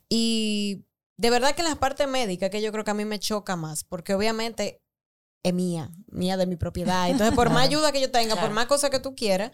Y 0.08 0.86
de 1.18 1.30
verdad 1.30 1.54
que 1.56 1.62
en 1.62 1.70
la 1.70 1.76
parte 1.76 2.08
médica 2.08 2.50
que 2.50 2.62
yo 2.62 2.72
creo 2.72 2.84
que 2.84 2.92
a 2.92 2.96
mí 2.96 3.06
me 3.06 3.20
choca 3.20 3.56
más, 3.56 3.84
porque 3.84 4.14
obviamente 4.14 4.81
es 5.44 5.54
mía, 5.54 5.92
mía 6.08 6.38
de 6.38 6.46
mi 6.46 6.56
propiedad. 6.56 7.10
Entonces, 7.10 7.36
por 7.36 7.50
más 7.50 7.68
ayuda 7.68 7.92
que 7.92 8.02
yo 8.02 8.12
tenga, 8.12 8.36
por 8.36 8.52
más 8.52 8.66
cosas 8.68 8.90
que 8.90 9.00
tú 9.00 9.16
quieras, 9.16 9.52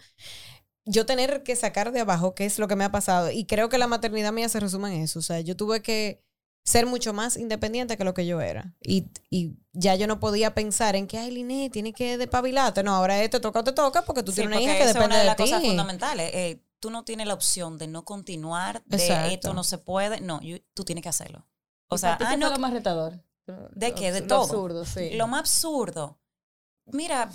yo 0.85 1.05
tener 1.05 1.43
que 1.43 1.55
sacar 1.55 1.91
de 1.91 2.01
abajo 2.01 2.33
qué 2.35 2.45
es 2.45 2.59
lo 2.59 2.67
que 2.67 2.75
me 2.75 2.83
ha 2.85 2.91
pasado. 2.91 3.31
Y 3.31 3.45
creo 3.45 3.69
que 3.69 3.77
la 3.77 3.87
maternidad 3.87 4.31
mía 4.31 4.49
se 4.49 4.59
resume 4.59 4.95
en 4.95 5.01
eso. 5.03 5.19
O 5.19 5.21
sea, 5.21 5.39
yo 5.41 5.55
tuve 5.57 5.81
que 5.81 6.23
ser 6.63 6.85
mucho 6.85 7.13
más 7.13 7.37
independiente 7.37 7.95
que 7.97 8.03
lo 8.03 8.13
que 8.13 8.25
yo 8.25 8.41
era. 8.41 8.75
Y, 8.81 9.07
y 9.29 9.57
ya 9.73 9.95
yo 9.95 10.07
no 10.07 10.19
podía 10.19 10.53
pensar 10.53 10.95
en 10.97 11.07
que, 11.07 11.17
ay, 11.17 11.31
Liné, 11.31 11.69
tienes 11.69 11.93
que 11.93 12.17
despabilarte. 12.17 12.83
No, 12.83 12.93
ahora 12.95 13.21
es 13.23 13.29
te 13.29 13.39
toca 13.39 13.59
o 13.59 13.63
te 13.63 13.71
toca 13.71 14.03
porque 14.03 14.23
tú 14.23 14.31
Sí, 14.31 14.41
tienes 14.41 14.57
una 14.57 14.61
hija 14.61 14.73
que 14.73 14.79
eso 14.79 14.89
es 14.89 14.93
depende 14.95 15.15
una 15.15 15.15
de 15.15 15.21
de, 15.21 15.25
las 15.27 15.35
ti. 15.37 15.43
cosas 15.43 15.61
fundamentales. 15.63 16.31
Eh, 16.33 16.61
tú 16.79 16.89
no 16.89 17.03
tienes 17.05 17.27
la 17.27 17.33
opción 17.33 17.77
de 17.77 17.87
no 17.87 18.03
continuar, 18.03 18.83
de 18.85 18.97
Exacto. 18.97 19.29
esto 19.29 19.53
no 19.53 19.63
se 19.63 19.77
puede. 19.77 20.19
No, 20.21 20.41
yo- 20.41 20.57
tú 20.73 20.83
tienes 20.83 21.03
que 21.03 21.09
hacerlo. 21.09 21.47
O 21.89 21.95
¿Y 21.95 21.99
sea, 21.99 22.17
ah, 22.19 22.31
qué 22.31 22.37
no, 22.37 22.47
fue 22.47 22.55
lo 22.55 22.61
más 22.61 22.73
retador? 22.73 23.23
¿De 23.75 23.93
qué? 23.93 24.11
De 24.11 24.21
Lo 24.21 24.27
todo. 24.27 24.41
absurdo, 24.43 24.85
sí. 24.85 25.11
Lo 25.11 25.27
más 25.27 25.41
absurdo. 25.41 26.19
Mira, 26.85 27.29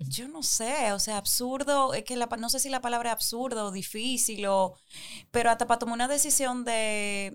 yo 0.00 0.28
no 0.28 0.42
sé, 0.42 0.92
o 0.92 0.98
sea, 0.98 1.16
absurdo, 1.16 1.94
es 1.94 2.04
que 2.04 2.14
la, 2.16 2.26
no 2.26 2.50
sé 2.50 2.60
si 2.60 2.68
la 2.68 2.82
palabra 2.82 3.10
es 3.10 3.14
absurdo 3.14 3.66
o 3.66 3.70
difícil, 3.70 4.44
o, 4.46 4.74
pero 5.30 5.50
hasta 5.50 5.66
para 5.66 5.78
tomar 5.78 5.94
una 5.94 6.08
decisión 6.08 6.64
de 6.64 7.34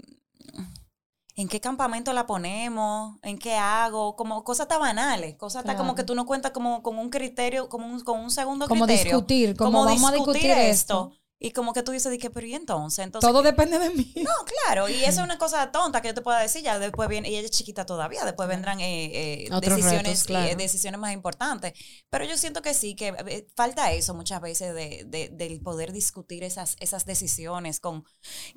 en 1.36 1.48
qué 1.48 1.60
campamento 1.60 2.14
la 2.14 2.28
ponemos, 2.28 3.18
en 3.24 3.40
qué 3.40 3.56
hago, 3.56 4.16
como 4.16 4.44
cosas 4.44 4.68
tan 4.68 4.80
banales, 4.80 5.36
cosas 5.36 5.62
hasta 5.62 5.76
como 5.76 5.96
que 5.96 6.04
tú 6.04 6.14
no 6.14 6.28
cuentas 6.28 6.52
como 6.52 6.84
con 6.84 7.00
un 7.00 7.10
criterio, 7.10 7.70
como 7.70 7.88
un, 7.88 8.02
con 8.02 8.20
un 8.20 8.30
segundo 8.30 8.68
Como 8.68 8.86
criterio. 8.86 9.14
discutir, 9.14 9.56
como 9.56 9.84
vamos 9.84 10.12
a 10.12 10.14
discutir 10.14 10.52
esto. 10.52 11.12
Y 11.46 11.52
como 11.52 11.74
que 11.74 11.84
tú 11.84 11.92
dices, 11.92 12.10
de 12.10 12.18
que, 12.18 12.30
pero 12.30 12.48
¿y 12.48 12.56
entonces? 12.56 13.04
entonces 13.04 13.30
Todo 13.30 13.42
depende 13.42 13.78
de 13.78 13.90
mí. 13.90 14.14
no, 14.16 14.32
claro, 14.64 14.88
y 14.88 15.04
eso 15.04 15.20
es 15.20 15.24
una 15.26 15.38
cosa 15.38 15.72
tonta 15.74 16.02
que 16.02 16.08
yo 16.08 16.14
te 16.14 16.22
pueda 16.22 16.40
decir, 16.40 16.64
ya 16.64 16.80
después 16.80 17.10
viene, 17.10 17.30
y 17.30 17.36
ella 17.36 17.44
es 17.46 17.52
chiquita 17.52 17.86
todavía, 17.86 18.24
después 18.24 18.48
vendrán 18.48 18.80
eh, 18.80 19.46
eh, 19.46 19.50
decisiones, 19.62 20.04
retos, 20.06 20.24
claro. 20.24 20.48
eh, 20.48 20.56
decisiones 20.56 21.02
más 21.02 21.12
importantes. 21.12 21.74
Pero 22.10 22.24
yo 22.24 22.38
siento 22.38 22.62
que 22.62 22.74
sí, 22.74 22.96
que 22.96 23.10
eh, 23.28 23.46
falta 23.58 23.92
eso 23.92 24.14
muchas 24.14 24.40
veces 24.40 24.74
de, 24.74 25.04
de- 25.06 25.30
del 25.34 25.60
poder 25.60 25.92
discutir 25.92 26.46
esas, 26.46 26.78
esas 26.80 27.06
decisiones 27.06 27.82
con, 27.82 28.06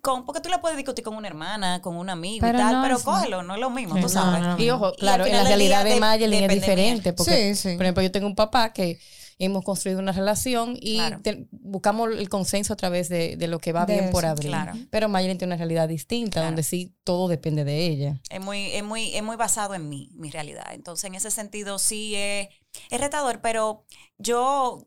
con, 0.00 0.24
porque 0.24 0.40
tú 0.40 0.48
la 0.48 0.60
puedes 0.60 0.76
discutir 0.76 1.04
con 1.04 1.16
una 1.16 1.26
hermana, 1.26 1.82
con 1.82 1.96
un 1.96 2.08
amigo 2.08 2.46
Pero 2.46 2.56
y 2.58 2.60
tal, 2.62 2.74
no 2.76 2.82
pero 2.82 3.00
cógelo, 3.00 3.42
no 3.42 3.54
es 3.54 3.60
lo 3.60 3.70
mismo, 3.70 3.98
tú 4.00 4.08
sabes. 4.08 4.42
no, 4.42 4.56
no. 4.56 4.62
Y 4.62 4.70
ojo, 4.70 4.92
claro, 4.94 5.26
en 5.26 5.32
la 5.32 5.42
realidad 5.42 5.84
día 5.84 5.94
de 5.94 6.00
Mayelin 6.00 6.44
es 6.44 6.50
diferente. 6.54 7.12
Porque, 7.12 7.52
Sí, 7.52 7.70
sí. 7.70 7.74
por 7.76 7.82
ejemplo, 7.84 8.02
yo 8.04 8.12
tengo 8.12 8.28
un 8.28 8.36
papá 8.36 8.72
que 8.72 9.00
hemos 9.38 9.64
construido 9.64 9.98
una 10.00 10.12
relación 10.12 10.76
y 10.80 10.96
Claro. 10.96 11.20
te- 11.22 11.46
buscamos 11.50 12.10
el 12.10 12.28
consenso 12.28 12.72
a 12.72 12.76
través 12.76 13.08
de, 13.08 13.36
de 13.36 13.46
lo 13.48 13.58
que 13.58 13.72
va 13.72 13.84
De 13.84 13.94
bien 14.00 14.10
por 14.10 14.24
abrir. 14.24 14.48
claro. 14.48 14.72
Pero 14.90 15.08
Mayelin 15.08 15.36
tiene 15.38 15.50
una 15.54 15.58
realidad 15.58 15.88
distinta, 15.88 16.34
Claro. 16.40 16.46
donde 16.48 16.62
sí 16.62 16.94
todo 17.04 17.28
depende 17.28 17.64
de 17.64 17.86
ella. 17.86 18.20
Es 18.30 18.40
muy, 18.40 18.72
es 18.72 18.82
muy, 18.82 19.14
es 19.14 19.22
muy 19.22 19.36
basado 19.36 19.74
en 19.74 19.88
mí, 19.88 20.10
mi 20.14 20.30
realidad. 20.30 20.66
Entonces, 20.72 21.04
en 21.04 21.14
ese 21.16 21.30
sentido, 21.30 21.78
sí 21.78 22.14
es, 22.16 22.48
es 22.90 23.00
retador, 23.00 23.40
pero 23.42 23.84
yo, 24.18 24.86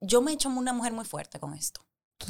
yo 0.00 0.22
me 0.22 0.30
he 0.30 0.34
hecho 0.34 0.48
una 0.48 0.72
mujer 0.72 0.92
muy 0.92 1.04
fuerte 1.04 1.40
con 1.40 1.54
esto. 1.54 1.80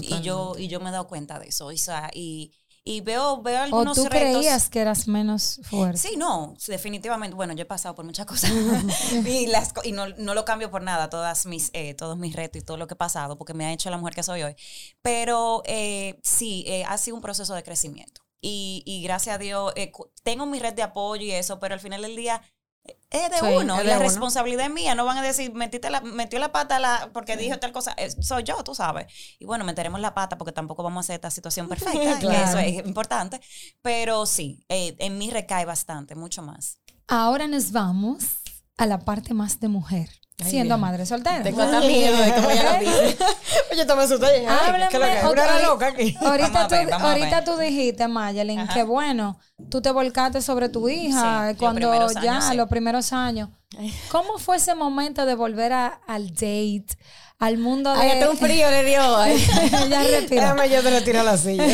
Y 0.01 0.21
yo, 0.23 0.55
y 0.59 0.67
yo 0.69 0.81
me 0.81 0.89
he 0.89 0.93
dado 0.93 1.07
cuenta 1.07 1.39
de 1.39 1.47
eso. 1.49 1.67
O 1.67 1.77
sea, 1.77 2.11
y, 2.13 2.53
y 2.89 3.01
veo, 3.01 3.43
veo 3.43 3.59
O 3.59 3.63
algunos 3.65 3.97
tú 3.97 4.05
retos. 4.05 4.19
creías 4.21 4.71
que 4.71 4.81
eras 4.81 5.09
menos 5.09 5.61
fuerte. 5.65 5.99
Sí, 5.99 6.17
no, 6.17 6.55
definitivamente. 6.69 7.35
Bueno, 7.35 7.53
yo 7.53 7.63
he 7.63 7.67
pasado 7.67 7.97
por 7.97 8.05
muchas 8.05 8.27
cosas 8.27 8.51
y, 9.27 9.47
las, 9.49 9.73
y 9.83 9.91
no, 9.91 10.07
no 10.07 10.35
lo 10.35 10.45
cambio 10.45 10.71
por 10.71 10.83
nada, 10.83 11.11
todas 11.11 11.47
mis, 11.47 11.71
eh, 11.73 11.95
todos 11.95 12.17
mis 12.17 12.37
retos 12.37 12.63
y 12.63 12.65
todo 12.65 12.77
lo 12.77 12.87
que 12.87 12.95
he 12.95 12.97
pasado, 12.97 13.37
porque 13.37 13.55
me 13.55 13.67
ha 13.67 13.73
hecho 13.73 13.91
la 13.91 13.99
mujer 13.99 14.15
que 14.15 14.23
soy 14.23 14.45
hoy. 14.45 14.55
Pero 15.03 15.63
eh, 15.67 16.21
sí, 16.23 16.65
eh, 16.69 16.85
ha 16.87 16.97
sido 16.97 17.17
un 17.17 17.23
proceso 17.23 17.55
de 17.55 17.65
crecimiento. 17.65 18.23
Y, 18.41 18.85
y 18.87 19.03
gracias 19.03 19.35
a 19.35 19.39
Dios, 19.39 19.73
eh, 19.75 19.91
tengo 20.23 20.47
mi 20.47 20.61
red 20.61 20.75
de 20.75 20.85
apoyo 20.85 21.25
y 21.25 21.33
eso, 21.33 21.59
pero 21.59 21.75
al 21.75 21.81
final 21.81 22.03
del 22.03 22.15
día 22.15 22.41
es 23.11 23.31
de 23.31 23.39
Sí, 23.39 23.45
uno. 23.47 23.77
es 23.77 23.81
y 23.81 23.85
de 23.85 23.91
la 23.91 23.97
uno. 23.97 24.05
responsabilidad 24.05 24.67
es 24.67 24.73
mía. 24.73 24.95
No 24.95 25.05
van 25.05 25.19
a 25.19 25.23
decir, 25.23 25.53
metiste 25.55 25.91
la, 25.91 26.01
metió 26.01 26.39
la 26.39 26.53
pata 26.53 26.79
la, 26.79 27.11
porque 27.13 27.37
dijo 27.37 27.59
tal 27.59 27.73
cosa. 27.73 27.95
Eh, 27.97 28.11
soy 28.23 28.43
yo, 28.45 28.63
tú 28.65 28.75
sabes. 28.75 29.07
Y 29.39 29.45
bueno, 29.47 29.65
meteremos 29.65 30.01
la 30.01 30.15
pata 30.15 30.37
porque 30.39 30.53
tampoco 30.53 30.83
vamos 30.83 30.99
a 30.99 31.01
hacer 31.07 31.15
esta 31.17 31.31
situación 31.31 31.69
perfecta. 31.71 32.19
que 32.19 32.43
eso 32.43 32.59
es 32.59 32.87
importante. 32.87 33.41
Pero 33.83 34.27
sí, 34.27 34.65
eh, 34.69 34.95
en 34.99 35.19
mí 35.19 35.31
recae 35.31 35.65
bastante, 35.65 36.15
mucho 36.15 36.43
más. 36.43 36.79
Ahora 37.09 37.47
nos 37.47 37.73
vamos 37.73 38.25
a 38.77 38.87
la 38.87 38.99
parte 38.99 39.33
más 39.35 39.61
de 39.61 39.69
mujer, 39.69 40.11
Ay, 40.45 40.51
siendo 40.51 40.75
bien. 40.75 40.81
madre 40.81 41.07
soltera. 41.07 41.43
Tengo 41.43 41.63
hasta 41.63 41.81
miedo 41.81 42.17
de 42.17 42.35
cómo 42.35 42.51
ella 42.51 42.73
lo 42.75 42.79
dice. 42.81 43.17
Oye, 43.73 43.87
tome 43.87 44.07
su 44.07 44.19
talle. 44.19 44.47
Háblame, 44.47 44.89
¿Qué 44.91 44.97
es 44.97 45.01
lo 45.03 45.07
que 45.09 45.19
es? 45.19 45.25
o- 45.25 45.31
Una 45.33 45.43
era 45.45 45.53
ahorita- 45.55 45.67
loca 45.69 45.87
aquí. 45.87 46.17
Ahorita, 46.21 46.69
tú, 46.69 46.75
ver, 46.75 46.93
ahorita 46.93 47.45
dijiste, 47.59 48.07
Mayelin, 48.09 48.59
Ajá. 48.61 48.75
que 48.75 48.83
bueno, 48.83 49.39
tú 49.71 49.81
te 49.81 49.91
volcaste 49.91 50.43
sobre 50.43 50.69
tu 50.69 50.89
hija 50.91 51.51
Sí, 51.53 51.57
cuando 51.57 51.81
ya, 52.13 52.33
años, 52.33 52.45
sí. 52.51 52.57
los 52.57 52.69
primeros 52.69 53.13
años. 53.15 53.49
¿Cómo 54.11 54.39
fue 54.39 54.57
ese 54.57 54.75
momento 54.75 55.25
de 55.25 55.35
volver 55.35 55.73
a- 55.73 56.01
al 56.07 56.29
date, 56.35 56.87
al 57.39 57.57
mundo 57.59 57.93
de... 57.95 58.01
Ay, 58.01 58.11
hasta 58.11 58.31
un 58.31 58.37
frío 58.37 58.71
le 58.71 58.85
dio. 58.85 59.17
Ay. 59.17 59.39
ya 59.91 60.03
respira. 60.03 60.43
Déjame 60.55 60.69
yo 60.71 60.83
te 60.83 60.91
lo 60.91 61.03
tiro 61.03 61.21
a 61.21 61.23
la 61.23 61.37
silla. 61.39 61.65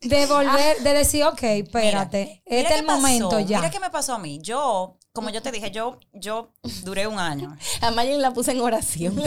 De 0.00 0.26
volver, 0.26 0.78
de 0.80 0.92
decir, 0.92 1.24
ok, 1.24 1.42
espérate, 1.42 2.18
Mira, 2.24 2.40
mira 2.46 2.60
este 2.62 2.74
es 2.74 2.80
el 2.80 2.86
momento 2.86 3.30
pasó, 3.30 3.40
ya. 3.40 3.58
Mira 3.58 3.70
qué 3.70 3.80
me 3.80 3.90
pasó 3.90 4.14
a 4.14 4.18
mí. 4.18 4.38
Yo, 4.42 4.96
como 5.14 5.30
yo 5.30 5.42
te 5.42 5.52
dije, 5.52 5.70
yo, 5.70 6.00
yo 6.12 6.52
duré 6.82 7.06
un 7.06 7.20
año. 7.20 7.56
A 7.80 7.92
Mayelin 7.92 8.20
la 8.20 8.32
puse 8.32 8.50
en 8.50 8.60
oración. 8.60 9.14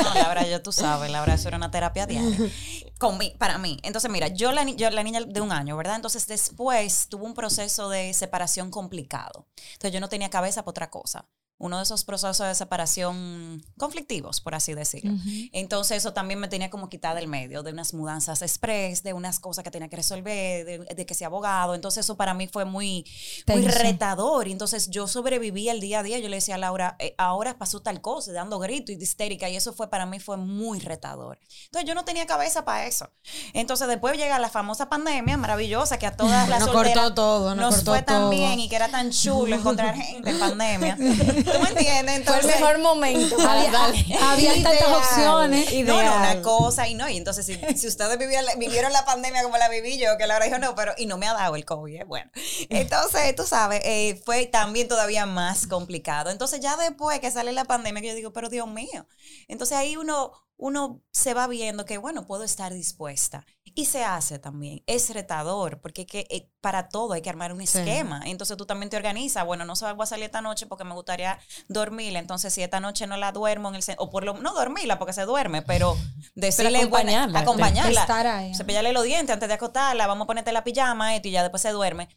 No, 0.00 0.14
la 0.14 0.28
verdad, 0.28 0.46
ya 0.48 0.62
tú 0.62 0.72
sabes, 0.72 1.10
la 1.10 1.20
verdad, 1.20 1.36
eso 1.36 1.48
era 1.48 1.58
una 1.58 1.70
terapia 1.70 2.06
diaria. 2.06 2.50
Con 2.98 3.18
para 3.36 3.58
mí. 3.58 3.78
Entonces, 3.82 4.10
mira, 4.10 4.28
yo 4.28 4.50
la, 4.50 4.64
yo 4.64 4.88
la 4.88 5.02
niña 5.02 5.20
de 5.20 5.40
un 5.42 5.52
año, 5.52 5.76
¿verdad? 5.76 5.96
Entonces, 5.96 6.26
después 6.26 7.08
tuvo 7.10 7.26
un 7.26 7.34
proceso 7.34 7.90
de 7.90 8.14
separación 8.14 8.70
complicado. 8.70 9.46
Entonces, 9.72 9.92
yo 9.92 10.00
no 10.00 10.08
tenía 10.08 10.30
cabeza 10.30 10.62
para 10.62 10.70
otra 10.70 10.90
cosa. 10.90 11.28
Uno 11.60 11.76
de 11.76 11.82
esos 11.82 12.04
procesos 12.04 12.46
de 12.46 12.54
separación 12.54 13.62
conflictivos, 13.76 14.40
por 14.40 14.54
así 14.54 14.72
decirlo. 14.72 15.12
Entonces 15.52 15.98
eso 15.98 16.14
también 16.14 16.40
me 16.40 16.48
tenía 16.48 16.70
como 16.70 16.88
quitada 16.88 17.16
del 17.16 17.28
medio, 17.28 17.62
de 17.62 17.70
unas 17.70 17.92
mudanzas 17.92 18.40
express, 18.40 19.02
de 19.02 19.12
unas 19.12 19.40
cosas 19.40 19.62
que 19.62 19.70
tenía 19.70 19.88
que 19.88 19.96
resolver, 19.96 20.64
de, 20.64 20.78
de 20.78 21.06
que 21.06 21.14
sea 21.14 21.26
abogado. 21.26 21.74
Entonces 21.74 22.06
eso 22.06 22.16
para 22.16 22.32
mí 22.32 22.48
fue 22.48 22.64
muy, 22.64 23.04
muy 23.46 23.66
retador. 23.66 24.48
Y 24.48 24.52
entonces 24.52 24.88
yo 24.88 25.06
sobreviví 25.06 25.68
el 25.68 25.80
día 25.80 26.00
a 26.00 26.02
día. 26.02 26.18
Yo 26.18 26.30
le 26.30 26.36
decía 26.36 26.54
a 26.54 26.58
Laura, 26.58 26.96
eh, 26.98 27.14
ahora 27.18 27.58
pasó 27.58 27.82
tal 27.82 28.00
cosa, 28.00 28.32
dando 28.32 28.58
gritos 28.58 28.96
y 28.96 29.02
histérica. 29.02 29.50
Y 29.50 29.56
eso 29.56 29.74
fue 29.74 29.90
para 29.90 30.06
mí 30.06 30.18
fue 30.18 30.38
muy 30.38 30.80
retador. 30.80 31.38
Entonces 31.66 31.86
yo 31.86 31.94
no 31.94 32.06
tenía 32.06 32.24
cabeza 32.24 32.64
para 32.64 32.86
eso. 32.86 33.10
Entonces 33.52 33.86
después 33.86 34.16
llega 34.16 34.38
la 34.38 34.48
famosa 34.48 34.88
pandemia 34.88 35.36
maravillosa 35.36 35.98
que 35.98 36.06
a 36.06 36.16
todas 36.16 36.48
las 36.48 36.60
Nos 36.60 36.70
cortó 36.70 37.12
todo, 37.14 37.54
nos 37.54 37.74
cortó 37.74 37.90
fue 37.90 38.02
tan 38.02 38.22
todo. 38.22 38.30
bien 38.30 38.60
y 38.60 38.68
que 38.70 38.76
era 38.76 38.88
tan 38.88 39.10
chulo 39.10 39.54
encontrar 39.56 39.94
gente 39.94 40.30
en 40.30 40.38
pandemia. 40.38 40.96
¿Tú 41.52 41.60
me 41.60 41.68
entiendes? 41.70 42.24
Fue 42.24 42.38
el 42.40 42.46
mejor 42.46 42.78
momento. 42.78 43.36
para 43.36 43.62
Había, 43.62 44.62
tantas 44.62 44.88
opciones. 44.88 45.72
Y- 45.72 45.82
no, 45.82 46.02
no, 46.02 46.16
una 46.16 46.42
cosa 46.42 46.88
y 46.88 46.94
no. 46.94 47.08
Y 47.08 47.16
entonces, 47.16 47.46
si, 47.46 47.56
si 47.76 47.86
ustedes 47.86 48.18
vivieron, 48.18 48.46
vivieron 48.58 48.92
la 48.92 49.04
pandemia 49.04 49.42
como 49.42 49.56
la 49.56 49.68
viví 49.68 49.98
yo, 49.98 50.16
que 50.18 50.26
Laura 50.26 50.44
dijo, 50.44 50.58
no, 50.58 50.74
pero, 50.74 50.92
y 50.96 51.06
no 51.06 51.18
me 51.18 51.26
ha 51.26 51.34
dado 51.34 51.56
el 51.56 51.64
COVID, 51.64 52.00
eh, 52.00 52.04
bueno. 52.04 52.30
Entonces, 52.68 53.34
tú 53.34 53.44
sabes, 53.46 53.80
eh, 53.84 54.20
fue 54.24 54.46
también 54.46 54.88
todavía 54.88 55.26
más 55.26 55.66
complicado. 55.66 56.30
Entonces, 56.30 56.60
ya 56.60 56.76
después 56.76 57.20
que 57.20 57.30
sale 57.30 57.52
la 57.52 57.64
pandemia, 57.64 58.02
que 58.02 58.08
yo 58.08 58.14
digo, 58.14 58.32
pero 58.32 58.48
Dios 58.48 58.68
mío. 58.68 59.06
Entonces, 59.48 59.76
ahí 59.76 59.96
uno, 59.96 60.32
uno 60.60 61.00
se 61.10 61.32
va 61.34 61.46
viendo 61.46 61.84
que, 61.86 61.96
bueno, 61.98 62.26
puedo 62.26 62.44
estar 62.44 62.72
dispuesta. 62.72 63.46
Y 63.74 63.86
se 63.86 64.04
hace 64.04 64.38
también. 64.38 64.82
Es 64.86 65.10
retador, 65.14 65.80
porque 65.80 66.04
que, 66.04 66.26
eh, 66.28 66.50
para 66.60 66.88
todo 66.88 67.12
hay 67.14 67.22
que 67.22 67.30
armar 67.30 67.52
un 67.52 67.64
Sí. 67.66 67.78
esquema. 67.78 68.20
Entonces, 68.26 68.56
tú 68.56 68.66
también 68.66 68.90
te 68.90 68.96
organizas. 68.96 69.46
Bueno, 69.46 69.64
no 69.64 69.74
salgo 69.76 70.02
a 70.02 70.06
salir 70.06 70.24
esta 70.26 70.42
noche 70.42 70.66
porque 70.66 70.84
me 70.84 70.92
gustaría 70.92 71.38
dormirla. 71.68 72.18
Entonces, 72.18 72.52
si 72.52 72.62
esta 72.62 72.80
noche 72.80 73.06
no 73.06 73.16
la 73.16 73.32
duermo 73.32 73.68
en 73.70 73.76
el 73.76 73.82
o 73.98 74.10
por 74.10 74.24
lo 74.24 74.34
no 74.34 74.52
dormirla 74.52 74.98
porque 74.98 75.12
se 75.12 75.22
duerme, 75.22 75.62
pero 75.66 75.96
decirle 76.34 76.70
bueno, 76.70 76.88
acompañarla. 76.88 77.38
acompañarla. 77.40 78.00
Estar 78.02 78.26
ahí. 78.26 78.54
Cepillarle 78.54 78.92
los 78.92 79.04
dientes 79.04 79.32
antes 79.32 79.48
de 79.48 79.54
acostarla, 79.54 80.06
vamos 80.06 80.24
a 80.24 80.26
ponerte 80.26 80.52
la 80.52 80.64
pijama, 80.64 81.14
esto, 81.16 81.28
y 81.28 81.30
ya 81.30 81.42
después 81.42 81.62
se 81.62 81.70
duerme. 81.70 82.08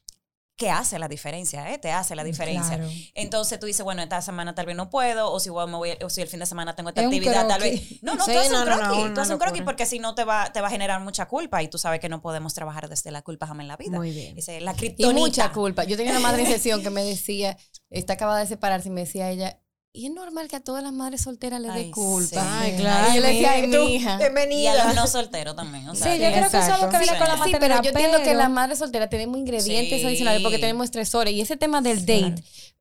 ¿Qué 0.64 0.72
hace 0.72 0.98
la 0.98 1.10
diferencia? 1.10 1.74
Eh? 1.74 1.78
Te 1.78 1.92
hace 1.92 2.16
la 2.16 2.24
diferencia. 2.24 2.78
Claro. 2.78 2.90
Entonces 3.16 3.60
tú 3.60 3.66
dices, 3.66 3.84
bueno, 3.84 4.02
esta 4.02 4.22
semana 4.22 4.56
tal 4.56 4.66
vez 4.66 4.78
no 4.78 4.90
puedo, 4.90 5.30
o 5.30 5.40
si, 5.42 5.50
voy- 5.50 5.68
me 5.68 5.76
voy, 5.76 5.92
o 6.02 6.10
si 6.10 6.22
el 6.22 6.30
fin 6.30 6.40
de 6.40 6.46
semana 6.46 6.74
tengo 6.74 6.88
esta 6.90 7.02
Es 7.02 7.08
actividad, 7.08 7.48
tal 7.48 7.60
vez. 7.62 8.02
No, 8.02 8.16
no, 8.16 8.24
Sí, 8.26 8.32
tú 8.32 8.38
haces 8.40 8.52
no, 8.52 8.60
un 8.64 8.70
no, 8.70 8.76
no, 8.76 8.82
croquis, 8.82 9.04
una 9.06 9.14
tú 9.14 9.20
haces 9.22 9.34
un 9.34 9.40
croquis 9.40 9.62
porque 9.64 9.86
si 9.86 10.00
no 10.00 10.16
te 10.16 10.24
va, 10.24 10.54
te 10.54 10.62
va 10.62 10.68
a 10.68 10.72
generar 10.72 11.02
mucha 11.02 11.28
culpa 11.28 11.62
y 11.62 11.68
tú 11.68 11.78
sabes 11.78 12.00
que 12.00 12.08
no 12.08 12.22
podemos 12.22 12.54
trabajar 12.54 12.88
desde 12.88 13.12
la 13.12 13.22
culpa 13.24 13.46
jamás 13.46 13.64
en 13.66 13.68
la 13.68 13.76
vida. 13.78 13.98
Muy 13.98 14.12
bien. 14.12 14.38
Esa 14.38 14.54
es 14.54 14.64
la 14.64 14.72
Y 14.72 14.76
kriptonita. 14.76 15.20
mucha 15.20 15.52
culpa. 15.52 15.84
Yo 15.84 15.98
tenía 15.98 16.12
una 16.14 16.22
madre 16.22 16.44
en 16.44 16.48
sesión 16.52 16.82
que 16.82 16.90
me 16.90 17.04
decía, 17.04 17.58
está 17.90 18.14
acabada 18.14 18.40
de 18.40 18.48
separarse, 18.48 18.88
y 18.88 18.92
me 18.92 19.02
decía 19.02 19.30
ella, 19.30 19.60
y 19.96 20.08
es 20.08 20.12
normal 20.12 20.48
que 20.48 20.56
a 20.56 20.60
todas 20.60 20.82
las 20.84 20.92
madres 20.92 21.22
solteras 21.22 21.62
les 21.62 21.72
dé 21.74 21.80
Ay, 21.82 21.92
culpa. 21.92 22.28
sí. 22.28 22.36
Ay, 22.40 22.72
Sí. 22.72 22.78
claro. 22.78 23.12
Y 23.12 23.16
yo 23.16 23.22
le 23.22 23.28
decía, 23.28 23.52
ay, 23.52 23.62
tú, 23.72 23.78
mi 23.78 23.96
hija. 23.96 24.10
Y 24.10 24.14
a 24.14 24.18
Bienvenida. 24.18 24.86
los 24.86 24.96
no 24.96 25.08
solteros 25.08 25.56
también. 25.56 25.88
O 25.88 25.94
Sí, 25.96 26.02
sea, 26.02 26.16
yo 26.16 26.22
que- 26.24 26.32
creo 26.32 26.42
que 26.42 26.48
eso 26.48 26.58
es 26.58 26.70
algo 26.70 26.90
que 26.90 26.98
viene 26.98 27.18
con 27.20 27.28
la 27.28 27.34
Sí, 27.36 27.40
maternidad. 27.40 27.60
pero 27.60 27.82
yo 27.84 27.90
entiendo 27.92 28.18
que 28.24 28.34
las 28.34 28.50
madres 28.50 28.80
solteras 28.80 29.10
tenemos 29.10 29.38
ingredientes 29.38 30.00
Sí. 30.02 30.06
adicionales 30.08 30.42
porque 30.42 30.58
tenemos 30.58 30.86
estresores 30.86 31.34
y 31.34 31.42
ese 31.42 31.58
tema 31.58 31.82
del 31.82 32.00
date 32.06 32.36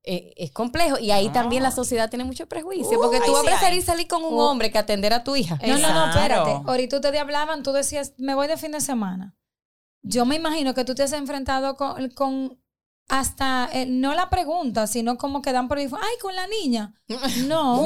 eh, 0.04 0.32
es 0.36 0.50
complejo 0.50 0.98
y 0.98 1.12
ahí 1.12 1.28
también 1.28 1.62
la 1.62 1.70
sociedad 1.70 2.08
tiene 2.10 2.24
mucho 2.24 2.48
prejuicio 2.48 2.98
porque 3.00 3.20
tú 3.24 3.30
vas 3.32 3.42
a 3.42 3.44
sí 3.44 3.46
preferir 3.48 3.82
salir 3.84 4.08
con 4.08 4.24
un 4.24 4.34
Uh. 4.34 4.38
hombre 4.40 4.72
que 4.72 4.78
atender 4.78 5.12
a 5.12 5.22
tu 5.22 5.36
hija. 5.36 5.60
No, 5.64 5.78
no, 5.78 5.92
no, 5.94 6.08
espérate. 6.10 6.50
Ahorita 6.66 6.96
ustedes 6.96 7.20
hablaban, 7.20 7.62
tú 7.62 7.72
decías, 7.72 8.14
me 8.16 8.34
voy 8.34 8.48
de 8.48 8.56
fin 8.56 8.72
de 8.72 8.80
semana. 8.80 9.36
Yo 10.02 10.24
me 10.26 10.34
imagino 10.34 10.74
que 10.74 10.84
tú 10.84 10.96
te 10.96 11.04
has 11.04 11.12
enfrentado 11.12 11.76
con, 11.76 12.08
con 12.10 12.58
hasta, 13.08 13.68
eh, 13.72 13.84
no 13.86 14.14
la 14.14 14.30
pregunta, 14.30 14.86
sino 14.86 15.18
como 15.18 15.42
que 15.42 15.52
dan 15.52 15.68
por 15.68 15.76
ahí, 15.78 15.84
ay, 15.92 16.14
con 16.20 16.34
la 16.34 16.46
niña. 16.46 16.94
No. 17.46 17.78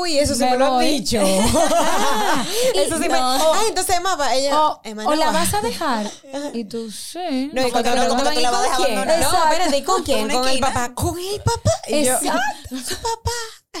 Uy, 0.00 0.18
eso 0.18 0.34
sí 0.34 0.40
Me 0.44 0.50
me, 0.52 0.56
lo 0.58 0.78
han 0.78 0.84
dicho. 0.84 1.20
eso 2.74 2.96
sí 2.96 3.08
me. 3.08 3.18
No. 3.18 3.54
Ay, 3.54 3.66
entonces 3.68 3.96
Emma 3.96 4.16
va. 4.16 4.34
Ella. 4.34 4.60
O, 4.60 4.80
Emma 4.84 5.04
o 5.04 5.10
no 5.10 5.14
la 5.14 5.26
va. 5.26 5.32
vas 5.32 5.54
a 5.54 5.60
dejar. 5.60 6.10
Y 6.52 6.64
tú, 6.64 6.90
sí. 6.90 7.50
No, 7.52 7.66
y 7.66 7.70
cuando 7.70 7.94
no, 7.94 8.16
te 8.22 8.40
la 8.40 8.40
¿y 8.40 8.44
vas 8.44 8.54
a 8.54 8.56
con 8.56 8.62
dejar 8.62 8.76
quién? 8.86 8.98
abandonada. 8.98 9.20
No, 9.32 9.44
espérate, 9.52 9.76
¿y 9.78 9.82
con 9.82 10.02
quién? 10.02 10.28
Con 10.30 10.48
el 10.48 10.58
papá. 10.60 10.94
Con 10.94 11.18
el 11.18 11.40
papá. 11.40 11.70
Exacto. 11.86 12.40
Su 12.70 12.96
papá. 12.96 13.30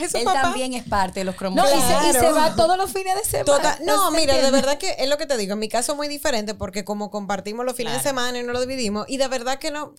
Él 0.00 0.24
papá. 0.24 0.42
también 0.42 0.72
es 0.74 0.84
parte 0.84 1.20
de 1.20 1.24
los 1.24 1.34
No, 1.34 1.38
cromos. 1.38 1.64
y, 1.66 1.80
se, 1.80 2.08
y 2.08 2.12
se 2.12 2.32
va 2.32 2.54
todos 2.54 2.78
los 2.78 2.90
fines 2.92 3.14
de 3.14 3.24
semana. 3.24 3.44
Total- 3.44 3.78
no, 3.84 4.10
¿Se 4.10 4.16
mira, 4.16 4.34
de 4.36 4.50
verdad 4.50 4.78
que 4.78 4.94
es 4.98 5.08
lo 5.08 5.18
que 5.18 5.26
te 5.26 5.36
digo. 5.36 5.52
En 5.52 5.58
mi 5.58 5.68
caso 5.68 5.92
es 5.92 5.96
muy 5.96 6.08
diferente 6.08 6.54
porque 6.54 6.84
como 6.84 7.10
compartimos 7.10 7.66
los 7.66 7.76
fines 7.76 7.92
de 7.94 8.00
semana 8.00 8.38
y 8.38 8.42
no 8.42 8.52
lo 8.52 8.60
dividimos, 8.60 9.04
y 9.08 9.18
de 9.18 9.28
verdad 9.28 9.58
que 9.58 9.70
no, 9.70 9.92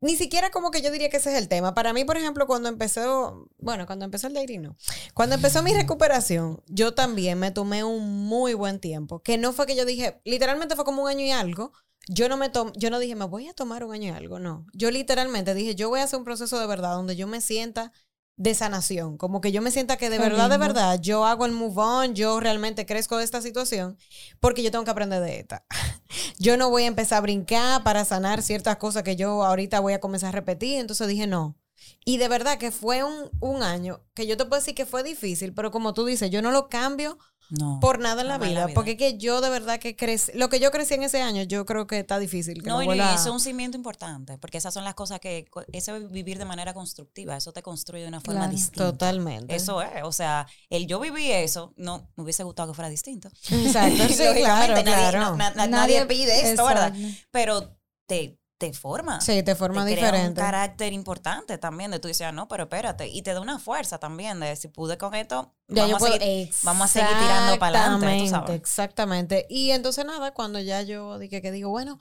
ni 0.00 0.16
siquiera 0.16 0.50
como 0.50 0.70
que 0.70 0.80
yo 0.80 0.90
diría 0.90 1.10
que 1.10 1.18
ese 1.18 1.30
es 1.32 1.38
el 1.38 1.48
tema. 1.48 1.74
Para 1.74 1.92
mí, 1.92 2.04
por 2.04 2.16
ejemplo, 2.16 2.46
cuando 2.46 2.68
empezó, 2.68 3.48
bueno, 3.58 3.86
cuando 3.86 4.04
empezó 4.04 4.26
el 4.28 4.34
dating, 4.34 4.62
no. 4.62 4.76
Cuando 5.14 5.34
empezó 5.34 5.62
mi 5.62 5.74
recuperación, 5.74 6.62
yo 6.66 6.94
también 6.94 7.38
me 7.38 7.50
tomé 7.50 7.84
un 7.84 8.24
muy 8.26 8.54
buen 8.54 8.80
tiempo. 8.80 9.20
Que 9.22 9.36
no 9.36 9.52
fue 9.52 9.66
que 9.66 9.76
yo 9.76 9.84
dije, 9.84 10.20
literalmente 10.24 10.74
fue 10.74 10.84
como 10.84 11.02
un 11.02 11.08
año 11.08 11.24
y 11.24 11.30
algo. 11.30 11.72
Yo 12.08 12.28
no 12.28 12.38
me 12.38 12.48
tom 12.48 12.72
yo 12.76 12.90
no 12.90 12.98
dije, 12.98 13.14
me 13.14 13.26
voy 13.26 13.48
a 13.48 13.52
tomar 13.52 13.84
un 13.84 13.92
año 13.92 14.08
y 14.08 14.16
algo, 14.16 14.38
no. 14.38 14.66
Yo 14.72 14.90
literalmente 14.90 15.54
dije, 15.54 15.74
yo 15.74 15.90
voy 15.90 16.00
a 16.00 16.04
hacer 16.04 16.18
un 16.18 16.24
proceso 16.24 16.58
de 16.58 16.66
verdad 16.66 16.94
donde 16.94 17.14
yo 17.14 17.26
me 17.26 17.40
sienta 17.42 17.92
de 18.40 18.54
sanación, 18.54 19.18
como 19.18 19.42
que 19.42 19.52
yo 19.52 19.60
me 19.60 19.70
sienta 19.70 19.98
que 19.98 20.08
de 20.08 20.16
Qué 20.16 20.22
verdad, 20.22 20.48
de 20.48 20.56
verdad, 20.56 20.98
yo 20.98 21.26
hago 21.26 21.44
el 21.44 21.52
move 21.52 21.74
on, 21.76 22.14
yo 22.14 22.40
realmente 22.40 22.86
crezco 22.86 23.18
de 23.18 23.24
esta 23.24 23.42
situación, 23.42 23.98
porque 24.40 24.62
yo 24.62 24.70
tengo 24.70 24.82
que 24.82 24.90
aprender 24.90 25.20
de 25.20 25.40
esta. 25.40 25.66
Yo 26.38 26.56
no 26.56 26.70
voy 26.70 26.84
a 26.84 26.86
empezar 26.86 27.18
a 27.18 27.20
brincar 27.20 27.82
para 27.84 28.04
sanar 28.04 28.42
ciertas 28.42 28.78
cosas 28.78 29.02
que 29.02 29.14
yo 29.14 29.44
ahorita 29.44 29.78
voy 29.78 29.92
a 29.92 30.00
comenzar 30.00 30.30
a 30.30 30.32
repetir, 30.32 30.80
entonces 30.80 31.06
dije 31.06 31.26
no. 31.26 31.56
Y 32.04 32.16
de 32.16 32.28
verdad 32.28 32.56
que 32.56 32.70
fue 32.70 33.04
un, 33.04 33.30
un 33.40 33.62
año 33.62 34.02
que 34.14 34.26
yo 34.26 34.36
te 34.36 34.46
puedo 34.46 34.60
decir 34.60 34.74
que 34.74 34.86
fue 34.86 35.02
difícil, 35.02 35.52
pero 35.52 35.70
como 35.70 35.92
tú 35.92 36.06
dices, 36.06 36.30
yo 36.30 36.40
no 36.40 36.50
lo 36.50 36.68
cambio 36.68 37.18
no. 37.50 37.78
por 37.80 37.98
nada 37.98 38.22
en 38.22 38.28
la 38.28 38.38
vida, 38.38 38.60
la 38.60 38.66
vida. 38.66 38.74
porque 38.74 38.92
es 38.92 38.96
que 38.96 39.18
yo 39.18 39.40
de 39.40 39.50
verdad 39.50 39.78
que 39.78 39.96
crecí, 39.96 40.32
lo 40.34 40.48
que 40.48 40.60
yo 40.60 40.70
crecí 40.70 40.94
en 40.94 41.02
ese 41.02 41.20
año, 41.22 41.42
yo 41.42 41.66
creo 41.66 41.86
que 41.86 41.98
está 41.98 42.18
difícil. 42.18 42.62
Que 42.62 42.68
No, 42.68 42.82
no 42.82 42.94
y 42.94 42.98
eso 43.00 43.12
es 43.14 43.26
un 43.26 43.40
cimiento 43.40 43.76
importante, 43.76 44.38
porque 44.38 44.58
esas 44.58 44.72
son 44.74 44.84
las 44.84 44.94
cosas 44.94 45.20
que, 45.20 45.46
ese 45.72 45.98
vivir 46.00 46.38
de 46.38 46.44
manera 46.44 46.72
constructiva, 46.74 47.36
eso 47.36 47.52
te 47.52 47.62
construye 47.62 48.02
de 48.02 48.08
una 48.08 48.20
forma 48.20 48.40
Claro. 48.40 48.52
distinta. 48.52 48.84
Totalmente. 48.90 49.54
Eso 49.54 49.82
es, 49.82 50.02
o 50.04 50.12
sea, 50.12 50.46
el 50.70 50.86
yo 50.86 50.98
viví 51.00 51.30
eso, 51.30 51.72
no 51.76 52.08
me 52.16 52.24
hubiese 52.24 52.42
gustado 52.42 52.68
que 52.72 52.74
fuera 52.74 52.88
distinto. 52.88 53.28
Exacto, 53.50 54.04
sí, 54.08 54.14
claro, 54.40 54.72
nadie, 54.74 54.82
claro. 54.84 55.20
no- 55.20 55.36
na- 55.36 55.50
na- 55.50 55.66
Nadie- 55.66 56.00
nadie 56.00 56.06
pide 56.06 56.50
esto, 56.50 56.64
¿verdad? 56.66 56.94
Pero 57.30 57.76
te, 58.06 58.39
te 58.60 58.74
forma. 58.74 59.22
Sí, 59.22 59.42
te 59.42 59.54
forma 59.54 59.86
te 59.86 59.92
crea 59.94 60.04
un 60.08 60.12
diferente. 60.12 60.40
carácter 60.42 60.92
importante 60.92 61.56
también 61.56 61.90
de 61.90 61.98
tú 61.98 62.08
dices, 62.08 62.26
ah, 62.26 62.32
no, 62.32 62.46
pero 62.46 62.64
espérate. 62.64 63.08
Y 63.08 63.22
te 63.22 63.32
da 63.32 63.40
una 63.40 63.58
fuerza 63.58 63.96
también 63.98 64.38
de 64.38 64.54
si 64.54 64.68
pude 64.68 64.98
con 64.98 65.14
esto, 65.14 65.54
Ya 65.68 65.86
yo 65.86 65.94
vamos, 65.94 65.96
a 65.96 65.98
puedo- 65.98 66.12
seguir, 66.20 66.50
vamos 66.62 66.84
a 66.84 66.88
seguir 66.92 67.08
tirando 67.08 67.58
para 67.58 67.80
adelante, 67.86 68.06
tú 68.06 68.12
Exactamente, 68.12 68.30
sabes. 68.30 68.56
Exactamente. 68.60 69.46
Y 69.48 69.70
entonces 69.70 70.04
nada, 70.04 70.32
cuando 70.34 70.58
ya 70.60 70.82
yo 70.82 71.18
dije 71.18 71.40
que 71.40 71.50
digo, 71.52 71.70
bueno, 71.70 71.98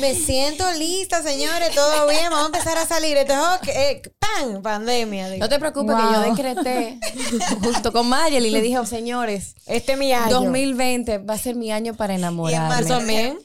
me 0.00 0.12
siento 0.26 0.68
lista, 0.72 1.22
señores, 1.22 1.72
todo 1.72 2.08
bien, 2.08 2.24
vamos 2.30 2.42
a 2.42 2.46
empezar 2.46 2.76
a 2.76 2.84
salir. 2.84 3.16
Entonces, 3.16 3.68
eh, 3.76 4.02
¡pam! 4.18 4.62
Pandemia. 4.62 5.28
digo. 5.28 5.38
No 5.44 5.48
te 5.48 5.60
preocupes 5.60 5.94
que 5.94 6.02
yo 6.02 6.20
decreté 6.34 6.98
justo 7.62 7.92
con 7.92 8.08
Mayel 8.08 8.44
y 8.44 8.50
le 8.50 8.60
dije, 8.60 8.78
oh, 8.80 8.86
señores, 8.86 9.54
Este 9.66 9.92
es 9.92 9.98
mi 9.98 10.12
año. 10.12 10.30
2020 10.40 11.18
va 11.18 11.34
a 11.34 11.38
ser 11.38 11.54
mi 11.54 11.70
año 11.70 11.94
para 11.94 12.14
Y 12.14 12.16
en 12.16 12.20
enamorarme. 12.22 12.68
marzo 12.68 12.88
también. 12.98 13.38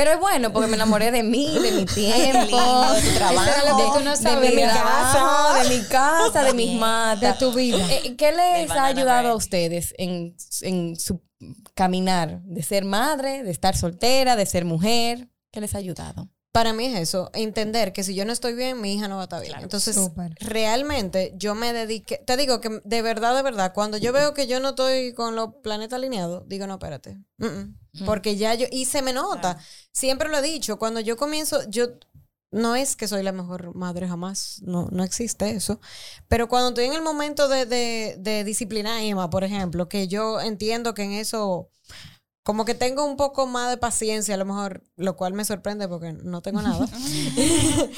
Pero 0.00 0.12
es 0.12 0.18
bueno 0.18 0.50
porque 0.50 0.66
me 0.66 0.76
enamoré 0.76 1.10
de 1.10 1.22
mí, 1.22 1.58
de 1.58 1.72
mi 1.72 1.84
tiempo, 1.94 2.56
lindo, 2.56 2.94
de 2.94 3.02
tu 3.02 3.14
trabajo. 3.16 4.00
No 4.00 4.16
De 4.16 4.36
mi 4.36 4.46
de 4.46 4.56
mi 4.56 4.62
casa. 4.62 5.62
de 5.62 5.76
mi 5.76 5.84
casa, 5.84 6.42
de 6.42 6.54
mis 6.54 6.80
matas. 6.80 7.38
De 7.38 7.46
tu 7.46 7.52
vida. 7.54 7.86
Eh, 7.90 8.16
¿Qué 8.16 8.32
les 8.32 8.70
ha 8.70 8.86
ayudado 8.86 9.28
a 9.28 9.34
ustedes 9.34 9.92
en, 9.98 10.34
en 10.62 10.96
su 10.96 11.20
caminar 11.74 12.40
de 12.44 12.62
ser 12.62 12.86
madre, 12.86 13.42
de 13.42 13.50
estar 13.50 13.76
soltera, 13.76 14.36
de 14.36 14.46
ser 14.46 14.64
mujer? 14.64 15.28
¿Qué 15.52 15.60
les 15.60 15.74
ha 15.74 15.78
ayudado? 15.78 16.30
Para 16.52 16.72
mí 16.72 16.86
es 16.86 16.98
eso, 16.98 17.30
entender 17.32 17.92
que 17.92 18.02
si 18.02 18.16
yo 18.16 18.24
no 18.24 18.32
estoy 18.32 18.54
bien, 18.54 18.80
mi 18.80 18.94
hija 18.94 19.06
no 19.06 19.16
va 19.16 19.22
a 19.22 19.24
estar 19.24 19.40
bien. 19.40 19.54
Entonces, 19.60 19.94
Súper. 19.94 20.34
realmente 20.40 21.32
yo 21.36 21.54
me 21.54 21.72
dediqué, 21.72 22.18
te 22.26 22.36
digo 22.36 22.60
que 22.60 22.80
de 22.84 23.02
verdad, 23.02 23.36
de 23.36 23.42
verdad, 23.42 23.72
cuando 23.72 23.98
yo 23.98 24.12
veo 24.12 24.34
que 24.34 24.48
yo 24.48 24.58
no 24.58 24.70
estoy 24.70 25.14
con 25.14 25.36
los 25.36 25.54
planetas 25.62 25.98
alineados, 25.98 26.42
digo, 26.48 26.66
no, 26.66 26.74
espérate. 26.74 27.18
Mm, 27.38 27.46
mm. 27.46 28.04
Porque 28.04 28.34
ya 28.36 28.54
yo, 28.54 28.66
y 28.72 28.86
se 28.86 29.00
me 29.00 29.12
nota, 29.12 29.58
siempre 29.92 30.28
lo 30.28 30.38
he 30.38 30.42
dicho, 30.42 30.76
cuando 30.76 30.98
yo 30.98 31.16
comienzo, 31.16 31.60
yo, 31.68 31.86
no 32.50 32.74
es 32.74 32.96
que 32.96 33.06
soy 33.06 33.22
la 33.22 33.30
mejor 33.30 33.72
madre 33.76 34.08
jamás, 34.08 34.60
no, 34.62 34.88
no 34.90 35.04
existe 35.04 35.50
eso, 35.50 35.80
pero 36.26 36.48
cuando 36.48 36.70
estoy 36.70 36.86
en 36.86 36.94
el 36.94 37.02
momento 37.02 37.48
de, 37.48 37.64
de, 37.64 38.16
de 38.18 38.42
disciplinar 38.42 38.96
a 38.96 39.02
Emma, 39.04 39.30
por 39.30 39.44
ejemplo, 39.44 39.88
que 39.88 40.08
yo 40.08 40.40
entiendo 40.40 40.94
que 40.94 41.02
en 41.04 41.12
eso 41.12 41.70
como 42.42 42.64
que 42.64 42.74
tengo 42.74 43.04
un 43.04 43.16
poco 43.16 43.46
más 43.46 43.70
de 43.70 43.76
paciencia, 43.76 44.34
a 44.34 44.38
lo 44.38 44.44
mejor, 44.46 44.82
lo 44.96 45.16
cual 45.16 45.34
me 45.34 45.44
sorprende 45.44 45.86
porque 45.88 46.12
no 46.12 46.40
tengo 46.42 46.62
nada. 46.62 46.88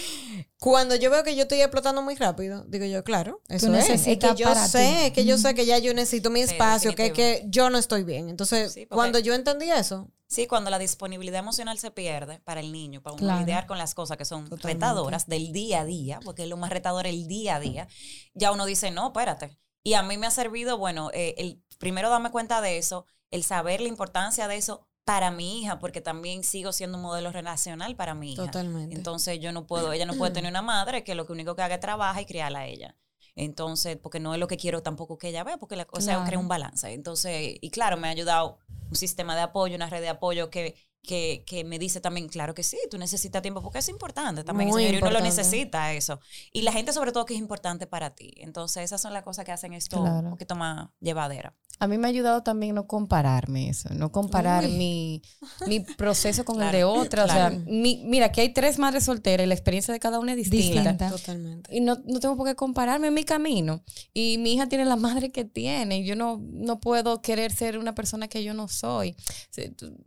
Cuando 0.58 0.94
yo 0.94 1.10
veo 1.10 1.24
que 1.24 1.34
yo 1.34 1.42
estoy 1.42 1.60
explotando 1.60 2.02
muy 2.02 2.14
rápido, 2.14 2.64
digo 2.68 2.84
yo, 2.84 3.02
claro, 3.02 3.40
eso 3.48 3.74
es. 3.74 3.88
Es 3.90 4.02
que 4.18 4.34
yo 4.36 4.46
para 4.46 4.68
sé, 4.68 5.06
ti. 5.06 5.10
que 5.12 5.24
yo 5.24 5.36
sé 5.36 5.54
que 5.54 5.66
ya 5.66 5.78
yo 5.78 5.92
necesito 5.92 6.30
mi 6.30 6.40
Sí, 6.44 6.52
espacio, 6.52 6.94
que, 6.94 7.12
que 7.12 7.44
yo 7.48 7.68
no 7.70 7.78
estoy 7.78 8.04
bien. 8.04 8.28
Entonces, 8.28 8.72
Sí, 8.72 8.80
porque- 8.86 8.94
cuando 8.94 9.18
yo 9.18 9.34
entendí 9.34 9.70
eso, 9.70 10.08
Sí, 10.28 10.46
cuando 10.46 10.70
la 10.70 10.78
disponibilidad 10.78 11.40
emocional 11.40 11.78
se 11.78 11.90
pierde 11.90 12.40
para 12.40 12.60
el 12.60 12.72
niño, 12.72 13.02
para 13.02 13.12
uno 13.14 13.22
Claro. 13.22 13.40
lidiar 13.40 13.66
con 13.66 13.76
las 13.76 13.94
cosas 13.94 14.16
que 14.16 14.24
son 14.24 14.44
Totalmente. 14.44 14.68
retadoras 14.86 15.26
del 15.26 15.52
día 15.52 15.82
a 15.82 15.84
día, 15.84 16.20
porque 16.24 16.44
es 16.44 16.48
lo 16.48 16.56
más 16.56 16.70
retador 16.70 17.06
el 17.06 17.26
día 17.28 17.56
a 17.56 17.60
día, 17.60 17.86
ya 18.32 18.50
uno 18.50 18.64
dice, 18.64 18.90
no, 18.92 19.08
espérate. 19.08 19.58
Y 19.84 19.92
a 19.92 20.02
mí 20.02 20.16
me 20.16 20.26
ha 20.26 20.30
servido, 20.30 20.78
bueno, 20.78 21.10
eh, 21.12 21.34
el 21.36 21.60
primero 21.78 22.08
darme 22.08 22.30
cuenta 22.30 22.62
de 22.62 22.78
eso, 22.78 23.04
el 23.32 23.42
saber 23.42 23.80
la 23.80 23.88
importancia 23.88 24.46
de 24.46 24.56
eso 24.56 24.86
para 25.04 25.32
mi 25.32 25.60
hija, 25.62 25.80
porque 25.80 26.00
también 26.00 26.44
sigo 26.44 26.72
siendo 26.72 26.96
un 26.98 27.02
modelo 27.02 27.32
relacional 27.32 27.96
para 27.96 28.14
mi 28.14 28.34
hija. 28.34 28.44
Totalmente. 28.44 28.94
Entonces 28.94 29.40
yo 29.40 29.50
no 29.50 29.66
puedo, 29.66 29.92
ella 29.92 30.06
no 30.06 30.14
puede 30.14 30.30
tener 30.32 30.50
una 30.52 30.62
madre 30.62 31.02
que 31.02 31.16
lo 31.16 31.26
único 31.28 31.56
que 31.56 31.62
haga 31.62 31.74
es 31.74 31.80
trabaja 31.80 32.20
y 32.20 32.24
criarla 32.26 32.60
a 32.60 32.66
ella. 32.68 32.96
Entonces, 33.34 33.96
porque 33.96 34.20
no 34.20 34.34
es 34.34 34.38
lo 34.40 34.46
que 34.46 34.56
quiero 34.58 34.82
tampoco 34.82 35.18
que 35.18 35.28
ella 35.30 35.42
vea, 35.42 35.56
porque 35.56 35.74
la 35.74 35.86
cosa 35.86 36.12
Claro. 36.12 36.24
crea 36.26 36.38
un 36.38 36.48
balance. 36.48 36.92
Entonces, 36.92 37.56
y 37.60 37.70
claro, 37.70 37.96
me 37.96 38.06
ha 38.08 38.10
ayudado 38.10 38.58
un 38.90 38.94
sistema 38.96 39.34
de 39.34 39.42
apoyo, 39.42 39.74
una 39.74 39.88
red 39.88 40.02
de 40.02 40.10
apoyo 40.10 40.50
que, 40.50 40.76
que, 41.02 41.42
que 41.46 41.64
me 41.64 41.78
dice 41.78 42.00
también, 42.00 42.28
claro 42.28 42.54
que 42.54 42.62
sí, 42.62 42.78
tú 42.90 42.98
necesitas 42.98 43.40
tiempo, 43.42 43.62
porque 43.62 43.78
es 43.78 43.88
importante 43.88 44.44
también, 44.44 44.68
Muy 44.68 44.84
señor, 44.84 45.02
uno 45.02 45.10
lo 45.12 45.20
necesita 45.20 45.92
eso. 45.94 46.20
Y 46.52 46.62
la 46.62 46.72
gente 46.72 46.92
sobre 46.92 47.10
todo 47.10 47.24
que 47.24 47.34
es 47.34 47.40
importante 47.40 47.86
para 47.86 48.14
ti. 48.14 48.34
Entonces, 48.36 48.84
esas 48.84 49.00
son 49.00 49.12
las 49.14 49.22
cosas 49.24 49.44
que 49.46 49.50
hacen 49.52 49.72
esto 49.72 50.00
Claro. 50.02 50.26
un 50.26 50.30
poquito 50.30 50.54
más 50.54 50.90
llevadera. 51.00 51.56
A 51.82 51.88
mí 51.88 51.98
me 51.98 52.06
ha 52.06 52.10
ayudado 52.10 52.44
también 52.44 52.76
no 52.76 52.86
compararme 52.86 53.68
eso, 53.68 53.88
no 53.92 54.12
comparar 54.12 54.62
mi, 54.68 55.20
mi 55.66 55.80
proceso 55.98 56.44
con 56.44 56.62
el 56.62 56.70
de 56.70 56.84
otra. 56.84 57.24
O 57.24 57.26
sea, 57.28 57.50
mi- 57.66 58.02
mira, 58.04 58.30
que 58.30 58.40
hay 58.40 58.52
tres 58.52 58.78
madres 58.78 59.02
solteras 59.04 59.44
y 59.44 59.48
la 59.48 59.54
experiencia 59.54 59.92
de 59.92 59.98
cada 59.98 60.20
una 60.20 60.30
es 60.32 60.36
distinta. 60.36 60.92
Distinta. 60.92 61.10
Totalmente. 61.10 61.76
Y 61.76 61.80
no, 61.80 61.96
no 62.06 62.20
tengo 62.20 62.36
por 62.36 62.46
qué 62.46 62.54
compararme 62.54 63.08
en 63.08 63.14
mi 63.14 63.24
camino. 63.24 63.82
Y 64.14 64.38
mi 64.38 64.54
hija 64.54 64.68
tiene 64.68 64.84
la 64.84 64.94
madre 64.94 65.32
que 65.32 65.44
tiene. 65.44 65.98
Y 65.98 66.04
yo 66.04 66.14
no, 66.14 66.40
no 66.40 66.78
puedo 66.78 67.20
querer 67.20 67.52
ser 67.52 67.78
una 67.78 67.96
persona 67.96 68.28
que 68.28 68.44
yo 68.44 68.54
no 68.54 68.68
soy. 68.68 69.16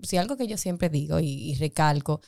Si, 0.02 0.16
algo 0.18 0.38
que 0.38 0.48
yo 0.48 0.58
siempre 0.58 0.88
digo 0.90 1.20
y, 1.20 1.26
y 1.28 1.56
recalco 1.56 2.22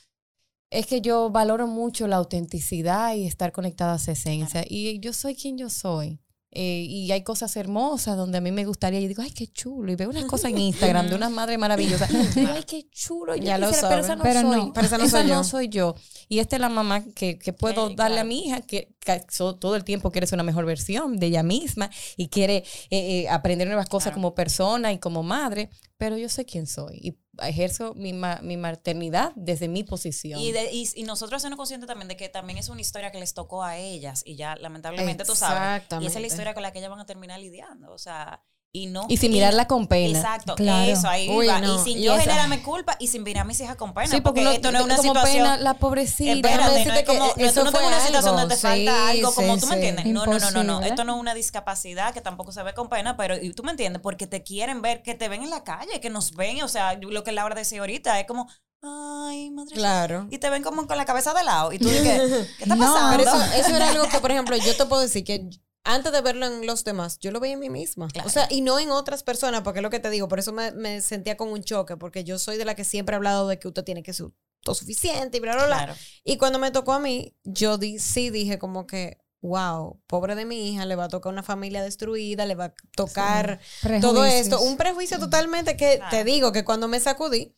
es 0.69 0.85
que 0.87 0.99
yo 0.99 1.29
valoro 1.29 1.67
mucho 1.67 2.07
la 2.07 2.17
autenticidad 2.17 3.15
y 3.15 3.25
estar 3.25 3.53
conectada 3.53 3.93
a 3.93 3.95
esa 3.95 4.11
esencia. 4.11 4.65
Y 4.67 4.99
yo 4.99 5.13
soy 5.13 5.35
quien 5.35 5.57
yo 5.57 5.69
soy. 5.69 6.19
Eh, 6.51 6.85
y 6.87 7.11
hay 7.11 7.23
cosas 7.23 7.55
hermosas 7.57 8.15
donde 8.17 8.37
a 8.37 8.41
mí 8.41 8.51
me 8.51 8.65
gustaría. 8.65 8.99
Y 8.99 9.07
digo, 9.07 9.21
ay, 9.21 9.31
qué 9.31 9.47
chulo. 9.47 9.91
Y 9.91 9.95
veo 9.95 10.09
unas 10.09 10.25
cosas 10.25 10.51
en 10.51 10.57
Instagram 10.69 11.07
de 11.09 11.15
unas 11.15 11.29
madres 11.31 11.59
maravillosas. 11.59 12.09
Y 12.09 12.17
digo, 12.39 12.51
ay, 12.53 12.63
qué 12.63 12.87
chulo. 12.89 13.35
Yo 13.35 13.43
Ya 13.43 13.57
lo 13.57 13.67
quisiera, 13.67 13.89
pero 13.89 14.01
esa 14.01 14.15
no 14.15 14.23
Pero 14.23 14.41
soy. 14.41 14.57
no. 14.65 14.73
Pero 14.73 14.87
esa 14.87 14.97
no 14.97 15.09
soy 15.09 15.27
yo. 15.27 15.43
soy 15.43 15.69
yo. 15.69 15.95
Y 16.29 16.39
esta 16.39 16.55
es 16.55 16.61
la 16.61 16.69
mamá 16.69 17.03
que, 17.13 17.37
que 17.37 17.53
puedo 17.53 17.89
Sí, 17.89 17.95
darle 17.95 18.19
a 18.19 18.23
mi 18.23 18.45
hija, 18.45 18.61
que, 18.61 18.95
que 18.99 19.21
so- 19.29 19.55
todo 19.55 19.75
el 19.75 19.83
tiempo 19.83 20.09
quiere 20.11 20.25
ser 20.25 20.37
una 20.37 20.43
mejor 20.43 20.65
versión 20.65 21.17
de 21.19 21.27
ella 21.27 21.43
misma 21.43 21.89
y 22.15 22.29
quiere 22.29 22.57
eh, 22.89 23.23
eh, 23.23 23.29
aprender 23.29 23.67
nuevas 23.67 23.87
cosas 23.89 24.07
Claro. 24.07 24.15
como 24.15 24.35
persona 24.35 24.91
y 24.93 24.99
como 24.99 25.23
madre. 25.23 25.69
Pero 25.97 26.17
yo 26.17 26.29
sé 26.29 26.45
quién 26.45 26.65
soy 26.67 26.99
y 27.01 27.17
ejerzo 27.41 27.93
mi, 27.95 28.13
ma- 28.13 28.39
mi 28.41 28.57
maternidad 28.57 29.31
desde 29.35 29.67
mi 29.67 29.83
posición. 29.83 30.39
Y, 30.39 30.51
de- 30.51 30.71
y, 30.71 30.89
y 30.95 31.03
nosotros 31.03 31.41
siendo 31.41 31.57
conscientes 31.57 31.87
también 31.87 32.07
de 32.07 32.17
que 32.17 32.29
también 32.29 32.57
es 32.59 32.69
una 32.69 32.81
historia 32.81 33.11
que 33.11 33.19
les 33.19 33.33
tocó 33.33 33.63
a 33.63 33.77
ellas 33.77 34.23
y 34.25 34.35
ya 34.35 34.55
lamentablemente 34.55 35.23
tú 35.25 35.35
sabes. 35.35 35.57
Y 36.01 36.07
esa 36.07 36.17
es 36.19 36.21
la 36.21 36.27
historia 36.27 36.53
con 36.53 36.63
la 36.63 36.71
que 36.71 36.79
ellas 36.79 36.89
van 36.91 36.99
a 36.99 37.05
terminar 37.05 37.39
lidiando. 37.39 37.91
O 37.91 37.97
sea, 37.97 38.43
y 38.83 38.85
no. 38.87 39.05
Y 39.09 39.17
sin 39.17 39.31
mirarla 39.31 39.67
con 39.67 39.87
pena. 39.87 40.19
Exacto, 40.19 40.55
Claro. 40.55 40.91
eso, 40.91 41.07
ahí 41.07 41.29
Uy, 41.29 41.47
va. 41.47 41.59
no, 41.59 41.81
Y 41.81 41.83
sin 41.83 41.97
y 41.99 42.03
yo 42.03 42.13
esa- 42.13 42.23
generarme 42.23 42.61
culpa 42.61 42.95
y 42.99 43.07
sin 43.07 43.23
mirar 43.23 43.41
a 43.41 43.45
mis 43.45 43.59
hijas 43.59 43.75
con 43.75 43.93
pena. 43.93 44.07
Sí, 44.07 44.21
porque, 44.21 44.41
esto 44.53 44.71
no 44.71 44.79
es 44.79 44.85
una 44.85 44.95
como 44.97 45.09
situación. 45.13 45.43
pena, 45.43 45.57
la 45.57 45.73
pobrecita. 45.75 46.31
Espérate, 46.33 46.85
no 46.85 46.93
es 46.93 47.03
como, 47.03 47.33
que 47.33 47.41
no, 47.43 47.47
eso 47.49 47.63
no 47.63 47.71
fue 47.71 47.85
una 47.87 47.99
situación 47.99 48.35
donde 48.35 48.55
te 48.55 48.61
falta 48.61 49.11
sí, 49.11 49.17
algo, 49.17 49.33
como 49.33 49.57
tú 49.57 49.67
me 49.67 49.75
entiendes. 49.75 50.05
No, 50.05 50.25
no, 50.25 50.39
no, 50.39 50.51
no, 50.51 50.51
no. 50.51 50.61
Imposible. 50.61 50.87
Esto 50.89 51.03
no 51.03 51.15
es 51.15 51.21
una 51.21 51.33
discapacidad 51.33 52.13
que 52.13 52.21
tampoco 52.21 52.51
se 52.51 52.63
ve 52.63 52.73
con 52.73 52.89
pena, 52.89 53.17
pero 53.17 53.35
y 53.41 53.51
tú 53.53 53.63
me 53.63 53.71
entiendes, 53.71 54.01
porque 54.01 54.27
te 54.27 54.43
quieren 54.43 54.81
ver, 54.81 55.01
que 55.03 55.15
te 55.15 55.27
ven 55.29 55.43
en 55.43 55.49
la 55.49 55.63
calle, 55.63 55.99
que 55.99 56.09
nos 56.09 56.31
ven, 56.35 56.61
o 56.63 56.67
sea, 56.67 56.93
lo 56.99 57.23
que 57.23 57.31
Laura 57.31 57.55
decía 57.55 57.79
ahorita, 57.79 58.19
es 58.19 58.27
como, 58.27 58.47
ay, 58.83 59.49
madre. 59.51 59.75
Claro. 59.75 60.27
Y 60.29 60.37
te 60.37 60.49
ven 60.49 60.63
como 60.63 60.85
con 60.87 60.97
la 60.97 61.05
cabeza 61.05 61.33
de 61.33 61.43
lado. 61.43 61.73
Y 61.73 61.79
tú 61.79 61.89
dices, 61.89 62.47
¿qué 62.57 62.63
está 62.63 62.75
No, 62.75 62.85
pasando? 62.93 63.17
Pero 63.17 63.29
eso, 63.29 63.53
eso 63.55 63.75
era 63.75 63.89
algo 63.89 64.07
que, 64.07 64.19
por 64.19 64.31
ejemplo, 64.31 64.55
yo 64.57 64.75
te 64.75 64.85
puedo 64.85 65.01
decir 65.01 65.23
que 65.23 65.49
antes 65.87 66.11
de 66.11 66.21
verlo 66.21 66.45
en 66.45 66.65
los 66.67 66.83
demás, 66.83 67.17
yo 67.19 67.31
lo 67.31 67.39
veía 67.39 67.53
en 67.53 67.59
mí 67.59 67.69
misma. 67.69 68.07
Claro. 68.09 68.27
O 68.27 68.31
sea, 68.31 68.47
y 68.49 68.61
no 68.61 68.77
en 68.79 68.91
otras 68.91 69.23
personas, 69.23 69.61
porque 69.61 69.79
es 69.79 69.83
lo 69.83 69.89
que 69.89 69.99
te 69.99 70.09
digo, 70.09 70.27
por 70.27 70.39
eso 70.39 70.53
me, 70.53 70.71
me 70.71 71.01
sentía 71.01 71.37
con 71.37 71.49
un 71.49 71.63
choque, 71.63 71.97
porque 71.97 72.23
yo 72.23 72.37
soy 72.39 72.57
de 72.57 72.65
la 72.65 72.75
que 72.75 72.83
siempre 72.83 73.13
he 73.13 73.17
hablado 73.17 73.47
de 73.47 73.57
que 73.59 73.67
usted 73.67 73.83
tiene 73.83 74.03
que 74.03 74.13
ser 74.13 74.27
autosuficiente 74.65 75.37
y 75.37 75.39
bla, 75.39 75.53
bla, 75.55 75.65
bla. 75.67 75.77
Claro. 75.77 75.95
Y 76.23 76.37
cuando 76.37 76.59
me 76.59 76.71
tocó 76.71 76.93
a 76.93 76.99
mí, 76.99 77.35
yo 77.43 77.77
di- 77.77 77.99
sí 77.99 78.29
dije 78.29 78.59
como 78.59 78.85
que, 78.85 79.17
wow, 79.41 80.01
pobre 80.07 80.35
de 80.35 80.45
mi 80.45 80.69
hija, 80.73 80.85
le 80.85 80.95
va 80.95 81.05
a 81.05 81.09
tocar 81.09 81.31
una 81.31 81.43
familia 81.43 81.81
destruida, 81.83 82.45
le 82.45 82.55
va 82.55 82.65
a 82.65 82.73
tocar 82.95 83.59
todo 84.01 84.25
esto. 84.25 84.59
Un 84.61 84.75
prejuicio 84.77 85.19
totalmente 85.19 85.77
que 85.77 85.97
Claro. 85.97 86.09
te 86.09 86.23
digo 86.23 86.51
que 86.51 86.65
cuando 86.65 86.87
me 86.87 86.99
sacudí, 86.99 87.55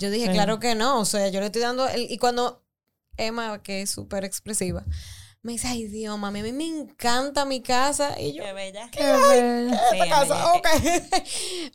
yo 0.00 0.10
dije, 0.10 0.26
Sí. 0.26 0.32
claro 0.32 0.58
que 0.60 0.74
no. 0.74 1.00
O 1.00 1.04
sea, 1.04 1.28
yo 1.28 1.40
le 1.40 1.46
estoy 1.46 1.62
dando. 1.62 1.88
el- 1.88 2.10
y 2.10 2.18
cuando 2.18 2.62
Emma, 3.16 3.62
que 3.62 3.82
es 3.82 3.90
súper 3.90 4.24
expresiva, 4.24 4.84
me 5.42 5.52
dice, 5.52 5.68
ay 5.68 5.84
Dios, 5.86 6.18
mami, 6.18 6.40
a 6.40 6.42
mí 6.42 6.52
me 6.52 6.66
encanta 6.66 7.46
mi 7.46 7.62
casa. 7.62 8.20
Y 8.20 8.34
yo, 8.34 8.44
Qué 8.44 8.52
bella. 8.52 8.90
Qué 8.90 9.02
bello. 9.02 9.74
Sí, 9.90 9.98
esta 9.98 10.08
casa, 10.08 10.52
amiga. 10.52 10.54
ok. 10.54 10.68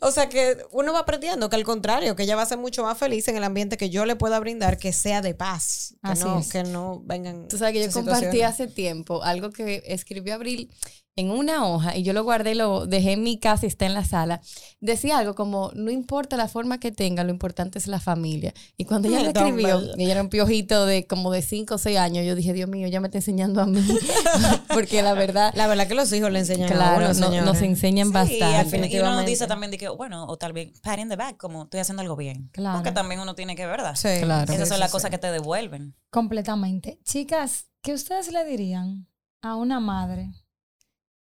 o 0.02 0.10
sea 0.12 0.28
que 0.28 0.58
uno 0.70 0.92
va 0.92 1.00
aprendiendo 1.00 1.50
que 1.50 1.56
al 1.56 1.64
contrario, 1.64 2.14
que 2.14 2.22
ella 2.22 2.36
va 2.36 2.42
a 2.42 2.46
ser 2.46 2.58
mucho 2.58 2.84
más 2.84 2.96
feliz 2.96 3.26
en 3.26 3.36
el 3.36 3.42
ambiente 3.42 3.76
que 3.76 3.90
yo 3.90 4.06
le 4.06 4.14
pueda 4.14 4.38
brindar, 4.38 4.78
que 4.78 4.92
sea 4.92 5.20
de 5.20 5.34
paz. 5.34 5.96
Que, 6.04 6.12
Así 6.12 6.24
no, 6.24 6.38
es. 6.38 6.52
que 6.52 6.62
no 6.62 7.02
vengan. 7.04 7.48
Tú 7.48 7.58
sabes 7.58 7.74
que 7.74 7.84
yo 7.84 7.92
compartí 7.92 8.42
hace 8.42 8.68
tiempo 8.68 9.22
algo 9.24 9.50
que 9.50 9.82
escribió 9.86 10.34
Abril 10.34 10.70
en 11.18 11.30
una 11.30 11.66
hoja 11.66 11.96
y 11.96 12.02
yo 12.02 12.12
lo 12.12 12.22
guardé 12.24 12.52
y 12.52 12.54
lo 12.54 12.86
dejé 12.86 13.12
en 13.12 13.22
mi 13.22 13.38
casa 13.38 13.64
y 13.64 13.68
está 13.68 13.86
en 13.86 13.94
la 13.94 14.04
sala. 14.04 14.42
Decía 14.80 15.16
algo 15.16 15.34
como, 15.34 15.70
no 15.74 15.90
importa 15.90 16.36
la 16.36 16.46
forma 16.46 16.78
que 16.78 16.92
tenga, 16.92 17.24
lo 17.24 17.30
importante 17.30 17.78
es 17.78 17.86
la 17.86 18.00
familia. 18.00 18.52
Y 18.76 18.84
cuando 18.84 19.08
ella 19.08 19.20
lo 19.22 19.28
escribió, 19.30 19.80
ella 19.96 20.12
era 20.12 20.20
un 20.22 20.28
piojito 20.28 20.84
de 20.84 21.06
como 21.06 21.32
de 21.32 21.40
5 21.40 21.74
o 21.74 21.78
6 21.78 21.96
años, 21.98 22.26
yo 22.26 22.34
dije, 22.34 22.52
Dios 22.52 22.68
mío, 22.68 22.86
ya 22.88 23.00
me 23.00 23.08
está 23.08 23.16
enseñando 23.18 23.62
a 23.62 23.66
mí. 23.66 23.80
Porque 24.68 25.02
la 25.02 25.14
verdad, 25.14 25.52
La 25.56 25.66
verdad 25.66 25.88
que 25.88 25.94
los 25.94 26.12
hijos 26.12 26.30
le 26.30 26.40
enseñan 26.40 26.70
a 26.70 26.74
claro, 26.74 27.10
uno, 27.16 27.30
no- 27.30 27.42
nos 27.46 27.62
enseñan 27.62 28.08
Sí, 28.08 28.12
bastante. 28.12 28.38
y 28.38 28.42
uno 28.42 28.58
definitivamente. 28.64 29.30
dice 29.30 29.46
también 29.46 29.70
de 29.70 29.78
que, 29.78 29.88
bueno, 29.88 30.26
o 30.26 30.36
tal 30.36 30.52
vez, 30.52 30.78
pat 30.82 30.98
in 30.98 31.08
the 31.08 31.16
back, 31.16 31.38
como 31.38 31.62
estoy 31.64 31.80
haciendo 31.80 32.02
algo 32.02 32.16
bien. 32.16 32.50
Claro. 32.52 32.76
Porque 32.78 32.92
también 32.92 33.20
uno 33.20 33.34
tiene 33.34 33.56
que, 33.56 33.64
¿verdad? 33.66 33.94
Sí, 33.94 34.08
Claro. 34.22 34.52
Esas 34.52 34.68
sí, 34.68 34.72
son 34.72 34.80
las 34.80 34.90
sí. 34.90 34.92
cosas 34.92 35.10
que 35.10 35.16
te 35.18 35.30
devuelven. 35.32 35.94
Completamente. 36.10 36.98
Chicas, 37.04 37.68
¿qué 37.80 37.94
ustedes 37.94 38.30
le 38.30 38.44
dirían 38.44 39.08
a 39.40 39.56
una 39.56 39.80
madre 39.80 40.30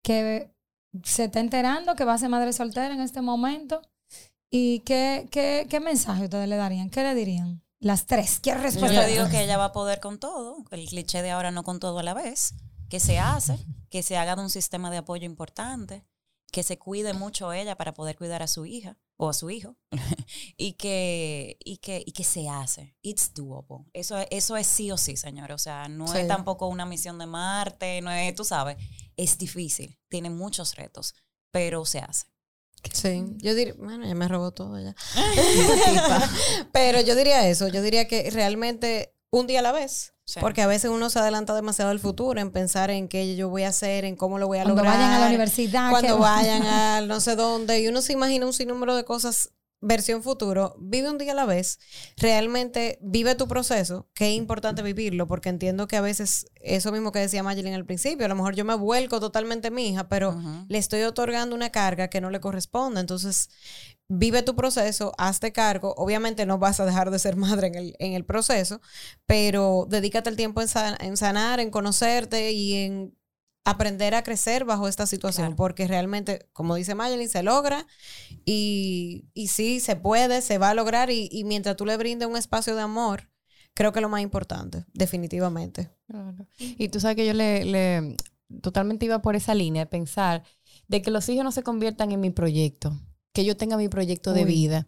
que 0.03 0.53
se 1.03 1.25
está 1.25 1.41
enterando 1.41 1.95
que 1.95 2.05
va 2.05 2.15
a 2.15 2.19
ser 2.19 2.29
madre 2.29 2.53
soltera 2.53 2.93
en 2.95 3.01
este 3.01 3.23
momento? 3.23 3.83
¿Y 4.51 4.81
qué, 4.81 5.29
qué, 5.31 5.67
qué 5.71 5.81
mensaje 5.81 6.25
ustedes 6.25 6.49
le 6.49 6.57
darían? 6.57 6.91
¿Qué 6.91 7.03
le 7.03 7.15
dirían? 7.15 7.63
Las 7.81 8.07
tres. 8.07 8.39
¿Qué 8.41 8.51
Yo 8.51 8.59
respuesta? 8.59 9.07
le 9.07 9.13
digo 9.13 9.29
que 9.29 9.43
ella 9.43 9.57
va 9.57 9.67
a 9.67 9.73
poder 9.73 9.99
con 9.99 10.19
todo, 10.19 10.65
el 10.71 10.87
cliché 10.89 11.23
de 11.23 11.31
ahora 11.31 11.51
no 11.51 11.65
con 11.65 11.81
todo 11.81 11.99
a 11.99 12.03
la 12.03 12.15
vez, 12.15 12.55
que 12.89 13.01
se 13.01 13.19
hace, 13.19 13.59
que 13.91 14.03
se 14.03 14.17
haga 14.19 14.37
de 14.37 14.43
un 14.43 14.51
sistema 14.51 14.91
de 14.91 14.99
apoyo 14.99 15.25
importante, 15.25 16.05
que 16.53 16.63
se 16.63 16.79
cuide 16.79 17.15
mucho 17.15 17.53
ella 17.53 17.77
para 17.77 17.95
poder 17.95 18.17
cuidar 18.17 18.43
a 18.43 18.47
su 18.47 18.67
hija 18.67 18.99
o 19.27 19.31
a 19.31 19.33
su 19.35 19.51
hijo 19.51 19.77
y 20.57 20.73
que 20.75 21.57
y 21.65 21.79
que 21.79 22.03
y 22.05 22.13
que 22.13 22.25
se 22.25 22.49
hace. 22.49 22.97
It's 23.03 23.33
doable. 23.35 23.87
Eso 23.93 24.19
es- 24.19 24.27
eso 24.31 24.57
es 24.57 24.67
sí 24.67 24.91
o 24.91 24.97
sí, 24.97 25.17
señor. 25.17 25.53
O 25.53 25.59
sea, 25.59 25.89
no 25.89 26.07
Sí. 26.09 26.19
es 26.19 26.29
tampoco 26.29 26.67
una 26.69 26.87
misión 26.87 27.19
de 27.19 27.27
Marte, 27.27 28.01
no 28.01 28.11
es, 28.11 28.35
tú 28.35 28.45
sabes, 28.45 28.77
es 29.17 29.39
difícil, 29.39 29.99
tiene 30.09 30.31
muchos 30.31 30.75
retos, 30.77 31.15
pero 31.51 31.85
se 31.85 31.99
hace. 32.01 32.27
Sí, 32.93 33.23
yo 33.39 33.55
diría, 33.55 33.75
bueno, 33.79 34.05
ya 34.07 34.15
me 34.17 34.27
robó 34.27 34.51
todo 34.51 34.77
ya. 34.81 34.95
Pero 36.73 37.01
yo 37.01 37.15
diría 37.15 37.49
eso, 37.49 37.69
yo 37.69 37.81
diría 37.83 38.09
que 38.09 38.29
realmente 38.31 39.15
un 39.31 39.47
día 39.47 39.61
a 39.61 39.63
la 39.63 39.73
vez. 39.73 40.12
Sí. 40.33 40.41
Porque 40.41 40.63
a 40.63 40.67
veces 40.67 40.91
uno 40.91 41.11
se 41.11 41.19
adelanta 41.19 41.55
demasiado 41.55 41.91
al 41.91 42.01
futuro 42.01 42.41
en 42.41 42.51
pensar 42.51 42.91
en 42.91 43.07
qué 43.09 43.37
yo 43.37 43.51
voy 43.51 43.65
a 43.65 43.69
hacer, 43.69 44.07
en 44.07 44.17
cómo 44.17 44.39
lo 44.39 44.47
voy 44.47 44.59
a 44.59 44.63
Cuando 44.63 44.83
lograr. 44.83 44.99
vayan 44.99 45.13
a 45.13 45.21
la 45.21 45.27
universidad. 45.27 45.91
Cuando 45.91 46.19
vayan 46.19 46.63
a 46.67 47.01
no 47.03 47.21
sé 47.21 47.37
dónde. 47.37 47.81
Y 47.81 47.89
uno 47.89 48.01
se 48.01 48.15
imagina 48.15 48.47
un 48.47 48.55
sinnúmero 48.55 48.97
de 48.97 49.05
cosas 49.05 49.51
versión 49.83 50.23
futuro. 50.23 50.75
Vive 50.79 51.11
un 51.11 51.19
día 51.19 51.33
a 51.33 51.35
la 51.35 51.45
vez. 51.45 51.79
Realmente 52.17 52.99
vive 53.03 53.35
tu 53.35 53.47
proceso, 53.49 54.09
que 54.15 54.31
es 54.31 54.37
importante 54.39 54.81
vivirlo, 54.81 55.27
porque 55.27 55.51
entiendo 55.51 55.87
que 55.89 55.97
a 55.97 56.01
veces, 56.01 56.47
eso 56.55 56.93
mismo 56.93 57.13
que 57.13 57.19
decía 57.19 57.43
Mayelin 57.43 57.75
al 57.75 57.85
principio, 57.85 58.25
a 58.25 58.29
lo 58.29 58.37
mejor 58.37 58.55
yo 58.55 58.65
me 58.65 58.75
vuelco 58.75 59.21
totalmente 59.21 59.69
en 59.69 59.75
mi 59.75 59.89
hija, 59.89 60.09
pero 60.09 60.41
le 60.69 60.79
estoy 60.79 61.03
otorgando 61.03 61.55
una 61.55 61.71
carga 61.71 62.09
que 62.09 62.21
no 62.21 62.31
le 62.31 62.41
corresponde. 62.41 63.01
Entonces, 63.01 63.51
vive 64.15 64.43
tu 64.43 64.55
proceso, 64.55 65.13
hazte 65.19 65.53
cargo. 65.53 65.95
Obviamente 65.97 66.45
no 66.47 66.59
vas 66.59 66.81
a 66.81 66.85
dejar 66.87 67.11
de 67.11 67.19
ser 67.19 67.37
madre 67.47 67.69
en 67.69 67.75
el, 67.77 67.97
en 67.99 68.13
el 68.13 68.25
proceso, 68.25 68.81
pero 69.27 69.87
dedícate 69.89 70.29
el 70.31 70.37
tiempo 70.37 70.61
en, 70.61 70.69
san- 70.69 70.97
en 71.01 71.17
sanar, 71.17 71.61
en 71.61 71.71
conocerte 71.71 72.53
y 72.53 72.75
en 72.75 73.17
aprender 73.65 74.15
a 74.17 74.23
crecer 74.25 74.65
bajo 74.65 74.89
esta 74.89 75.07
situación, 75.07 75.47
Claro. 75.47 75.57
porque 75.57 75.87
realmente, 75.87 76.49
como 76.53 76.75
dice 76.75 76.97
Mayelin, 76.97 77.29
se 77.29 77.45
logra 77.45 77.87
y, 78.45 79.25
y 79.35 79.49
sí, 79.49 79.79
se 79.81 79.95
puede, 79.97 80.43
se 80.43 80.59
va 80.59 80.71
a 80.71 80.75
lograr 80.75 81.11
y, 81.11 81.29
y 81.31 81.45
mientras 81.45 81.77
tú 81.77 81.87
le 81.87 81.97
brindes 81.97 82.29
un 82.29 82.37
espacio 82.37 82.75
de 82.75 82.83
amor, 82.83 83.31
creo 83.75 83.93
que 83.93 84.01
es 84.01 84.03
lo 84.03 84.09
más 84.09 84.21
importante, 84.21 84.85
definitivamente. 84.93 85.91
Claro. 86.09 86.47
Y 86.59 86.89
tú 86.89 86.99
sabes 87.01 87.17
que 87.17 87.27
yo 87.27 87.35
le, 87.35 87.65
le 87.65 88.17
totalmente 88.61 89.07
iba 89.07 89.23
por 89.23 89.37
esa 89.37 89.55
línea 89.55 89.85
de 89.85 89.91
pensar 89.91 90.43
de 90.89 91.01
que 91.01 91.11
los 91.13 91.29
hijos 91.29 91.45
no 91.45 91.53
se 91.53 91.63
conviertan 91.63 92.11
en 92.13 92.21
mi 92.21 92.31
proyecto. 92.31 92.99
Que 93.33 93.45
yo 93.45 93.57
tenga 93.57 93.77
mi 93.77 93.89
proyecto 93.89 94.33
de 94.33 94.43
Uy. 94.45 94.47
vida. 94.53 94.87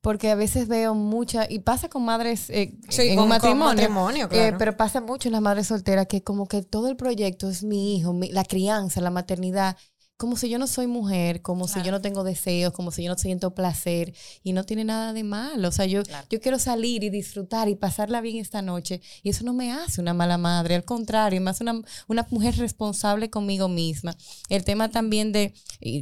Porque 0.00 0.30
a 0.30 0.34
veces 0.34 0.68
veo 0.68 0.94
mucha, 0.94 1.46
y 1.50 1.60
pasa 1.60 1.88
con 1.88 2.04
madres 2.04 2.50
eh, 2.50 2.78
Sí, 2.88 3.02
en 3.02 3.16
con- 3.16 3.24
un 3.24 3.28
con 3.28 3.28
matrimonio, 3.28 3.66
matrimonio, 3.74 4.24
eh, 4.26 4.28
claro. 4.28 4.58
pero 4.58 4.76
pasa 4.76 5.00
mucho 5.00 5.28
en 5.28 5.32
las 5.32 5.42
madres 5.42 5.66
solteras 5.66 6.06
que 6.06 6.22
como 6.22 6.46
que 6.46 6.62
todo 6.62 6.88
el 6.88 6.96
proyecto 6.96 7.48
es 7.50 7.62
mi 7.64 7.96
hijo, 7.96 8.12
mi- 8.12 8.30
la 8.30 8.44
crianza, 8.44 9.00
la 9.00 9.10
maternidad, 9.10 9.76
como 10.18 10.36
si 10.36 10.48
yo 10.48 10.58
no 10.58 10.66
soy 10.66 10.86
mujer, 10.86 11.42
como 11.42 11.68
si 11.68 11.82
yo 11.82 11.90
no 11.90 12.00
tengo 12.00 12.24
deseos, 12.24 12.72
como 12.72 12.90
si 12.90 13.02
yo 13.02 13.10
no 13.10 13.18
siento 13.18 13.54
placer 13.54 14.14
y 14.42 14.52
no 14.54 14.64
tiene 14.64 14.82
nada 14.84 15.12
de 15.12 15.24
malo. 15.24 15.68
O 15.68 15.72
sea, 15.72 15.84
yo, 15.84 16.02
Claro. 16.04 16.26
yo 16.30 16.40
quiero 16.40 16.58
salir 16.58 17.04
y 17.04 17.10
disfrutar 17.10 17.68
y 17.68 17.74
pasarla 17.76 18.22
bien 18.22 18.38
esta 18.38 18.62
noche 18.62 19.02
y 19.22 19.28
eso 19.28 19.44
no 19.44 19.52
me 19.52 19.72
hace 19.72 20.00
una 20.00 20.14
mala 20.14 20.38
madre, 20.38 20.74
al 20.74 20.84
contrario, 20.84 21.38
me 21.42 21.50
hace 21.50 21.64
una, 21.64 21.82
una 22.08 22.26
mujer 22.30 22.56
responsable 22.56 23.28
conmigo 23.28 23.68
misma. 23.68 24.16
El 24.48 24.64
tema 24.64 24.90
también 24.90 25.32
de 25.32 25.52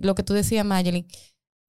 lo 0.02 0.14
que 0.14 0.22
tú 0.22 0.32
decías, 0.32 0.64
Mayelin, 0.64 1.08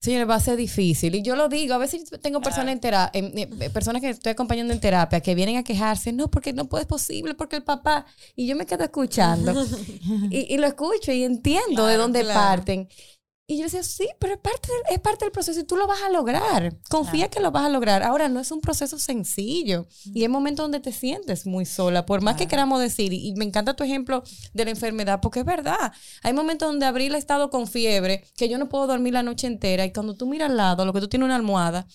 Señores, 0.00 0.28
va 0.28 0.36
a 0.36 0.40
ser 0.40 0.56
difícil. 0.56 1.14
Y 1.16 1.22
yo 1.22 1.34
lo 1.34 1.48
digo, 1.48 1.74
a 1.74 1.78
veces 1.78 2.04
tengo 2.22 2.40
personas, 2.40 2.72
en 2.74 2.80
tera- 2.80 3.10
en- 3.12 3.36
eh, 3.36 3.70
personas 3.70 4.00
que 4.02 4.10
estoy 4.10 4.30
acompañando 4.32 4.72
en 4.72 4.78
terapia 4.80 5.20
que 5.20 5.34
vienen 5.34 5.56
a 5.56 5.64
quejarse, 5.64 6.12
no, 6.12 6.30
porque 6.30 6.52
no 6.52 6.66
puede, 6.68 6.82
es 6.82 6.88
posible, 6.88 7.34
porque 7.34 7.56
el 7.56 7.64
papá. 7.64 8.06
Y 8.36 8.46
yo 8.46 8.54
me 8.56 8.66
quedo 8.66 8.84
escuchando. 8.84 9.52
y, 10.30 10.54
y 10.54 10.58
lo 10.58 10.66
escucho 10.66 11.10
y 11.12 11.24
entiendo 11.24 11.86
de 11.86 11.96
dónde 11.96 12.20
claro. 12.20 12.38
parten. 12.40 12.88
Y 13.48 13.58
yo 13.58 13.64
decía, 13.64 13.84
sí, 13.84 14.08
pero 14.18 14.34
es 14.34 14.40
parte, 14.40 14.68
del, 14.72 14.96
es 14.96 15.00
parte 15.00 15.24
del 15.24 15.30
proceso 15.30 15.60
y 15.60 15.62
tú 15.62 15.76
lo 15.76 15.86
vas 15.86 16.02
a 16.02 16.10
lograr. 16.10 16.76
Confía 16.90 17.28
que 17.28 17.38
lo 17.38 17.52
vas 17.52 17.64
a 17.64 17.68
lograr. 17.68 18.02
Ahora, 18.02 18.28
no 18.28 18.40
es 18.40 18.50
un 18.50 18.60
proceso 18.60 18.98
sencillo. 18.98 19.86
Y 20.04 20.22
hay 20.22 20.28
momentos 20.28 20.64
donde 20.64 20.80
te 20.80 20.90
sientes 20.90 21.46
muy 21.46 21.64
sola, 21.64 22.04
por 22.06 22.22
más 22.22 22.34
que 22.34 22.48
queramos 22.48 22.80
decir. 22.80 23.12
Y, 23.12 23.34
me 23.36 23.44
encanta 23.44 23.74
tu 23.76 23.84
ejemplo 23.84 24.24
de 24.52 24.64
la 24.64 24.72
enfermedad, 24.72 25.20
porque 25.22 25.40
es 25.40 25.46
verdad. 25.46 25.92
Hay 26.24 26.32
momentos 26.32 26.68
donde 26.68 26.86
Abril 26.86 27.14
ha 27.14 27.18
estado 27.18 27.48
con 27.48 27.68
fiebre, 27.68 28.24
que 28.36 28.48
yo 28.48 28.58
no 28.58 28.68
puedo 28.68 28.88
dormir 28.88 29.12
la 29.12 29.22
noche 29.22 29.46
entera. 29.46 29.84
Y 29.84 29.92
cuando 29.92 30.16
tú 30.16 30.26
miras 30.26 30.50
al 30.50 30.56
lado, 30.56 30.84
lo 30.84 30.92
que 30.92 31.00
tú 31.00 31.06
tienes 31.06 31.26
una 31.26 31.36
almohada, 31.36 31.86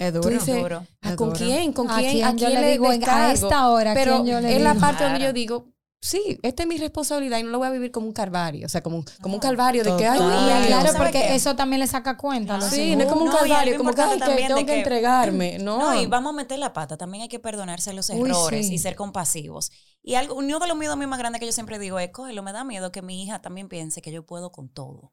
Es 0.00 0.12
duro. 0.12 0.28
dices, 0.28 0.56
duro. 0.60 0.84
¿a 1.02 1.14
¿con 1.14 1.28
duro. 1.28 1.38
quién? 1.38 1.72
¿Con 1.72 1.88
¿A 1.88 1.98
quién? 1.98 2.34
quién 2.34 2.36
yo 2.36 2.48
le 2.48 2.72
digo 2.72 2.88
a 2.88 3.32
esta 3.32 3.68
hora, 3.68 3.92
a 3.92 3.94
Pero 3.94 4.24
quién 4.24 4.26
yo 4.26 4.40
le 4.40 4.56
es 4.56 4.60
la 4.60 4.74
parte 4.74 5.04
donde 5.04 5.20
yo 5.20 5.32
digo, 5.32 5.68
sí, 6.00 6.38
esta 6.42 6.62
es 6.62 6.68
mi 6.68 6.76
responsabilidad 6.78 7.38
y 7.38 7.42
no 7.42 7.50
lo 7.50 7.58
voy 7.58 7.66
a 7.68 7.70
vivir 7.70 7.90
como 7.90 8.06
un 8.06 8.12
calvario. 8.12 8.66
O 8.66 8.68
sea, 8.68 8.82
como, 8.82 8.98
un- 8.98 9.04
como 9.20 9.34
un 9.34 9.40
calvario 9.40 9.82
de 9.82 9.96
que, 9.96 10.06
ay, 10.06 10.18
Ay, 10.20 10.66
Claro, 10.68 10.86
¿sabes 10.86 10.96
porque 10.96 11.20
qué? 11.22 11.34
eso 11.34 11.56
también 11.56 11.80
le 11.80 11.86
saca 11.86 12.16
cuenta. 12.16 12.56
los 12.58 12.66
Sí, 12.70 12.94
no 12.96 13.02
es 13.04 13.08
como 13.08 13.22
un 13.22 13.30
No, 13.30 13.36
calvario, 13.36 13.76
como 13.76 13.92
que, 13.92 14.02
ay, 14.02 14.12
que 14.14 14.18
también 14.18 14.48
tengo 14.48 14.60
que, 14.60 14.66
que- 14.66 14.78
entregarme. 14.78 15.58
No, 15.66 15.78
No, 15.78 16.00
y 16.00 16.06
vamos 16.06 16.30
a 16.32 16.36
meter 16.36 16.58
la 16.58 16.72
pata. 16.72 16.96
También 16.96 17.22
hay 17.22 17.28
que 17.28 17.38
perdonarse 17.40 17.92
los 17.92 18.10
Uy, 18.10 18.30
errores 18.30 18.68
sí. 18.68 18.74
y 18.74 18.78
ser 18.78 18.94
compasivos. 18.94 19.70
Y 20.02 20.14
algo, 20.14 20.34
uno 20.36 20.58
de 20.60 20.68
los 20.68 20.76
miedos 20.76 20.96
más 20.96 21.18
grandes 21.18 21.40
que 21.40 21.46
yo 21.46 21.52
siempre 21.52 21.78
digo 21.78 21.98
es, 21.98 22.10
cógelo, 22.10 22.42
me 22.42 22.52
da 22.52 22.62
miedo 22.62 22.92
que 22.92 23.02
mi 23.02 23.22
hija 23.22 23.40
también 23.42 23.68
piense 23.68 24.00
que 24.02 24.12
yo 24.12 24.24
puedo 24.24 24.52
con 24.52 24.68
todo. 24.68 25.12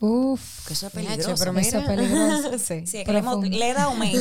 Uf, 0.00 0.66
Que 0.66 0.72
eso 0.72 0.86
es 0.88 0.92
peligroso. 0.92 1.34
pero 1.38 1.58
Eso 1.58 1.78
es 1.78 1.84
peligroso. 1.86 2.58
sí. 2.58 2.86
Sí, 2.86 3.04
que 3.04 3.12
le, 3.12 3.72
da 3.72 3.84
aumento. 3.84 4.18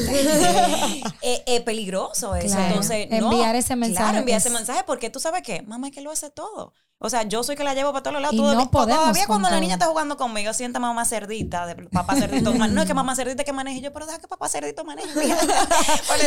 es, 1.21 1.41
es 1.45 1.61
peligroso 1.61 2.35
eso. 2.35 2.47
Claro. 2.55 2.67
Entonces, 2.67 3.09
no. 3.09 3.31
Enviar 3.31 3.55
ese 3.55 3.75
mensaje 3.75 4.03
Claro, 4.03 4.17
enviar 4.19 4.37
ese 4.37 4.49
es- 4.49 4.53
mensaje 4.53 4.83
porque 4.85 5.09
tú 5.09 5.19
sabes 5.19 5.41
qué, 5.43 5.61
mamá 5.63 5.87
es 5.87 5.93
que 5.93 6.01
lo 6.01 6.11
hace 6.11 6.29
todo. 6.29 6.73
O 7.03 7.09
sea, 7.09 7.23
yo 7.23 7.43
soy 7.43 7.55
que 7.55 7.63
la 7.63 7.73
llevo 7.73 7.91
para 7.91 8.03
todos 8.03 8.21
lados. 8.21 8.33
Y 8.33 8.37
Todavía, 8.37 8.59
no 8.63 8.69
podemos 8.69 8.99
todavía 9.01 9.25
cuando 9.25 9.47
la 9.49 9.53
todo. 9.55 9.61
niña 9.61 9.73
está 9.73 9.87
jugando 9.87 10.17
conmigo, 10.17 10.53
sienta 10.53 10.79
mamá 10.79 11.03
cerdita, 11.03 11.65
de 11.65 11.75
papá 11.89 12.15
cerdito. 12.15 12.53
no 12.53 12.81
es 12.81 12.87
que 12.87 12.93
mamá 12.93 13.15
cerdita 13.15 13.43
que 13.43 13.51
maneje 13.53 13.81
yo, 13.81 13.91
pero 13.91 14.05
deja 14.05 14.19
que 14.19 14.27
papá 14.27 14.47
cerdito 14.47 14.83
maneje. 14.85 15.09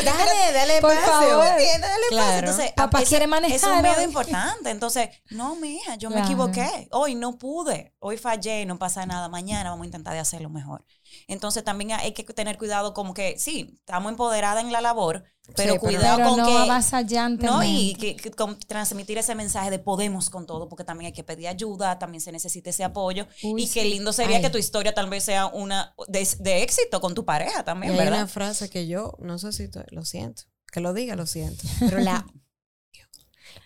Dale, 0.05 0.53
dale 0.53 0.81
Por 0.81 0.93
espacio. 0.93 1.29
favor. 1.29 1.45
Dale. 1.45 1.68
Claro. 2.11 2.39
Entonces, 2.39 2.72
Papá 2.72 2.99
ese- 3.01 3.09
quiere 3.09 3.27
manejar, 3.27 3.57
Es 3.57 3.62
un 3.64 3.83
miedo 3.83 4.03
importante. 4.03 4.70
Entonces, 4.70 5.11
no, 5.31 5.55
mi 5.57 5.77
hija, 5.77 5.95
yo 5.97 6.11
me 6.11 6.20
equivoqué. 6.20 6.89
Hoy 6.91 7.14
no 7.14 7.39
pude. 7.39 7.95
Hoy 8.01 8.16
fallé, 8.18 8.66
no 8.66 8.79
pasa 8.79 9.07
nada. 9.07 9.29
Mañana 9.29 9.70
vamos 9.70 9.85
a 9.85 9.87
intentar 9.87 10.12
de 10.14 10.20
hacerlo 10.20 10.51
mejor. 10.51 10.85
Entonces, 11.29 11.65
también 11.65 11.93
hay 11.93 12.12
que 12.12 12.25
tener 12.25 12.59
cuidado 12.59 12.95
como 12.95 13.15
que, 13.15 13.39
sí, 13.39 13.75
estamos 13.79 14.11
empoderadas 14.11 14.65
en 14.65 14.73
la 14.73 14.81
labor, 14.81 15.25
pero 15.57 15.75
Sí, 15.75 15.79
cuidado 15.79 16.17
pero 16.17 16.29
con 16.31 16.39
no 16.39 16.47
que... 16.47 16.53
avasallantemente. 16.59 17.47
No, 17.47 17.62
y 17.62 17.95
que, 17.97 18.17
que 18.17 18.31
con- 18.31 18.59
transmitir 18.61 19.19
ese 19.19 19.35
mensaje 19.35 19.71
de 19.71 19.79
podemos 19.79 20.31
con 20.31 20.47
todo, 20.47 20.69
porque 20.69 20.85
también 20.85 21.07
hay 21.07 21.12
que 21.12 21.25
pedir 21.25 21.49
ayuda, 21.49 21.99
también 21.99 22.21
se 22.21 22.33
necesita 22.33 22.71
ese 22.71 22.85
apoyo. 22.85 23.27
Uy, 23.43 23.65
y 23.65 23.69
qué 23.69 23.85
lindo 23.85 24.12
sería 24.12 24.37
Ay. 24.37 24.43
que 24.43 24.51
tu 24.51 24.59
historia 24.59 24.95
tal 24.95 25.09
vez 25.11 25.25
sea 25.25 25.47
una 25.47 25.95
de, 26.09 26.27
de 26.41 26.62
éxito 26.62 27.01
con 27.01 27.15
tu 27.15 27.25
pareja 27.25 27.61
Y 27.61 27.65
también, 27.65 27.93
hay 27.93 27.99
¿verdad? 27.99 28.21
una 28.21 28.27
frase 28.27 28.71
que 28.71 28.87
yo, 28.87 29.15
no 29.21 29.39
sé 29.39 29.53
si 29.53 29.69
lo 29.91 30.05
siento, 30.05 30.45
que 30.73 30.81
lo 30.81 30.93
diga, 30.95 31.15
lo 31.17 31.27
siento, 31.27 31.65
pero 31.79 31.99
la 32.01 32.25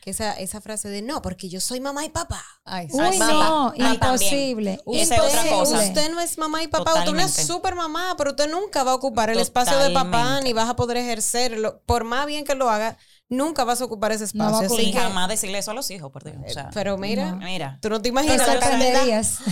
esa, 0.08 0.32
esa 0.34 0.60
frase 0.60 0.88
de 0.88 1.02
no, 1.02 1.22
porque 1.22 1.48
yo 1.48 1.60
soy 1.60 1.80
mamá 1.80 2.04
y 2.04 2.08
papá. 2.08 2.44
Ay, 2.64 2.88
Uy, 2.92 3.00
Ay, 3.04 3.18
no, 3.18 3.72
imposible. 3.76 4.76
también. 4.84 5.02
Esa 5.02 5.14
es 5.16 5.20
otra 5.20 5.40
Usted- 5.42 5.50
cosa. 5.50 5.78
Usted 5.78 6.10
no 6.10 6.20
es 6.20 6.38
mamá 6.38 6.62
y 6.62 6.68
papá, 6.68 6.90
usted 6.92 7.04
es 7.04 7.08
una 7.10 7.22
Totalmente. 7.26 7.44
super 7.52 7.74
mamá, 7.74 8.14
pero 8.18 8.30
usted 8.30 8.50
nunca 8.50 8.84
va 8.84 8.92
a 8.92 8.94
ocupar 8.94 9.30
el 9.30 9.38
espacio 9.38 9.78
de 9.78 9.90
papá 9.90 10.40
ni 10.42 10.52
vas 10.52 10.68
a 10.68 10.76
poder 10.76 10.96
ejercerlo. 10.98 11.80
Por 11.86 12.04
más 12.04 12.26
bien 12.26 12.44
que 12.44 12.54
lo 12.54 12.68
haga, 12.70 12.96
nunca 13.28 13.64
vas 13.64 13.80
a 13.80 13.84
ocupar 13.84 14.12
ese 14.12 14.24
No 14.34 14.44
espacio. 14.44 14.66
ocupar. 14.66 14.78
así 14.80 14.88
Y 14.88 14.92
que- 14.92 14.98
jamás 15.00 15.28
decirle 15.28 15.58
eso 15.58 15.70
a 15.70 15.74
los 15.74 15.90
hijos, 15.90 16.10
por 16.10 16.24
Dios. 16.24 16.36
O 16.46 16.50
sea, 16.52 16.70
pero 16.74 16.96
mira, 16.98 17.34
mira. 17.34 17.78
tú 17.82 17.90
no 17.90 18.00
te 18.02 18.08
imaginas. 18.08 18.46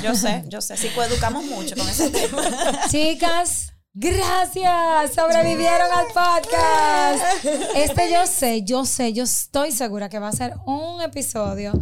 Yo 0.03 0.15
sé, 0.15 0.45
yo 0.49 0.61
sé. 0.61 0.77
Sí, 0.77 0.91
pues 0.95 1.11
educamos 1.11 1.45
mucho 1.45 1.77
con 1.77 1.89
ese 1.89 2.11
tema. 2.11 2.43
Chicas, 2.91 3.73
gracias. 3.97 5.15
Sobrevivieron 5.15 5.89
al 5.93 6.07
podcast. 6.07 7.45
Este 7.75 8.13
yo 8.13 8.27
sé, 8.27 8.63
yo 8.63 8.85
sé, 8.85 9.13
yo 9.13 9.25
estoy 9.25 9.73
segura 9.73 10.09
que 10.09 10.19
va 10.19 10.29
a 10.29 10.33
ser 10.33 10.55
un 10.67 11.01
episodio 11.01 11.73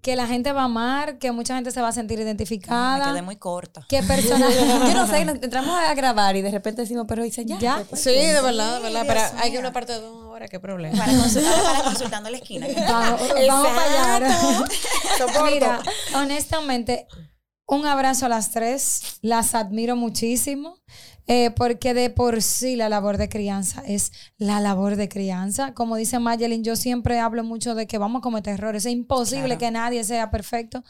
que 0.00 0.16
la 0.16 0.26
gente 0.26 0.50
va 0.52 0.62
a 0.62 0.64
amar, 0.64 1.18
que 1.18 1.30
mucha 1.30 1.54
gente 1.54 1.70
se 1.70 1.80
va 1.80 1.88
a 1.88 1.92
sentir 1.92 2.18
Me 2.18 2.24
identificada. 2.24 3.12
quedé 3.12 3.22
muy 3.22 3.36
corta. 3.36 3.86
¿Qué 3.88 4.02
personaje? 4.02 4.56
Yo 4.66 4.94
no 4.94 5.06
sé, 5.06 5.20
entramos 5.20 5.78
a 5.78 5.94
grabar 5.94 6.34
y 6.34 6.42
de 6.42 6.50
repente 6.50 6.82
decimos, 6.82 7.04
pero 7.06 7.22
dice 7.22 7.44
ya. 7.44 7.58
Ya. 7.60 7.84
Sí, 7.94 8.10
de 8.10 8.40
verdad, 8.40 8.78
de 8.78 8.82
verdad. 8.82 9.04
Pero 9.06 9.20
Dios 9.20 9.32
hay 9.36 9.52
que 9.52 9.58
una 9.60 9.72
parte 9.72 9.92
de 9.92 10.00
dos 10.00 10.24
horas, 10.24 10.50
qué 10.50 10.58
problema. 10.58 10.98
Para 10.98 11.16
consultar, 11.16 11.62
para 11.62 11.84
consultando 11.84 12.28
en 12.28 12.32
la 12.32 12.38
esquina. 12.38 12.66
Vamos, 12.88 13.20
vamos 13.48 13.68
para 13.68 14.16
allá. 14.16 14.64
Mira, 15.44 15.82
honestamente, 16.16 17.06
un 17.66 17.86
abrazo 17.86 18.26
a 18.26 18.28
las 18.28 18.50
tres. 18.50 19.18
Las 19.20 19.54
admiro 19.54 19.94
muchísimo. 19.94 20.78
Eh, 21.28 21.50
porque 21.52 21.94
de 21.94 22.10
por 22.10 22.42
sí 22.42 22.76
la 22.76 22.88
labor 22.88 23.16
de 23.16 23.28
crianza 23.28 23.82
es 23.86 24.12
la 24.38 24.60
labor 24.60 24.96
de 24.96 25.08
crianza. 25.08 25.72
Como 25.74 25.96
dice 25.96 26.18
Mayelin, 26.18 26.64
yo 26.64 26.76
siempre 26.76 27.18
hablo 27.20 27.44
mucho 27.44 27.74
de 27.74 27.86
que 27.86 27.98
vamos 27.98 28.20
a 28.20 28.22
cometer 28.22 28.54
errores. 28.54 28.84
Es 28.86 28.92
imposible 28.92 29.44
Claro. 29.56 29.58
que 29.58 29.70
nadie 29.70 30.04
sea 30.04 30.30
perfecto, 30.30 30.82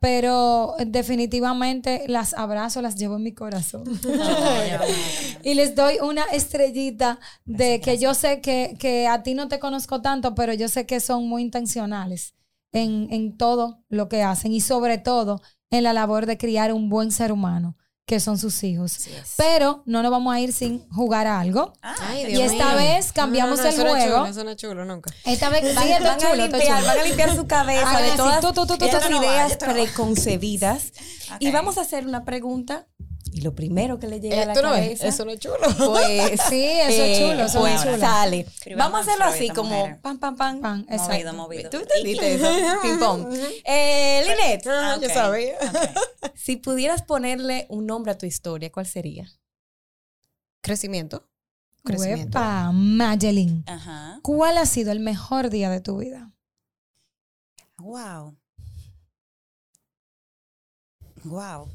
pero 0.00 0.74
definitivamente 0.86 2.04
las 2.08 2.34
abrazo, 2.34 2.82
las 2.82 2.96
llevo 2.96 3.16
en 3.16 3.22
mi 3.22 3.32
corazón. 3.34 3.84
Y 5.42 5.54
les 5.54 5.74
doy 5.74 5.98
una 6.02 6.24
estrellita 6.32 7.18
de 7.44 7.80
que 7.80 7.98
yo 7.98 8.14
sé 8.14 8.40
que, 8.40 8.76
que 8.78 9.06
a 9.06 9.22
ti 9.22 9.34
no 9.34 9.48
te 9.48 9.58
conozco 9.58 10.00
tanto, 10.02 10.34
pero 10.34 10.52
yo 10.52 10.68
sé 10.68 10.86
que 10.86 11.00
son 11.00 11.28
muy 11.28 11.42
intencionales 11.42 12.34
en, 12.72 13.08
en 13.12 13.36
todo 13.36 13.82
lo 13.88 14.08
que 14.08 14.22
hacen 14.22 14.52
y 14.52 14.60
sobre 14.60 14.98
todo 14.98 15.40
en 15.70 15.84
la 15.84 15.92
labor 15.92 16.26
de 16.26 16.36
criar 16.38 16.72
un 16.72 16.88
buen 16.88 17.10
ser 17.12 17.30
humano, 17.32 17.76
que 18.08 18.20
son 18.20 18.38
sus 18.38 18.64
hijos. 18.64 19.06
Es. 19.06 19.34
Pero 19.36 19.82
no 19.84 20.02
nos 20.02 20.10
vamos 20.10 20.34
a 20.34 20.40
ir 20.40 20.54
sin 20.54 20.88
jugar 20.88 21.26
a 21.26 21.38
algo. 21.40 21.74
Ay, 21.82 22.22
Y 22.22 22.26
Dios 22.28 22.52
esta 22.52 22.68
mío. 22.68 22.76
vez 22.78 23.12
cambiamos 23.12 23.58
No, 23.58 23.64
no, 23.64 23.68
no, 23.68 23.68
el 23.68 23.74
eso 23.74 23.88
juego. 23.88 24.16
chulo, 24.16 24.26
eso 24.26 24.44
no 24.44 24.50
es 24.50 24.56
chulo 24.56 24.84
nunca. 24.86 25.12
Esta 25.24 25.50
vez 25.50 25.74
Van, 25.74 25.84
sí, 25.84 25.92
van 25.92 26.06
a 26.06 26.16
chulo, 26.16 26.32
es 26.44 26.50
limpiar, 26.52 26.84
van 26.84 26.98
a 26.98 27.02
limpiar 27.04 27.36
su 27.36 27.46
cabeza 27.46 28.00
de 28.00 28.10
todas 28.16 28.42
va, 28.44 29.08
ideas 29.10 29.56
preconcebidas. 29.58 30.92
Y 31.38 31.48
Ok. 31.48 31.52
vamos 31.54 31.76
a 31.78 31.82
hacer 31.82 32.06
una 32.06 32.24
pregunta. 32.24 32.86
Y 33.32 33.40
lo 33.42 33.54
primero 33.54 33.98
que 33.98 34.06
le 34.08 34.20
llega 34.20 34.42
a 34.42 34.46
la 34.46 34.54
no 34.54 34.74
es, 34.74 35.02
eso 35.02 35.24
no 35.24 35.30
es 35.30 35.38
chulo. 35.38 35.56
Pues, 35.60 36.40
Sí, 36.48 36.64
eso 36.64 37.02
es 37.04 37.18
chulo, 37.20 37.44
eso 37.44 37.60
pues 37.60 37.74
es 37.76 37.82
chulo. 37.82 37.98
sale. 37.98 38.46
Vamos 38.76 38.98
a 38.98 39.02
hacerlo 39.02 39.24
así, 39.26 39.48
como 39.50 39.76
mujeres. 39.76 39.98
pam, 40.00 40.18
pam, 40.18 40.36
pam. 40.36 40.60
Pan, 40.60 40.78
Movido, 40.88 40.94
exacto. 40.94 41.32
movido. 41.34 41.70
¿Tú 41.70 41.76
entendiste 41.78 42.34
eso? 42.34 42.48
Ping 42.82 42.98
pong. 42.98 43.34
Eh, 43.64 44.24
Lynette, 44.26 44.66
Ah, 44.68 44.98
Yo 45.00 45.08
sabía. 45.08 45.56
si 46.34 46.56
pudieras 46.56 47.02
ponerle 47.02 47.66
un 47.70 47.86
nombre 47.86 48.12
a 48.12 48.18
tu 48.18 48.26
historia, 48.26 48.70
¿cuál 48.72 48.86
sería? 48.86 49.30
Crecimiento. 50.62 51.28
Crecimiento. 51.84 52.38
Uepa, 52.38 52.70
Mayelin. 52.72 53.64
Ajá. 53.66 54.18
¿Cuál 54.22 54.58
ha 54.58 54.66
sido 54.66 54.90
el 54.92 55.00
mejor 55.00 55.48
día 55.50 55.70
de 55.70 55.80
tu 55.80 55.98
vida? 55.98 56.30
Wow. 57.78 58.36
Wow. 61.24 61.68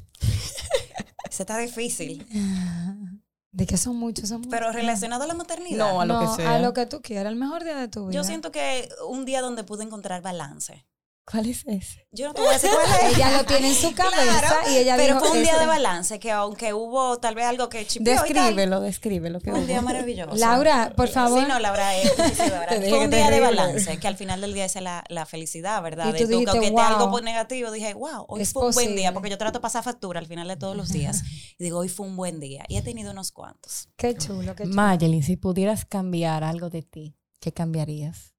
Ese 1.34 1.42
está 1.42 1.58
difícil. 1.58 2.24
De 3.50 3.66
que 3.66 3.76
son 3.76 3.96
muchos, 3.96 4.28
son 4.28 4.38
muchos. 4.38 4.52
Pero 4.52 4.70
relacionado 4.70 5.24
a 5.24 5.26
la 5.26 5.34
maternidad. 5.34 5.78
No, 5.78 6.00
a 6.00 6.06
lo 6.06 6.14
No, 6.14 6.20
que 6.20 6.42
sea. 6.42 6.54
A 6.54 6.58
lo 6.60 6.72
que 6.72 6.86
tú 6.86 7.02
quieras, 7.02 7.32
el 7.32 7.36
mejor 7.38 7.64
día 7.64 7.74
de 7.76 7.88
tu 7.88 8.06
vida. 8.06 8.14
Yo 8.14 8.22
siento 8.22 8.52
que 8.52 8.88
un 9.08 9.24
día 9.24 9.40
donde 9.40 9.64
pude 9.64 9.82
encontrar 9.82 10.22
balance. 10.22 10.86
¿Cuál 11.26 11.48
es 11.48 11.64
ese? 11.66 12.06
Yo 12.12 12.28
no 12.28 12.34
te 12.34 12.40
voy 12.42 12.50
a 12.50 12.52
decir 12.52 12.68
cuál 12.70 13.10
es. 13.10 13.16
Ella 13.16 13.38
lo 13.38 13.44
tiene 13.46 13.68
en 13.68 13.74
su 13.74 13.94
cabeza 13.94 14.38
Claro, 14.40 14.70
y 14.70 14.76
ella 14.76 14.94
pero 14.96 15.14
dijo, 15.14 15.26
fue 15.26 15.36
un 15.38 15.42
día 15.42 15.52
"Eso 15.52 15.58
de 15.60 15.64
es". 15.64 15.68
balance 15.70 16.18
que 16.18 16.30
aunque 16.32 16.74
hubo 16.74 17.18
tal 17.18 17.34
vez 17.34 17.46
algo 17.46 17.70
que 17.70 17.86
chipió 17.86 18.12
y 18.12 18.16
tal, 18.16 18.28
Descríbelo, 18.34 18.80
descríbelo. 18.80 19.40
que 19.40 19.50
fue 19.50 19.60
un 19.60 19.66
día 19.66 19.80
maravilloso. 19.80 20.36
Laura, 20.36 20.92
por 20.94 21.08
favor. 21.08 21.40
Sí, 21.40 21.46
no, 21.48 21.58
Laura, 21.58 21.96
es, 21.96 22.10
sí, 22.10 22.22
sí, 22.34 22.42
Laura. 22.50 22.66
Te 22.68 22.78
dije 22.80 22.90
fue 22.90 23.04
un 23.04 23.10
día 23.10 23.30
de 23.30 23.40
balance, 23.40 23.98
que 23.98 24.06
al 24.06 24.16
final 24.18 24.42
del 24.42 24.52
día 24.52 24.66
es 24.66 24.74
la, 24.82 25.02
la 25.08 25.24
felicidad, 25.24 25.82
¿verdad? 25.82 26.10
Y 26.10 26.12
de 26.12 26.18
tú 26.20 26.26
dijiste, 26.26 26.50
aunque 26.50 26.70
"Wow". 26.72 26.80
algo 26.80 27.10
por 27.10 27.22
negativo, 27.22 27.70
dije, 27.70 27.94
wow, 27.94 28.26
hoy 28.28 28.44
fue 28.44 28.66
un 28.66 28.74
buen 28.74 28.94
día, 28.94 29.14
porque 29.14 29.30
yo 29.30 29.38
trato 29.38 29.58
de 29.58 29.62
pasar 29.62 29.82
factura 29.82 30.20
al 30.20 30.26
final 30.26 30.46
de 30.48 30.56
todos 30.56 30.76
los 30.76 30.90
días. 30.90 31.22
Y 31.58 31.62
digo, 31.64 31.78
hoy 31.78 31.88
fue 31.88 32.04
un 32.06 32.16
buen 32.16 32.38
día. 32.40 32.64
Y 32.68 32.76
he 32.76 32.82
tenido 32.82 33.12
unos 33.12 33.30
cuantos. 33.32 33.88
Qué 33.96 34.14
chulo, 34.16 34.54
qué 34.56 34.64
chulo. 34.64 34.74
Mayelin, 34.74 35.22
si 35.22 35.36
pudieras 35.36 35.84
cambiar 35.84 36.42
algo 36.44 36.68
de 36.68 36.82
ti, 36.82 37.16
¿qué 37.40 37.52
cambiarías? 37.52 38.34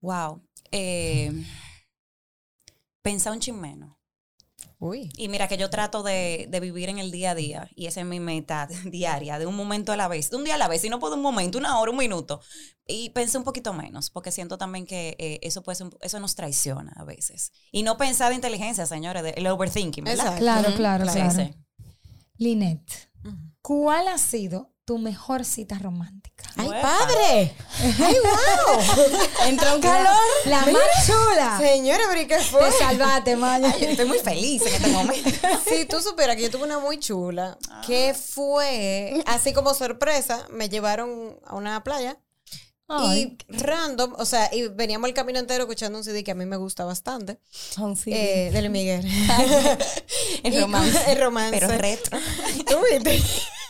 Wow. 0.00 0.42
Eh, 0.72 1.30
pensar 3.04 3.32
un 3.34 3.40
chin 3.40 3.60
menos. 3.60 3.94
Uy. 4.78 5.10
Y 5.16 5.28
mira 5.28 5.46
que 5.46 5.56
yo 5.56 5.68
trato 5.70 6.02
de, 6.02 6.46
de 6.48 6.60
vivir 6.60 6.88
en 6.88 6.98
el 6.98 7.10
día 7.10 7.30
a 7.32 7.34
día 7.34 7.68
y 7.74 7.86
esa 7.86 8.00
es 8.00 8.06
mi 8.06 8.18
meta 8.18 8.66
diaria, 8.86 9.38
de 9.38 9.46
un 9.46 9.54
momento 9.56 9.92
a 9.92 9.96
la 9.96 10.08
vez, 10.08 10.30
de 10.30 10.36
un 10.36 10.44
día 10.44 10.54
a 10.54 10.58
la 10.58 10.68
vez, 10.68 10.80
si 10.80 10.88
no 10.88 10.98
puedo 10.98 11.14
un 11.14 11.22
momento, 11.22 11.58
una 11.58 11.78
hora, 11.78 11.90
un 11.90 11.96
minuto. 11.98 12.40
Y 12.86 13.10
pensé 13.10 13.38
un 13.38 13.44
poquito 13.44 13.72
menos, 13.72 14.10
porque 14.10 14.30
siento 14.32 14.58
también 14.58 14.84
que 14.86 15.16
eh, 15.18 15.38
eso 15.42 15.62
puede 15.62 15.76
ser 15.76 15.86
un- 15.88 15.96
eso 16.00 16.18
nos 16.20 16.34
traiciona 16.34 16.92
a 16.96 17.04
veces. 17.04 17.52
Y 17.72 17.82
no 17.82 17.96
pensar 17.96 18.30
de 18.30 18.34
inteligencia, 18.36 18.86
señores, 18.86 19.22
de- 19.22 19.30
el 19.36 19.46
overthinking, 19.46 20.04
¿verdad? 20.04 20.24
Exacto. 20.26 20.40
Claro, 20.40 20.68
Ujú, 20.68 20.76
claro, 20.76 21.06
Sí, 21.06 21.12
claro. 21.12 21.30
sí. 21.30 21.54
Linet, 22.38 23.10
¿cuál 23.62 24.08
ha 24.08 24.18
sido 24.18 24.73
tu 24.84 24.98
mejor 24.98 25.44
cita 25.44 25.78
romántica? 25.78 26.44
¡Ay, 26.56 26.68
Uepa. 26.68 26.82
padre! 26.82 27.54
¡Ay, 28.04 28.16
wow! 28.22 29.46
Entró 29.46 29.74
un 29.76 29.80
calor. 29.80 30.14
La 30.44 30.60
más 30.66 31.06
chula. 31.06 31.58
Señora, 31.58 32.04
pero 32.08 32.20
¿y 32.20 32.26
qué 32.26 32.38
fue? 32.40 32.60
Te 32.70 32.72
salvaste, 32.78 33.36
Maya. 33.36 33.72
Ay, 33.74 33.80
yo 33.80 33.88
estoy 33.88 34.06
muy 34.06 34.18
feliz 34.18 34.62
en 34.66 34.74
este 34.74 34.88
momento. 34.90 35.30
Si 35.68 35.86
tú 35.86 36.00
supieras 36.00 36.36
que 36.36 36.42
yo 36.42 36.50
tuve 36.50 36.64
una 36.64 36.78
muy 36.78 36.98
chula, 36.98 37.56
que 37.86 38.14
fue, 38.14 39.22
así 39.26 39.52
como 39.52 39.72
sorpresa, 39.74 40.46
me 40.50 40.68
llevaron 40.68 41.38
a 41.46 41.54
una 41.54 41.82
playa 41.82 42.18
Ay, 42.86 43.38
y 43.48 43.56
random, 43.56 44.14
o 44.18 44.26
sea, 44.26 44.54
y 44.54 44.68
veníamos 44.68 45.08
el 45.08 45.14
camino 45.14 45.38
entero 45.38 45.62
escuchando 45.64 45.96
un 45.96 46.04
CD 46.04 46.22
que 46.22 46.32
a 46.32 46.34
mí 46.34 46.44
me 46.44 46.56
gusta 46.58 46.84
bastante, 46.84 47.40
Son 47.50 47.96
sí. 47.96 48.12
eh, 48.12 48.50
de 48.52 48.68
Miguel. 48.68 49.06
En 50.42 50.52
Y- 50.52 50.60
romance. 50.60 51.10
En 51.10 51.18
romance. 51.20 51.58
Pero 51.58 51.78
retro. 51.78 52.18
¿Tú 52.68 52.76
viste? 52.92 53.22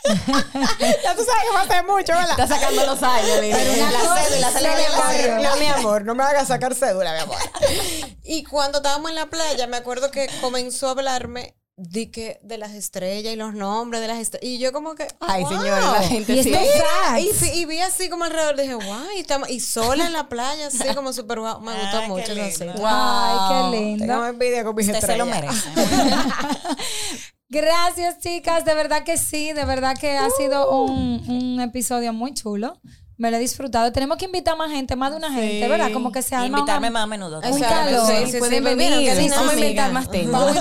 Ya 0.05 1.15
tú 1.15 1.23
sabes 1.23 1.43
que 1.47 1.55
va 1.55 1.61
a 1.61 1.67
ser 1.67 1.83
mucho, 1.85 2.13
¿verdad? 2.13 2.31
Está 2.31 2.47
sacando 2.47 2.85
los 2.85 3.01
años, 3.03 3.37
una 3.39 3.91
la 3.91 3.99
cédula, 4.21 4.51
se 4.51 4.61
le. 4.61 5.43
No, 5.43 5.55
mi 5.57 5.65
amor, 5.67 6.05
no 6.05 6.15
me 6.15 6.23
hagas 6.23 6.47
sacar 6.47 6.75
cédula, 6.75 7.13
mi 7.13 7.19
amor. 7.19 7.37
Y 8.23 8.43
cuando 8.43 8.79
estábamos 8.79 9.09
en 9.09 9.15
la 9.15 9.27
playa, 9.27 9.67
me 9.67 9.77
acuerdo 9.77 10.11
que 10.11 10.29
comenzó 10.41 10.87
a 10.87 10.91
hablarme 10.91 11.55
de, 11.77 12.09
que, 12.09 12.39
de 12.41 12.57
las 12.57 12.71
estrellas 12.71 13.33
y 13.33 13.35
los 13.35 13.53
nombres 13.53 14.01
de 14.01 14.07
las 14.07 14.19
estrellas. 14.19 14.47
Y 14.49 14.59
yo 14.59 14.71
como 14.71 14.95
que... 14.95 15.07
Ay, 15.19 15.43
wow. 15.43 15.51
señora, 15.51 15.91
la 15.91 16.01
gente 16.01 16.33
Y 16.33 16.43
sí. 16.43 16.55
Y, 17.19 17.33
sí, 17.33 17.51
y 17.53 17.65
vi 17.65 17.79
así 17.79 18.09
como 18.09 18.23
alrededor, 18.23 18.55
dije, 18.55 18.75
wow, 18.75 19.05
y, 19.15 19.19
estamos, 19.19 19.49
y 19.49 19.59
sola 19.59 20.05
en 20.05 20.13
la 20.13 20.29
playa, 20.29 20.67
así 20.67 20.87
como 20.95 21.11
súper 21.13 21.39
guau. 21.39 21.59
Me 21.61 21.73
gustó 21.73 21.97
Ay, 21.99 22.07
mucho 22.07 22.31
esa 22.31 22.33
lindo. 22.33 22.73
cita. 22.73 22.83
Ay, 22.85 23.71
qué 23.71 23.77
lindo. 23.77 24.25
envidia 24.25 24.63
con 24.63 24.75
mis 24.75 24.87
Usted 24.87 25.01
se 25.05 25.17
lo 25.17 25.25
estrellas. 25.25 25.65
merece. 25.75 27.25
Gracias, 27.61 28.19
chicas. 28.19 28.65
De 28.65 28.73
verdad 28.75 29.03
que 29.03 29.17
sí. 29.17 29.53
De 29.53 29.63
verdad 29.65 29.95
que 29.99 30.17
ha 30.17 30.29
sido 30.31 30.69
un, 30.83 31.23
un 31.29 31.61
episodio 31.61 32.11
muy 32.13 32.33
chulo. 32.33 32.79
Me 33.17 33.31
lo 33.31 33.37
he 33.37 33.39
disfrutado. 33.39 33.93
Tenemos 33.93 34.17
que 34.17 34.25
invitar 34.25 34.57
más 34.57 34.69
gente, 34.69 34.97
más 34.97 35.11
de 35.11 35.15
una 35.17 35.31
gente, 35.31 35.65
¿verdad? 35.69 35.89
Como 35.93 36.11
que 36.11 36.21
se 36.21 36.35
Y 36.35 36.37
arma 36.37 36.47
invitarme 36.59 36.89
una- 36.89 36.93
más 36.99 37.03
a 37.03 37.07
menudo. 37.07 37.37
Un 37.39 37.45
Exacto, 37.45 37.67
calor. 37.67 38.07
sí, 38.25 38.31
sí, 38.33 38.39
Pueden 38.39 38.61
venir. 38.65 39.31
vamos 39.31 39.51
a 39.51 39.53
inventar 39.55 39.93
más 39.93 40.11
temas. 40.11 40.53
Vamos. 40.53 40.57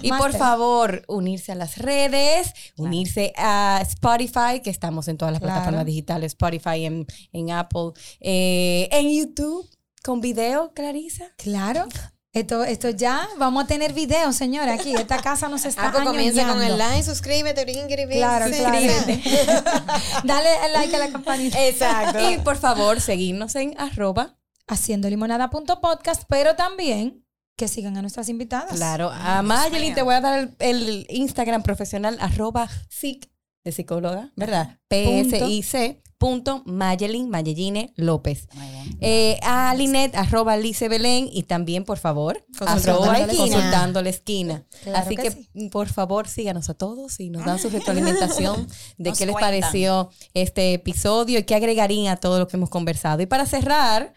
Y 0.00 0.08
más 0.10 0.18
por 0.18 0.30
temas. 0.32 0.38
favor, 0.48 1.02
unirse 1.06 1.52
a 1.52 1.54
las 1.56 1.76
redes, 1.76 2.54
unirse 2.78 3.34
a 3.36 3.80
Spotify, 3.82 4.60
que 4.64 4.70
estamos 4.70 5.06
en 5.08 5.18
todas 5.18 5.32
las 5.32 5.40
Claro. 5.42 5.52
plataformas 5.56 5.84
digitales, 5.84 6.28
Spotify, 6.32 6.86
en, 6.86 7.06
en 7.34 7.50
Apple, 7.50 7.90
eh, 8.20 8.88
en 8.90 9.10
YouTube, 9.10 9.68
con 10.02 10.22
video, 10.22 10.72
Clarisa. 10.72 11.26
Claro. 11.36 11.84
Esto, 12.32 12.62
esto 12.62 12.90
ya, 12.90 13.28
vamos 13.38 13.64
a 13.64 13.66
tener 13.66 13.92
video, 13.92 14.32
señora, 14.32 14.74
aquí. 14.74 14.94
Esta 14.94 15.20
casa 15.20 15.48
nos 15.48 15.64
está 15.64 15.90
pues 15.90 16.04
comienza 16.04 16.46
con 16.46 16.62
el 16.62 16.78
like, 16.78 17.02
suscríbete, 17.02 17.64
brinquiri, 17.64 18.06
Claro, 18.06 18.46
sí, 18.46 18.52
claro. 18.52 18.72
Dale 20.24 20.48
el 20.66 20.72
like 20.72 20.94
a 20.94 20.98
la 21.00 21.10
campanita. 21.10 21.66
Exacto. 21.66 22.30
Y 22.30 22.38
por 22.38 22.56
favor, 22.56 23.00
seguirnos 23.00 23.56
en 23.56 23.74
arroba. 23.80 24.36
Haciendo 24.68 25.10
limonada.podcast, 25.10 26.22
pero 26.28 26.54
también 26.54 27.26
que 27.56 27.66
sigan 27.66 27.96
a 27.96 28.00
nuestras 28.02 28.28
invitadas. 28.28 28.76
Claro, 28.76 29.10
a 29.12 29.42
Mayelin 29.42 29.94
te 29.94 30.02
voy 30.02 30.14
a 30.14 30.20
dar 30.20 30.38
el, 30.38 30.54
el 30.60 31.06
Instagram 31.10 31.64
profesional 31.64 32.16
arroba 32.20 32.68
psic 32.88 33.28
de 33.64 33.72
psicóloga, 33.72 34.30
¿verdad? 34.36 34.78
P-S-I-C 34.86 36.00
punto 36.20 36.62
Mayelin 36.66 37.30
Mayelline 37.30 37.92
López. 37.96 38.46
Muy 38.52 38.66
bien. 38.68 38.98
Eh, 39.00 39.40
a 39.42 39.74
Linet, 39.74 40.14
arroba 40.14 40.56
Lice 40.58 40.88
Belén 40.90 41.30
y 41.32 41.44
también, 41.44 41.84
por 41.86 41.96
favor, 41.96 42.46
arroba 42.60 43.18
esquina. 43.18 43.38
consultando 43.38 44.02
la 44.02 44.10
esquina. 44.10 44.66
Claro 44.82 44.98
Así 44.98 45.16
que 45.16 45.22
que, 45.22 45.30
sí. 45.30 45.68
por 45.70 45.88
favor, 45.88 46.28
síganos 46.28 46.68
a 46.68 46.74
todos 46.74 47.18
y 47.20 47.30
nos 47.30 47.44
dan 47.46 47.58
su 47.58 47.70
retroalimentación 47.70 48.68
de 48.98 49.08
Nos 49.10 49.18
qué 49.18 49.24
les 49.24 49.32
cuentan. 49.32 49.60
pareció 49.60 50.10
este 50.34 50.74
episodio 50.74 51.38
y 51.38 51.44
qué 51.44 51.54
agregarían 51.54 52.12
a 52.12 52.16
todo 52.18 52.38
lo 52.38 52.46
que 52.48 52.58
hemos 52.58 52.68
conversado. 52.68 53.22
Y 53.22 53.26
para 53.26 53.46
cerrar, 53.46 54.12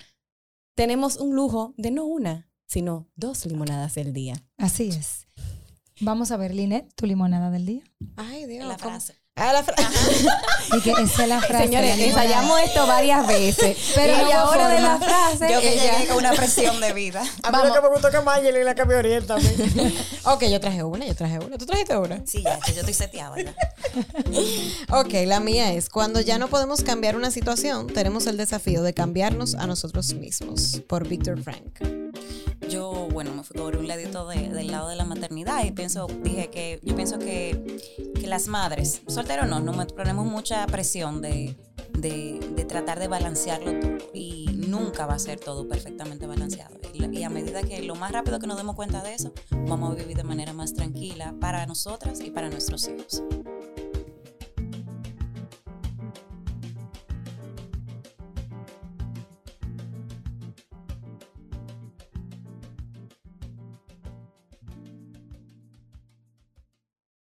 tenemos 0.76 1.16
un 1.16 1.36
lujo 1.36 1.74
de 1.78 1.92
no 1.92 2.04
una, 2.06 2.50
sino 2.68 3.08
dos 3.16 3.46
limonadas 3.46 3.96
del 3.96 4.12
día. 4.12 4.36
Así 4.58 4.90
es. 4.90 5.28
Vamos 6.02 6.32
a 6.32 6.38
ver, 6.38 6.54
Linet, 6.54 6.94
tu 6.96 7.06
limonada 7.06 7.50
del 7.50 7.66
día. 7.66 7.84
Ay, 8.18 8.46
Dios. 8.46 8.68
La 8.68 8.76
¿cómo? 8.76 8.90
frase. 8.90 9.23
Ah, 9.36 9.52
la 9.52 9.64
frase. 9.64 10.28
Y 10.78 10.82
que 10.82 10.92
esa 10.92 11.24
es 11.24 11.30
la 11.30 11.42
frase. 11.42 11.64
Señores, 11.66 11.98
ensayamos 11.98 12.60
esto 12.62 12.86
varias 12.86 13.26
veces. 13.26 13.76
Pero 13.96 14.14
y 14.14 14.32
no 14.32 14.40
ahora 14.40 14.70
de 14.70 14.80
la 14.80 14.98
frase, 15.00 15.52
Yo 15.52 15.60
que 15.60 15.74
ella- 15.74 15.98
llegué 15.98 16.08
con 16.10 16.18
una 16.18 16.34
presión 16.34 16.80
de 16.80 16.94
vida. 16.94 17.24
A 17.44 17.52
mí 17.52 17.58
lo 17.68 17.74
que 17.74 17.82
me 17.82 17.88
gustó 17.90 18.12
que 18.12 18.22
Mayelin 18.22 18.64
la 18.64 18.76
cambió 18.76 19.00
Oriel 19.00 19.26
también. 19.26 19.56
ok, 20.26 20.44
yo 20.46 20.60
traje 20.60 20.84
una, 20.84 21.08
yo 21.08 21.16
traje 21.16 21.40
una. 21.40 21.58
¿Tú 21.58 21.66
trajiste 21.66 21.98
una? 21.98 22.22
Sí, 22.28 22.44
ya, 22.44 22.60
que 22.60 22.74
yo 22.74 22.82
estoy 22.82 22.94
seteada 22.94 23.36
ya. 23.42 23.56
Ok, 25.00 25.14
la 25.26 25.40
mía 25.40 25.74
es, 25.74 25.90
cuando 25.90 26.22
ya 26.22 26.38
no 26.38 26.48
podemos 26.48 26.84
cambiar 26.84 27.16
una 27.16 27.32
situación, 27.32 27.88
tenemos 27.88 28.28
el 28.28 28.38
desafío 28.38 28.84
de 28.84 28.94
cambiarnos 28.94 29.56
a 29.56 29.66
nosotros 29.66 30.14
mismos, 30.14 30.82
por 30.88 31.08
Víctor 31.08 31.42
Frank. 31.42 31.80
Yo, 32.70 32.92
bueno, 33.12 33.32
me 33.34 33.44
fui 33.44 33.58
por 33.58 33.76
un 33.76 33.88
ladito 33.88 34.26
de- 34.28 34.50
del 34.50 34.72
lado 34.72 34.88
de 34.88 34.96
la 34.96 35.04
maternidad 35.06 35.64
y 35.66 35.72
pienso, 35.72 36.08
dije 36.24 36.50
que, 36.50 36.80
yo 36.82 36.96
pienso 36.96 37.20
que, 37.20 37.78
que 38.20 38.26
las 38.26 38.48
madres, 38.48 39.02
soltero 39.24 39.46
no, 39.46 39.62
nos 39.62 39.94
ponemos 39.94 40.26
mucha 40.26 40.68
presión 40.68 41.22
de, 41.22 41.56
de, 41.94 42.66
tratar 42.68 43.00
de 43.00 43.08
balancearlo 43.08 43.80
todo 43.80 43.98
y 44.14 44.48
nunca 44.68 45.06
va 45.06 45.14
a 45.14 45.20
ser 45.20 45.40
todo 45.40 45.66
perfectamente 45.66 46.28
balanceado. 46.28 46.76
Y, 46.92 47.20
y 47.20 47.24
a 47.24 47.30
medida 47.30 47.64
que 47.64 47.82
lo 47.84 47.96
más 47.96 48.12
rápido 48.12 48.40
que 48.40 48.48
nos 48.48 48.58
demos 48.58 48.76
cuenta 48.76 49.02
de 49.02 49.14
eso, 49.14 49.32
vamos 49.52 49.92
a 49.92 49.96
vivir 49.96 50.18
de 50.18 50.24
manera 50.24 50.52
más 50.52 50.74
tranquila 50.74 51.34
para 51.40 51.66
nosotras 51.66 52.20
y 52.20 52.32
para 52.32 52.50
nuestros 52.50 52.86
hijos. 52.90 53.24